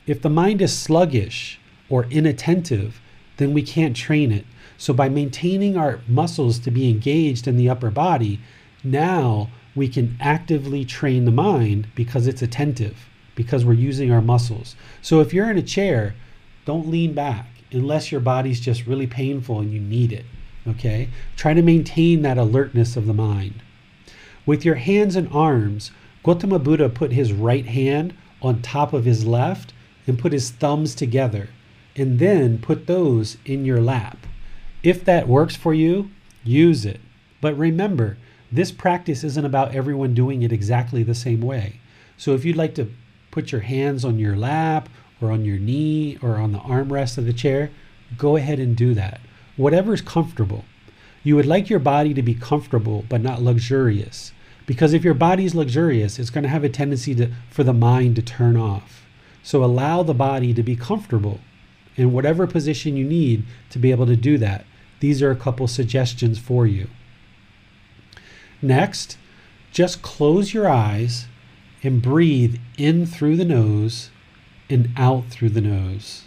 [0.07, 1.61] If the mind is sluggish
[1.91, 3.03] or inattentive,
[3.37, 4.47] then we can't train it.
[4.79, 8.41] So, by maintaining our muscles to be engaged in the upper body,
[8.83, 14.77] now we can actively train the mind because it's attentive, because we're using our muscles.
[15.03, 16.15] So if you're in a chair,
[16.65, 20.25] don't lean back unless your body's just really painful and you need it.
[20.67, 21.09] Okay?
[21.37, 23.63] Try to maintain that alertness of the mind.
[24.47, 25.91] With your hands and arms,
[26.23, 29.73] Gautama Buddha put his right hand on top of his left
[30.07, 31.49] and put his thumbs together,
[31.97, 34.27] and then put those in your lap.
[34.83, 36.11] If that works for you,
[36.43, 37.01] use it.
[37.41, 38.19] But remember,
[38.53, 41.81] this practice isn't about everyone doing it exactly the same way.
[42.17, 42.91] So if you'd like to
[43.31, 44.89] put your hands on your lap
[45.21, 47.71] or on your knee or on the armrest of the chair,
[48.17, 49.21] go ahead and do that.
[49.57, 50.65] Whatever is comfortable.
[51.23, 54.33] You would like your body to be comfortable but not luxurious.
[54.67, 57.73] Because if your body is luxurious, it's going to have a tendency to, for the
[57.73, 59.07] mind to turn off.
[59.43, 61.41] So allow the body to be comfortable
[61.97, 64.65] in whatever position you need to be able to do that.
[65.01, 66.89] These are a couple suggestions for you.
[68.63, 69.19] Next,
[69.71, 71.27] just close your eyes
[71.83, 74.11] and breathe in through the nose
[74.71, 76.24] and out through the nose.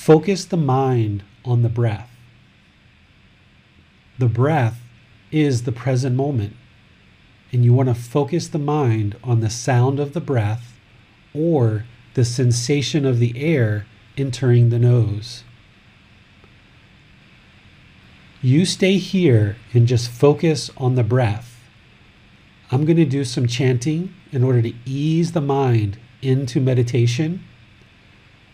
[0.00, 2.10] Focus the mind on the breath.
[4.18, 4.80] The breath
[5.30, 6.56] is the present moment.
[7.52, 10.80] And you want to focus the mind on the sound of the breath
[11.34, 13.84] or the sensation of the air
[14.16, 15.44] entering the nose.
[18.40, 21.60] You stay here and just focus on the breath.
[22.70, 27.44] I'm going to do some chanting in order to ease the mind into meditation.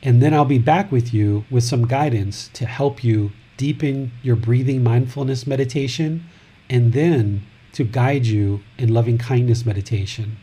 [0.02, 4.36] And then I'll be back with you with some guidance to help you deepen your
[4.36, 6.24] breathing mindfulness meditation
[6.68, 7.42] and then
[7.72, 10.36] to guide you in loving kindness meditation.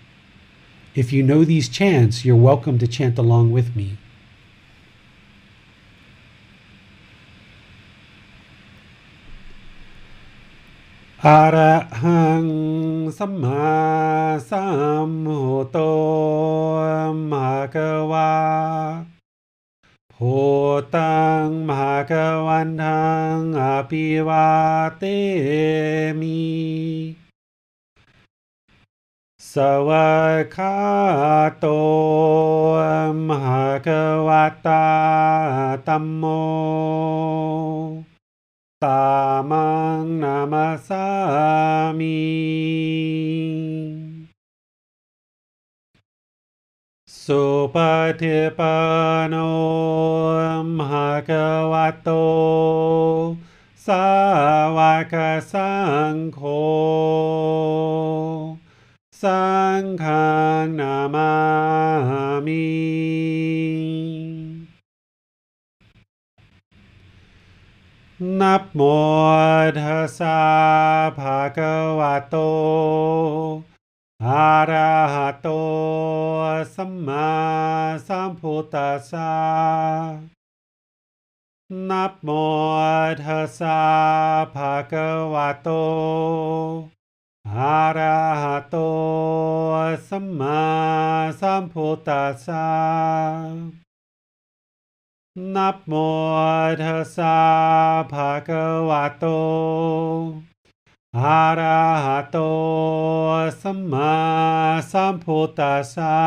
[0.95, 3.97] If you know these chants, you're welcome to chant along with me.
[11.23, 15.73] Arahang Sama Samhoto
[17.29, 19.12] Bhagava
[20.27, 20.43] พุ
[20.97, 22.13] ตังมหาก
[22.47, 24.49] วันทังอภิวา
[24.97, 25.03] เต
[26.19, 26.43] มิ
[29.53, 29.55] ส
[29.87, 30.77] วัสคา
[31.59, 31.65] โต
[33.29, 33.89] มหาก
[34.27, 34.29] ว
[34.67, 34.87] ตา
[35.87, 36.23] ตัมโม
[38.83, 39.05] ตา
[39.49, 39.69] มั
[39.99, 41.07] งนามาสา
[41.99, 42.23] มี
[47.27, 47.43] สุ
[47.75, 47.77] ป
[48.21, 48.77] ฏิปั
[49.19, 49.35] นโน
[50.77, 51.31] มหะก
[51.71, 52.09] วะโต
[53.87, 54.07] สา
[54.77, 54.79] ว
[55.13, 55.15] ก
[55.51, 55.73] สั
[56.13, 56.39] งโฆ
[59.23, 59.45] สั
[59.79, 60.05] งฆ
[60.79, 61.33] นามา
[62.45, 62.67] มิ
[68.41, 68.81] นับโม
[69.79, 70.41] ทัสสะ
[71.17, 72.35] ภะคะวะโต
[74.21, 75.47] อะระหะโต
[76.75, 77.31] สัมมา
[78.07, 79.33] สัมพุทธัสสะ
[81.89, 82.29] นับโม
[83.23, 83.81] ทัสสะ
[84.55, 85.69] ภะคะวะโต
[87.49, 88.75] อะระหะโต
[90.07, 90.63] สัมมา
[91.41, 92.69] สัมพุทธัสสะ
[95.55, 95.93] นับโม
[96.83, 97.37] ทัสสะ
[98.11, 99.25] ภะคะวะโต
[101.13, 102.41] Arahato
[103.53, 106.17] sama samputasa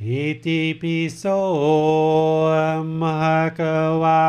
[0.00, 1.36] Iti piso
[2.80, 4.24] mahakawa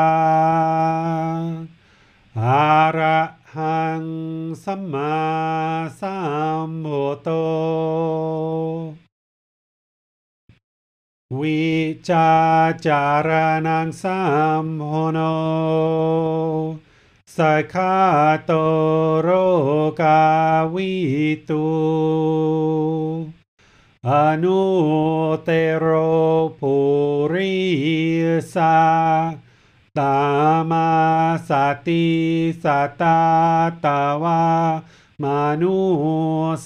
[2.36, 7.48] Arahang sama samputo
[11.32, 16.85] Wicacaranang samhono samhono.
[17.38, 17.40] ส
[17.74, 17.96] คา
[18.46, 18.52] โต
[19.22, 19.30] โร
[20.02, 20.24] กา
[20.74, 20.94] วิ
[21.50, 21.68] ตุ
[24.10, 24.12] อ
[24.44, 24.62] นุ
[25.44, 25.88] เตโร
[26.60, 26.76] ภู
[27.34, 27.56] ริ
[28.54, 28.78] สา
[29.98, 30.18] ตา
[30.72, 30.90] มา
[31.50, 31.52] ส
[31.88, 32.06] ติ
[32.64, 32.66] ส
[33.02, 33.22] ตา
[33.86, 34.44] ตาวา
[35.24, 35.78] มานุ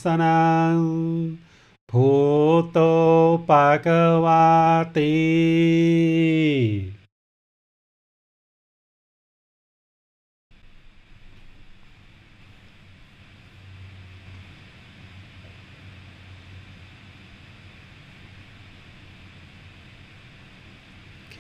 [0.02, 0.76] สนัง
[1.92, 2.10] ภู
[2.72, 2.78] โต
[3.50, 3.88] ปะก
[4.26, 4.48] วา
[4.96, 5.16] ติ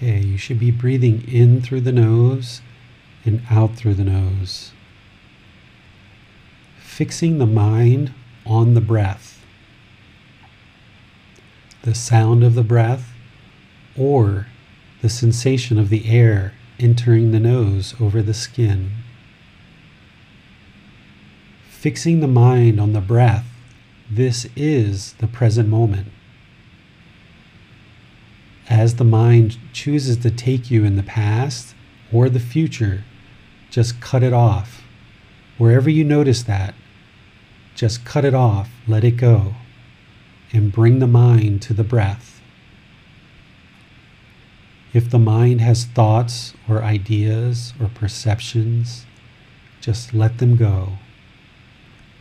[0.01, 2.61] Okay, you should be breathing in through the nose
[3.25, 4.71] and out through the nose.
[6.79, 8.13] Fixing the mind
[8.45, 9.43] on the breath,
[11.81, 13.11] the sound of the breath,
[13.97, 14.47] or
[15.01, 18.91] the sensation of the air entering the nose over the skin.
[21.67, 23.47] Fixing the mind on the breath,
[24.09, 26.07] this is the present moment
[28.69, 31.73] as the mind chooses to take you in the past
[32.11, 33.03] or the future,
[33.71, 34.83] just cut it off.
[35.57, 36.75] Wherever you notice that,
[37.73, 39.55] just cut it off, let it go,
[40.53, 42.41] and bring the mind to the breath.
[44.93, 49.05] If the mind has thoughts or ideas or perceptions,
[49.81, 50.93] just let them go.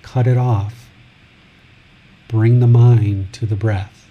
[0.02, 0.88] Cut it off.
[2.28, 4.10] Bring the mind to the breath.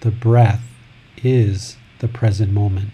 [0.00, 0.73] The breath
[1.24, 2.90] is the present moment.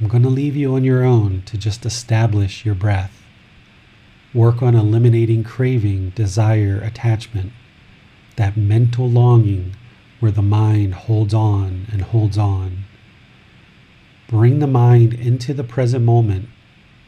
[0.00, 3.22] I'm going to leave you on your own to just establish your breath.
[4.32, 7.52] Work on eliminating craving, desire, attachment,
[8.36, 9.76] that mental longing
[10.20, 12.84] where the mind holds on and holds on.
[14.28, 16.48] Bring the mind into the present moment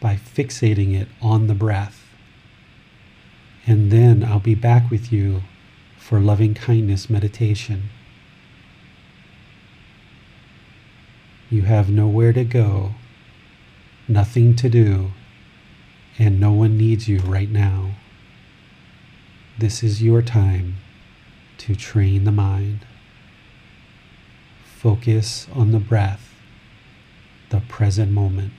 [0.01, 2.05] by fixating it on the breath.
[3.67, 5.43] And then I'll be back with you
[6.03, 7.89] for loving kindness meditation.
[11.49, 12.95] You have nowhere to go,
[14.09, 15.13] nothing to do,
[16.19, 17.93] and no one needs you right now.
[19.57, 20.79] This is your time
[21.59, 22.85] to train the mind.
[24.65, 26.35] Focus on the breath,
[27.51, 28.53] the present moment.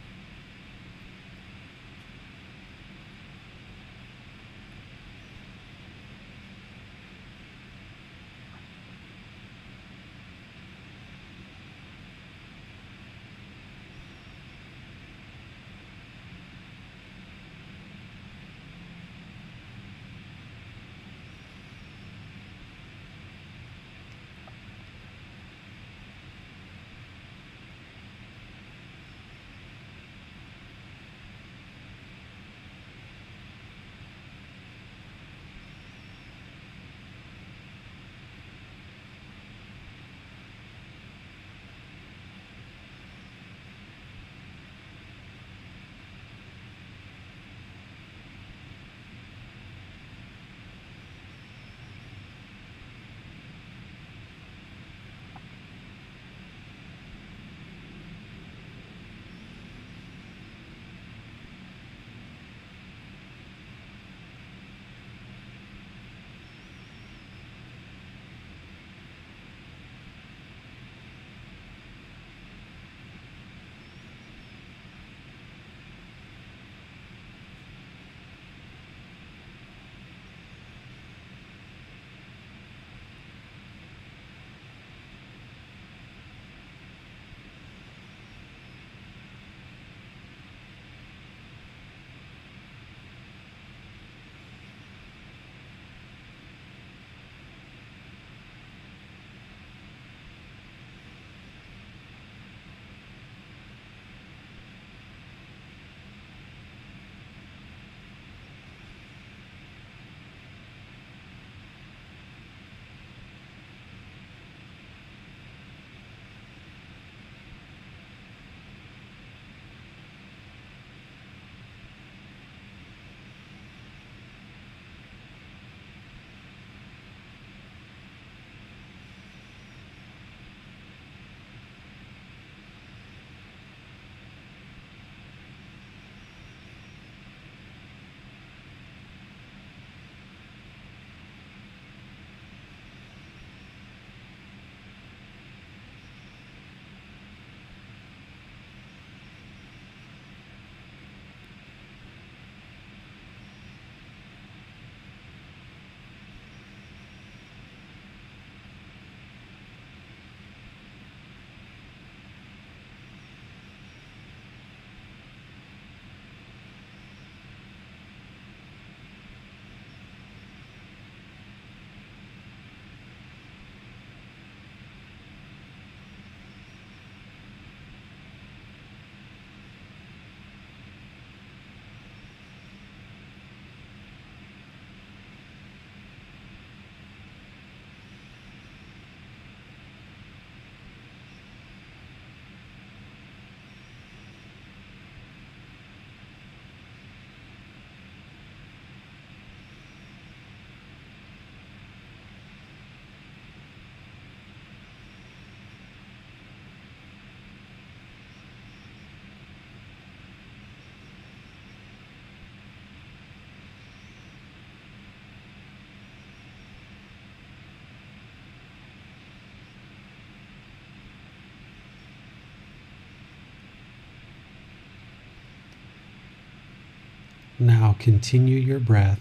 [227.60, 229.20] Now continue your breath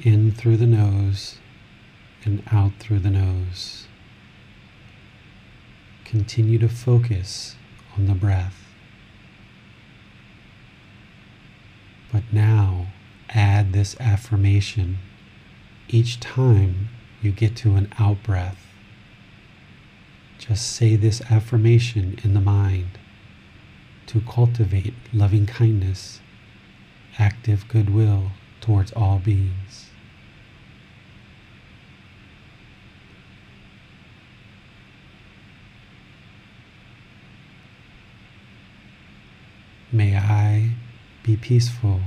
[0.00, 1.36] in through the nose
[2.24, 3.86] and out through the nose.
[6.06, 7.56] Continue to focus
[7.98, 8.64] on the breath.
[12.10, 12.86] But now
[13.28, 14.98] add this affirmation
[15.88, 16.88] each time
[17.20, 18.64] you get to an out breath.
[20.38, 22.98] Just say this affirmation in the mind
[24.06, 26.20] to cultivate loving kindness
[27.18, 29.90] active goodwill towards all beings.
[39.92, 40.72] May I
[41.22, 42.00] be peaceful.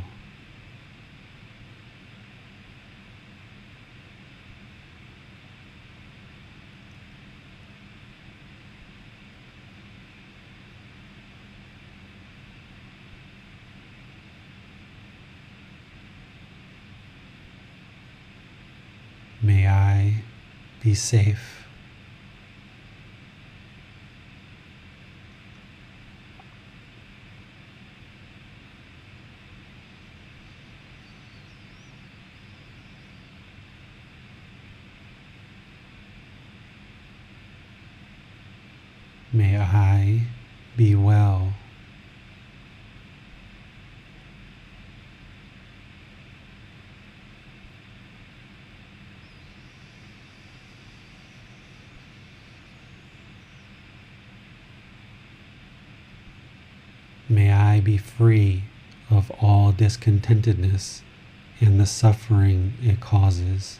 [20.89, 21.67] Be safe.
[39.31, 40.23] May I
[40.75, 41.53] be well.
[57.31, 58.63] May I be free
[59.09, 60.99] of all discontentedness
[61.61, 63.79] and the suffering it causes.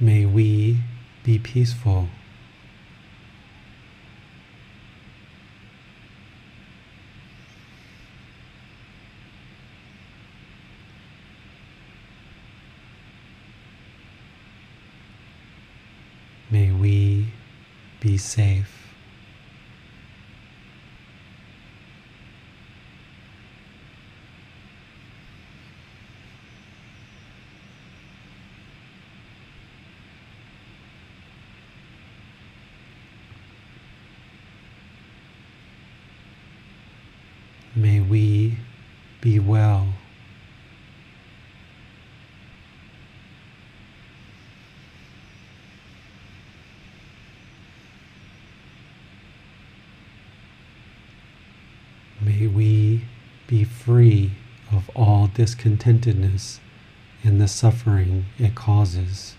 [0.00, 0.78] May we
[1.24, 2.08] be peaceful.
[16.50, 17.26] May we
[18.00, 18.78] be safe.
[37.78, 38.56] May we
[39.28, 39.88] be well.
[52.22, 53.04] May we
[53.46, 54.30] be free
[54.72, 56.60] of all discontentedness
[57.22, 59.34] and the suffering it causes.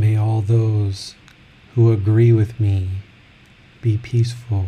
[0.00, 1.14] May all those
[1.74, 2.88] who agree with me
[3.82, 4.64] be peaceful.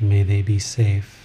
[0.00, 1.24] May they be safe.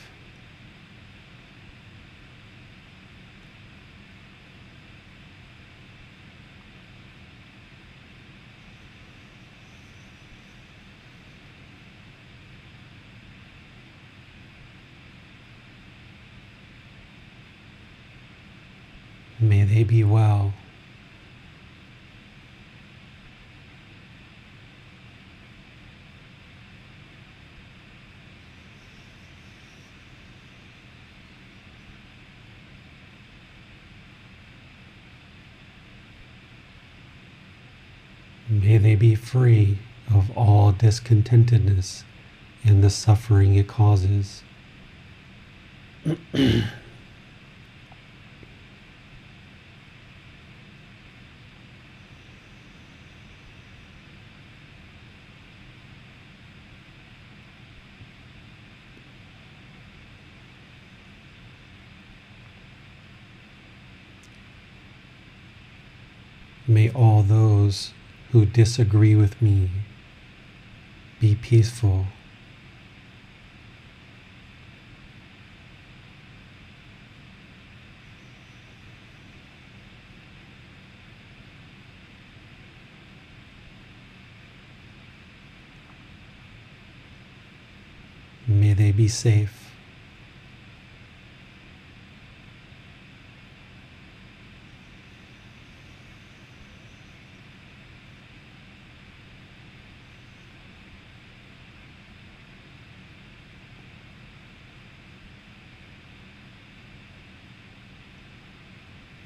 [19.41, 20.53] May they be well.
[38.47, 39.79] May they be free
[40.13, 42.03] of all discontentedness
[42.63, 44.43] and the suffering it causes.
[66.79, 67.91] May all those
[68.31, 69.69] who disagree with me
[71.19, 72.05] be peaceful.
[88.47, 89.59] May they be safe.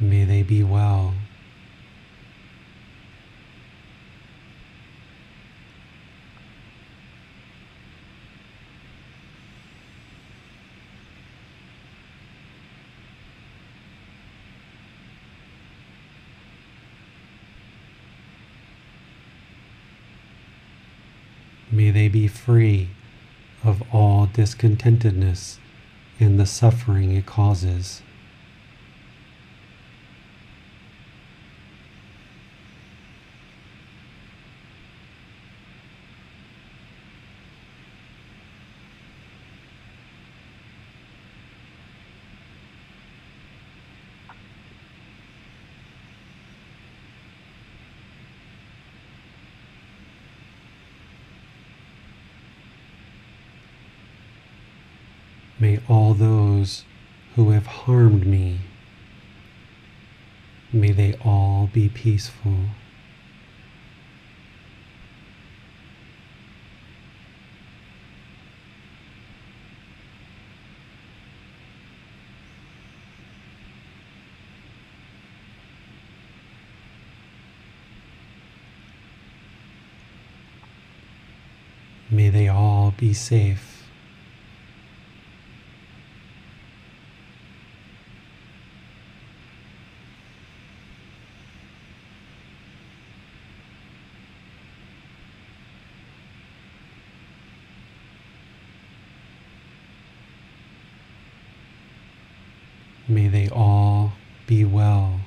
[0.03, 1.15] May they be well.
[21.71, 22.89] May they be free
[23.63, 25.57] of all discontentedness
[26.19, 28.03] and the suffering it causes.
[55.63, 55.80] May
[56.14, 56.85] those
[57.35, 58.60] who have harmed me,
[60.72, 62.57] may they all be peaceful.
[82.10, 83.69] May they all be safe.
[103.07, 104.14] May they all
[104.48, 105.19] be well.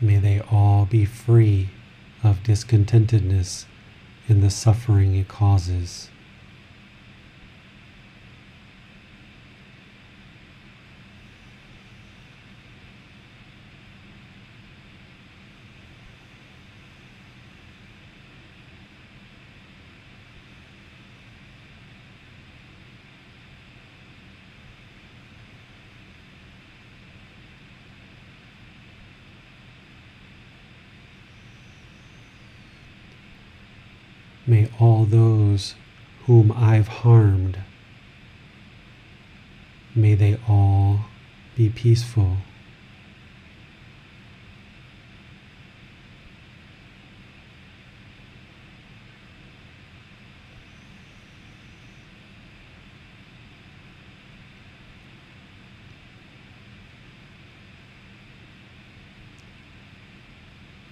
[0.00, 1.70] May they all be free
[2.22, 3.64] of discontentedness
[4.28, 6.10] in the suffering it causes.
[34.44, 35.74] May all those
[36.24, 37.58] whom I've harmed,
[39.94, 41.00] may they all
[41.54, 42.38] be peaceful.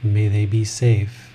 [0.03, 1.30] May they be safe.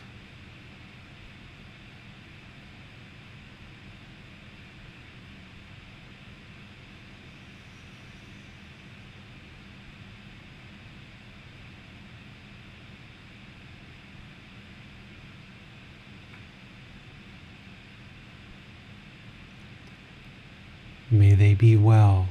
[21.35, 22.29] May they be well.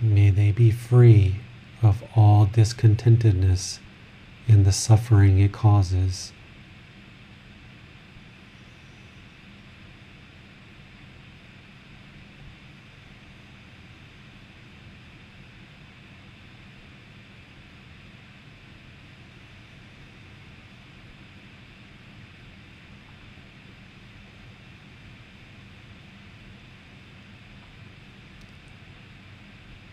[0.00, 1.40] May they be free
[1.82, 3.80] of all discontentedness
[4.48, 6.32] and the suffering it causes.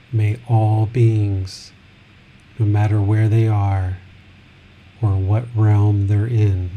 [0.10, 1.72] May all beings,
[2.58, 3.98] no matter where they are
[5.02, 6.72] or what realm they're in,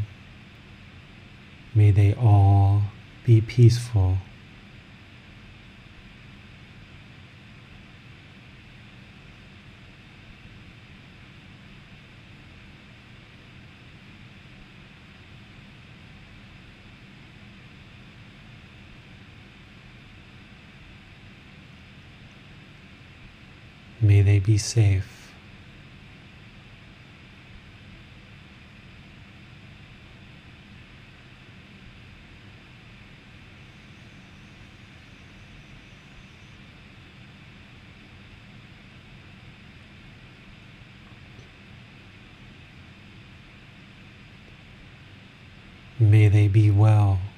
[1.73, 2.83] may they all
[3.25, 4.17] be peaceful.
[24.43, 25.07] be safe.
[45.99, 47.30] May they be well.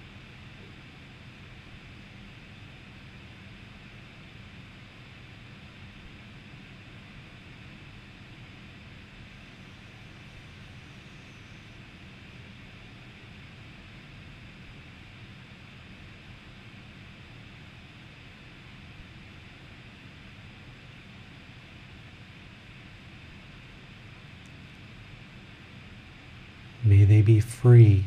[27.64, 28.04] Free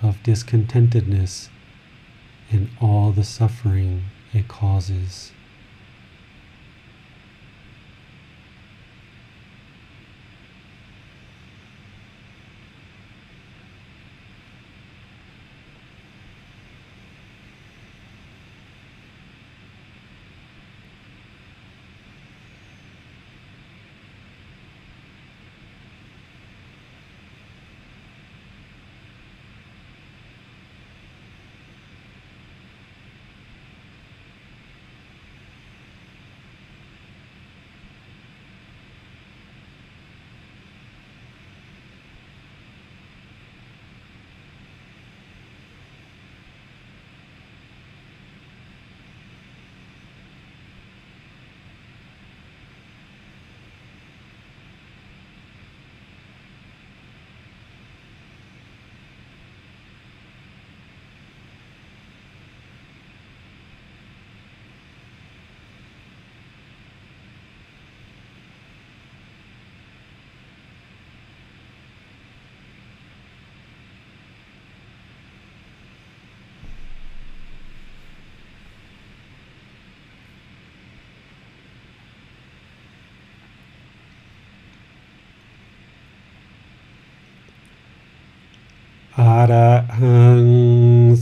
[0.00, 1.48] of discontentedness
[2.52, 5.32] and all the suffering it causes.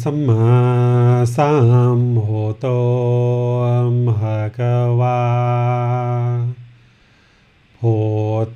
[0.02, 0.48] สัมมา
[1.36, 1.52] สั
[1.98, 2.28] มโห
[2.60, 2.66] โต
[4.05, 4.60] มหาก
[5.01, 5.20] วา
[7.78, 7.85] โห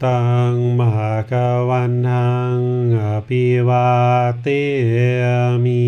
[0.05, 1.33] ตังมหาก
[1.69, 2.61] วันหัง
[2.97, 3.91] อภิวา
[4.43, 4.47] เต
[5.65, 5.85] มี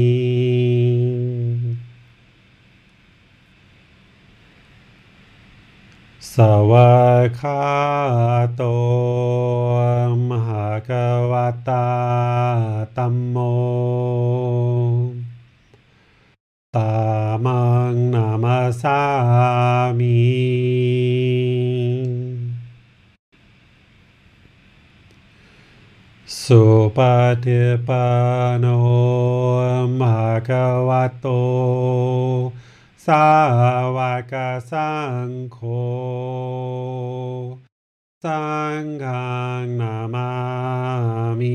[6.32, 6.36] ส
[6.70, 6.96] วั
[7.40, 7.66] คา
[8.56, 8.62] โต
[10.30, 10.90] มหาก
[11.30, 11.32] ว
[11.68, 11.88] ตา
[12.96, 13.36] ตัมโม
[18.72, 20.06] Swami.
[26.26, 27.66] Supatipano
[29.98, 31.32] Makavato
[32.97, 35.76] Savaka Sankho
[38.22, 41.47] Sangang Namami.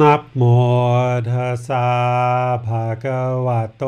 [0.00, 0.42] นับโม
[1.30, 1.86] ทัสสะ
[2.66, 3.84] ภะคะวะโต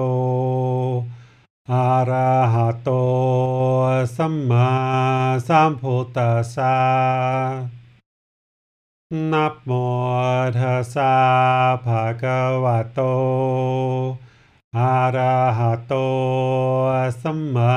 [1.72, 2.90] อะระหะโต
[4.16, 4.70] สัมมา
[5.48, 6.78] สัมพุทธัสสะ
[9.32, 9.70] นับโม
[10.58, 11.14] ทัสสะ
[11.86, 13.00] ภะคะวะโต
[14.78, 15.94] อะระหะโต
[17.20, 17.74] สัมมา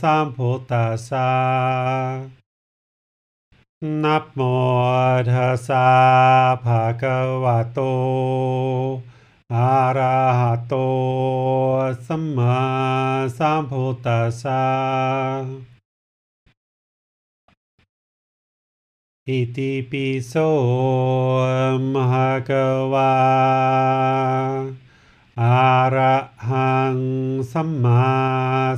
[0.00, 2.41] สัมพุทธัสสะ
[4.04, 4.40] นับโม
[5.32, 5.88] ทัสสะ
[6.64, 7.80] ภะคะวะโต
[9.54, 10.74] อะระหะโต
[12.06, 12.60] สัมมา
[13.38, 14.64] สัมพุทธัสสะ
[19.28, 20.34] อิติปิโส
[21.94, 22.50] มหะก
[22.92, 23.14] วา
[25.42, 26.16] อะระ
[26.48, 26.96] หัง
[27.52, 28.06] สัมมา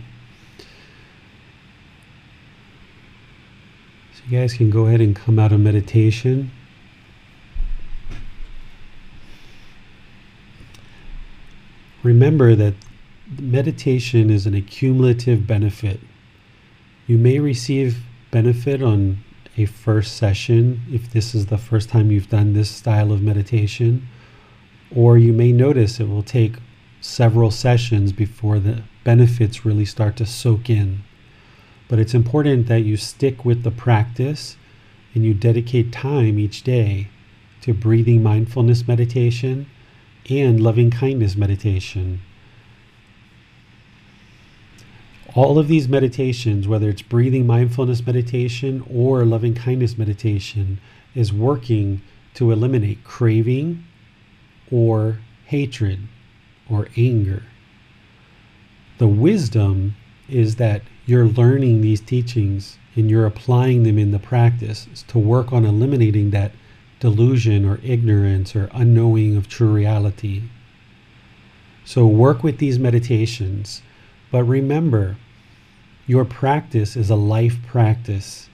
[4.32, 6.50] you guys can go ahead and come out of meditation.
[12.02, 12.72] Remember that
[13.38, 16.00] meditation is an accumulative benefit.
[17.06, 19.22] You may receive benefit on
[19.58, 24.08] a first session if this is the first time you've done this style of meditation,
[24.96, 26.54] or you may notice it will take
[27.02, 31.02] several sessions before the benefits really start to soak in.
[31.92, 34.56] But it's important that you stick with the practice
[35.12, 37.08] and you dedicate time each day
[37.60, 39.66] to breathing mindfulness meditation
[40.30, 42.22] and loving kindness meditation.
[45.34, 50.80] All of these meditations, whether it's breathing mindfulness meditation or loving kindness meditation,
[51.14, 52.00] is working
[52.32, 53.84] to eliminate craving
[54.70, 55.98] or hatred
[56.70, 57.42] or anger.
[58.96, 59.94] The wisdom
[60.26, 65.52] is that you're learning these teachings and you're applying them in the practice to work
[65.52, 66.52] on eliminating that
[67.00, 70.42] delusion or ignorance or unknowing of true reality.
[71.84, 73.82] So work with these meditations,
[74.30, 75.16] but remember,
[76.06, 78.48] your practice is a life practice.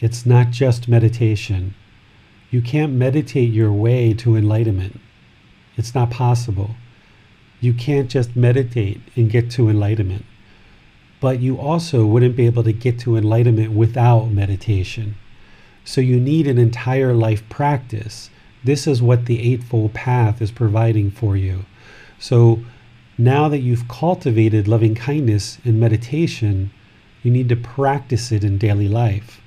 [0.00, 1.74] It's not just meditation.
[2.50, 5.00] You can't meditate your way to enlightenment.
[5.76, 6.76] It's not possible.
[7.60, 10.24] You can't just meditate and get to enlightenment.
[11.24, 15.14] But you also wouldn't be able to get to enlightenment without meditation.
[15.82, 18.28] So you need an entire life practice.
[18.62, 21.64] This is what the Eightfold Path is providing for you.
[22.18, 22.60] So
[23.16, 26.70] now that you've cultivated loving kindness in meditation,
[27.22, 29.40] you need to practice it in daily life.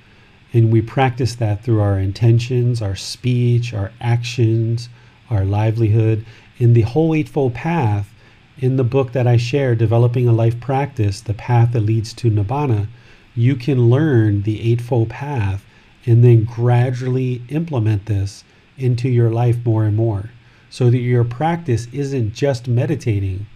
[0.52, 4.88] And we practice that through our intentions, our speech, our actions,
[5.30, 6.26] our livelihood.
[6.58, 8.12] In the whole Eightfold Path,
[8.58, 12.30] in the book that I share, Developing a Life Practice, The Path That Leads to
[12.30, 12.88] Nibbana,
[13.36, 15.64] you can learn the Eightfold Path
[16.04, 18.42] and then gradually implement this
[18.76, 20.30] into your life more and more
[20.70, 23.46] so that your practice isn't just meditating,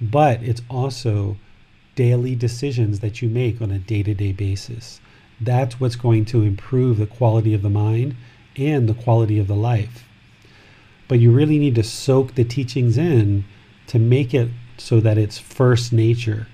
[0.00, 1.36] but it's also
[1.94, 5.00] daily decisions that you make on a day to day basis.
[5.40, 8.16] That's what's going to improve the quality of the mind
[8.56, 10.04] and the quality of the life.
[11.08, 13.44] But you really need to soak the teachings in
[13.88, 16.46] to make it so that it's first nature,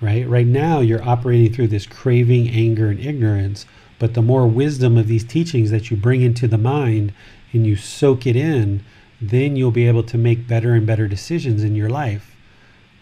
[0.00, 0.28] right?
[0.28, 3.66] Right now, you're operating through this craving, anger, and ignorance
[3.98, 7.12] but the more wisdom of these teachings that you bring into the mind
[7.52, 8.84] and you soak it in,
[9.20, 12.36] then you'll be able to make better and better decisions in your life.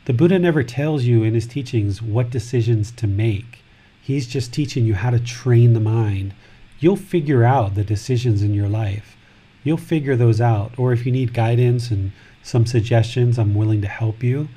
[0.04, 3.64] The Buddha never tells you in his teachings what decisions to make.
[4.00, 6.34] He's just teaching you how to train the mind.
[6.78, 9.16] You'll figure out the decisions in your life.
[9.64, 10.78] You'll figure those out.
[10.78, 12.12] Or if you need guidance and
[12.44, 14.48] some suggestions, I'm willing to help you.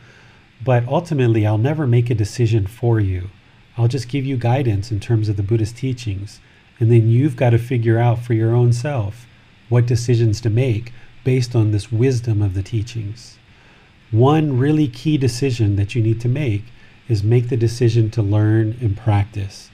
[0.64, 3.30] But ultimately, I'll never make a decision for you.
[3.78, 6.42] I'll just give you guidance in terms of the Buddhist teachings.
[6.80, 9.26] And then you've got to figure out for your own self
[9.70, 10.92] what decisions to make
[11.24, 13.38] based on this wisdom of the teachings.
[14.12, 16.66] One really key decision that you need to make
[17.08, 19.70] is make the decision to learn and practice.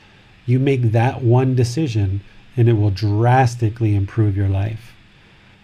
[0.46, 2.22] You make that one decision
[2.56, 4.94] and it will drastically improve your life.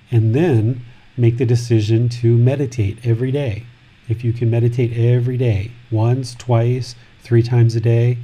[0.10, 0.84] And then
[1.20, 3.66] make the decision to meditate every day.
[4.08, 8.18] If you can meditate every day, once, twice, three times a day,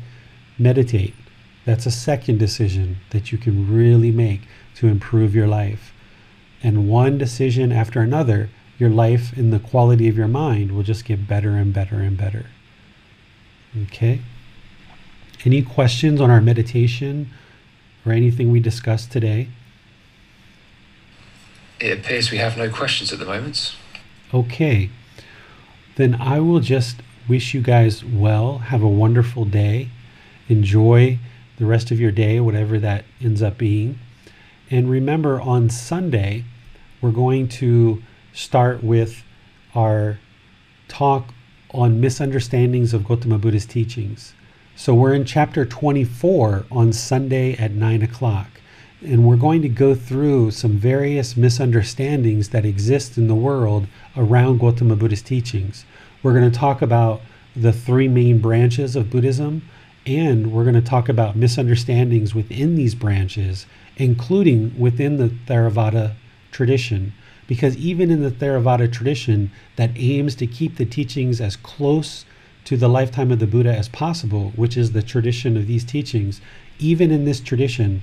[0.57, 1.13] meditate.
[1.65, 4.41] That's a second decision that you can really make
[4.75, 5.93] to improve your life.
[6.63, 11.05] And one decision after another, your life and the quality of your mind will just
[11.05, 12.47] get better and better and better.
[13.83, 14.21] Okay?
[15.43, 17.29] Any questions on our meditation
[18.05, 19.49] or anything we discussed today?
[21.79, 23.75] It appears we have no questions at the moment.
[24.33, 24.89] Okay.
[25.95, 26.97] Then I will just
[27.27, 28.59] wish you guys well.
[28.59, 29.89] Have a wonderful day.
[30.47, 31.19] Enjoy
[31.57, 33.99] the rest of your day, whatever that ends up being.
[34.69, 36.43] And remember, on Sunday,
[37.01, 38.01] we're going to
[38.33, 39.23] start with
[39.73, 40.19] our
[40.87, 41.33] talk
[41.71, 44.33] on misunderstandings of Gautama Buddha's teachings.
[44.75, 48.54] So we're in chapter 24 on Sunday at 9 o'clock.
[49.05, 53.85] And we're going to go through some various misunderstandings that exist in the world
[54.17, 55.85] around Gautama Buddha's teachings.
[56.23, 57.21] We're going to talk about
[57.55, 59.61] the three main branches of Buddhism
[60.07, 63.65] and we're going to talk about misunderstandings within these branches,
[63.97, 66.13] including within the Theravada
[66.51, 67.13] tradition.
[67.47, 72.25] Because even in the Theravada tradition that aims to keep the teachings as close
[72.65, 76.41] to the lifetime of the Buddha as possible, which is the tradition of these teachings,
[76.79, 78.01] even in this tradition,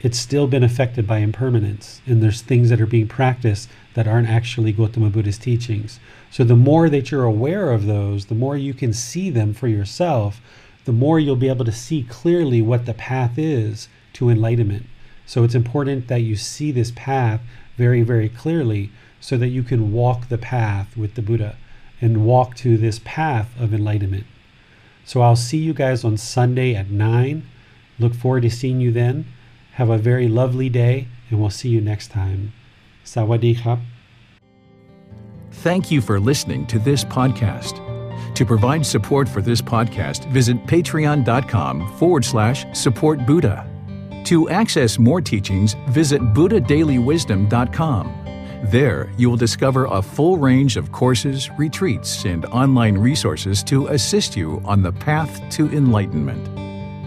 [0.00, 2.00] it's still been affected by impermanence.
[2.06, 5.98] And there's things that are being practiced that aren't actually Gautama Buddha's teachings.
[6.30, 9.68] So the more that you're aware of those, the more you can see them for
[9.68, 10.40] yourself,
[10.84, 14.86] the more you'll be able to see clearly what the path is to enlightenment.
[15.24, 17.40] So it's important that you see this path
[17.76, 21.56] very, very clearly so that you can walk the path with the Buddha
[22.00, 24.26] and walk to this path of enlightenment.
[25.04, 27.48] So I'll see you guys on Sunday at 9.
[27.98, 29.24] Look forward to seeing you then.
[29.76, 32.54] Have a very lovely day, and we'll see you next time.
[33.04, 33.78] Sawadee krap.
[35.50, 37.82] Thank you for listening to this podcast.
[38.34, 43.68] To provide support for this podcast, visit patreon.com forward slash support Buddha.
[44.24, 48.22] To access more teachings, visit buddhadailywisdom.com.
[48.64, 54.38] There, you will discover a full range of courses, retreats, and online resources to assist
[54.38, 56.65] you on the path to enlightenment.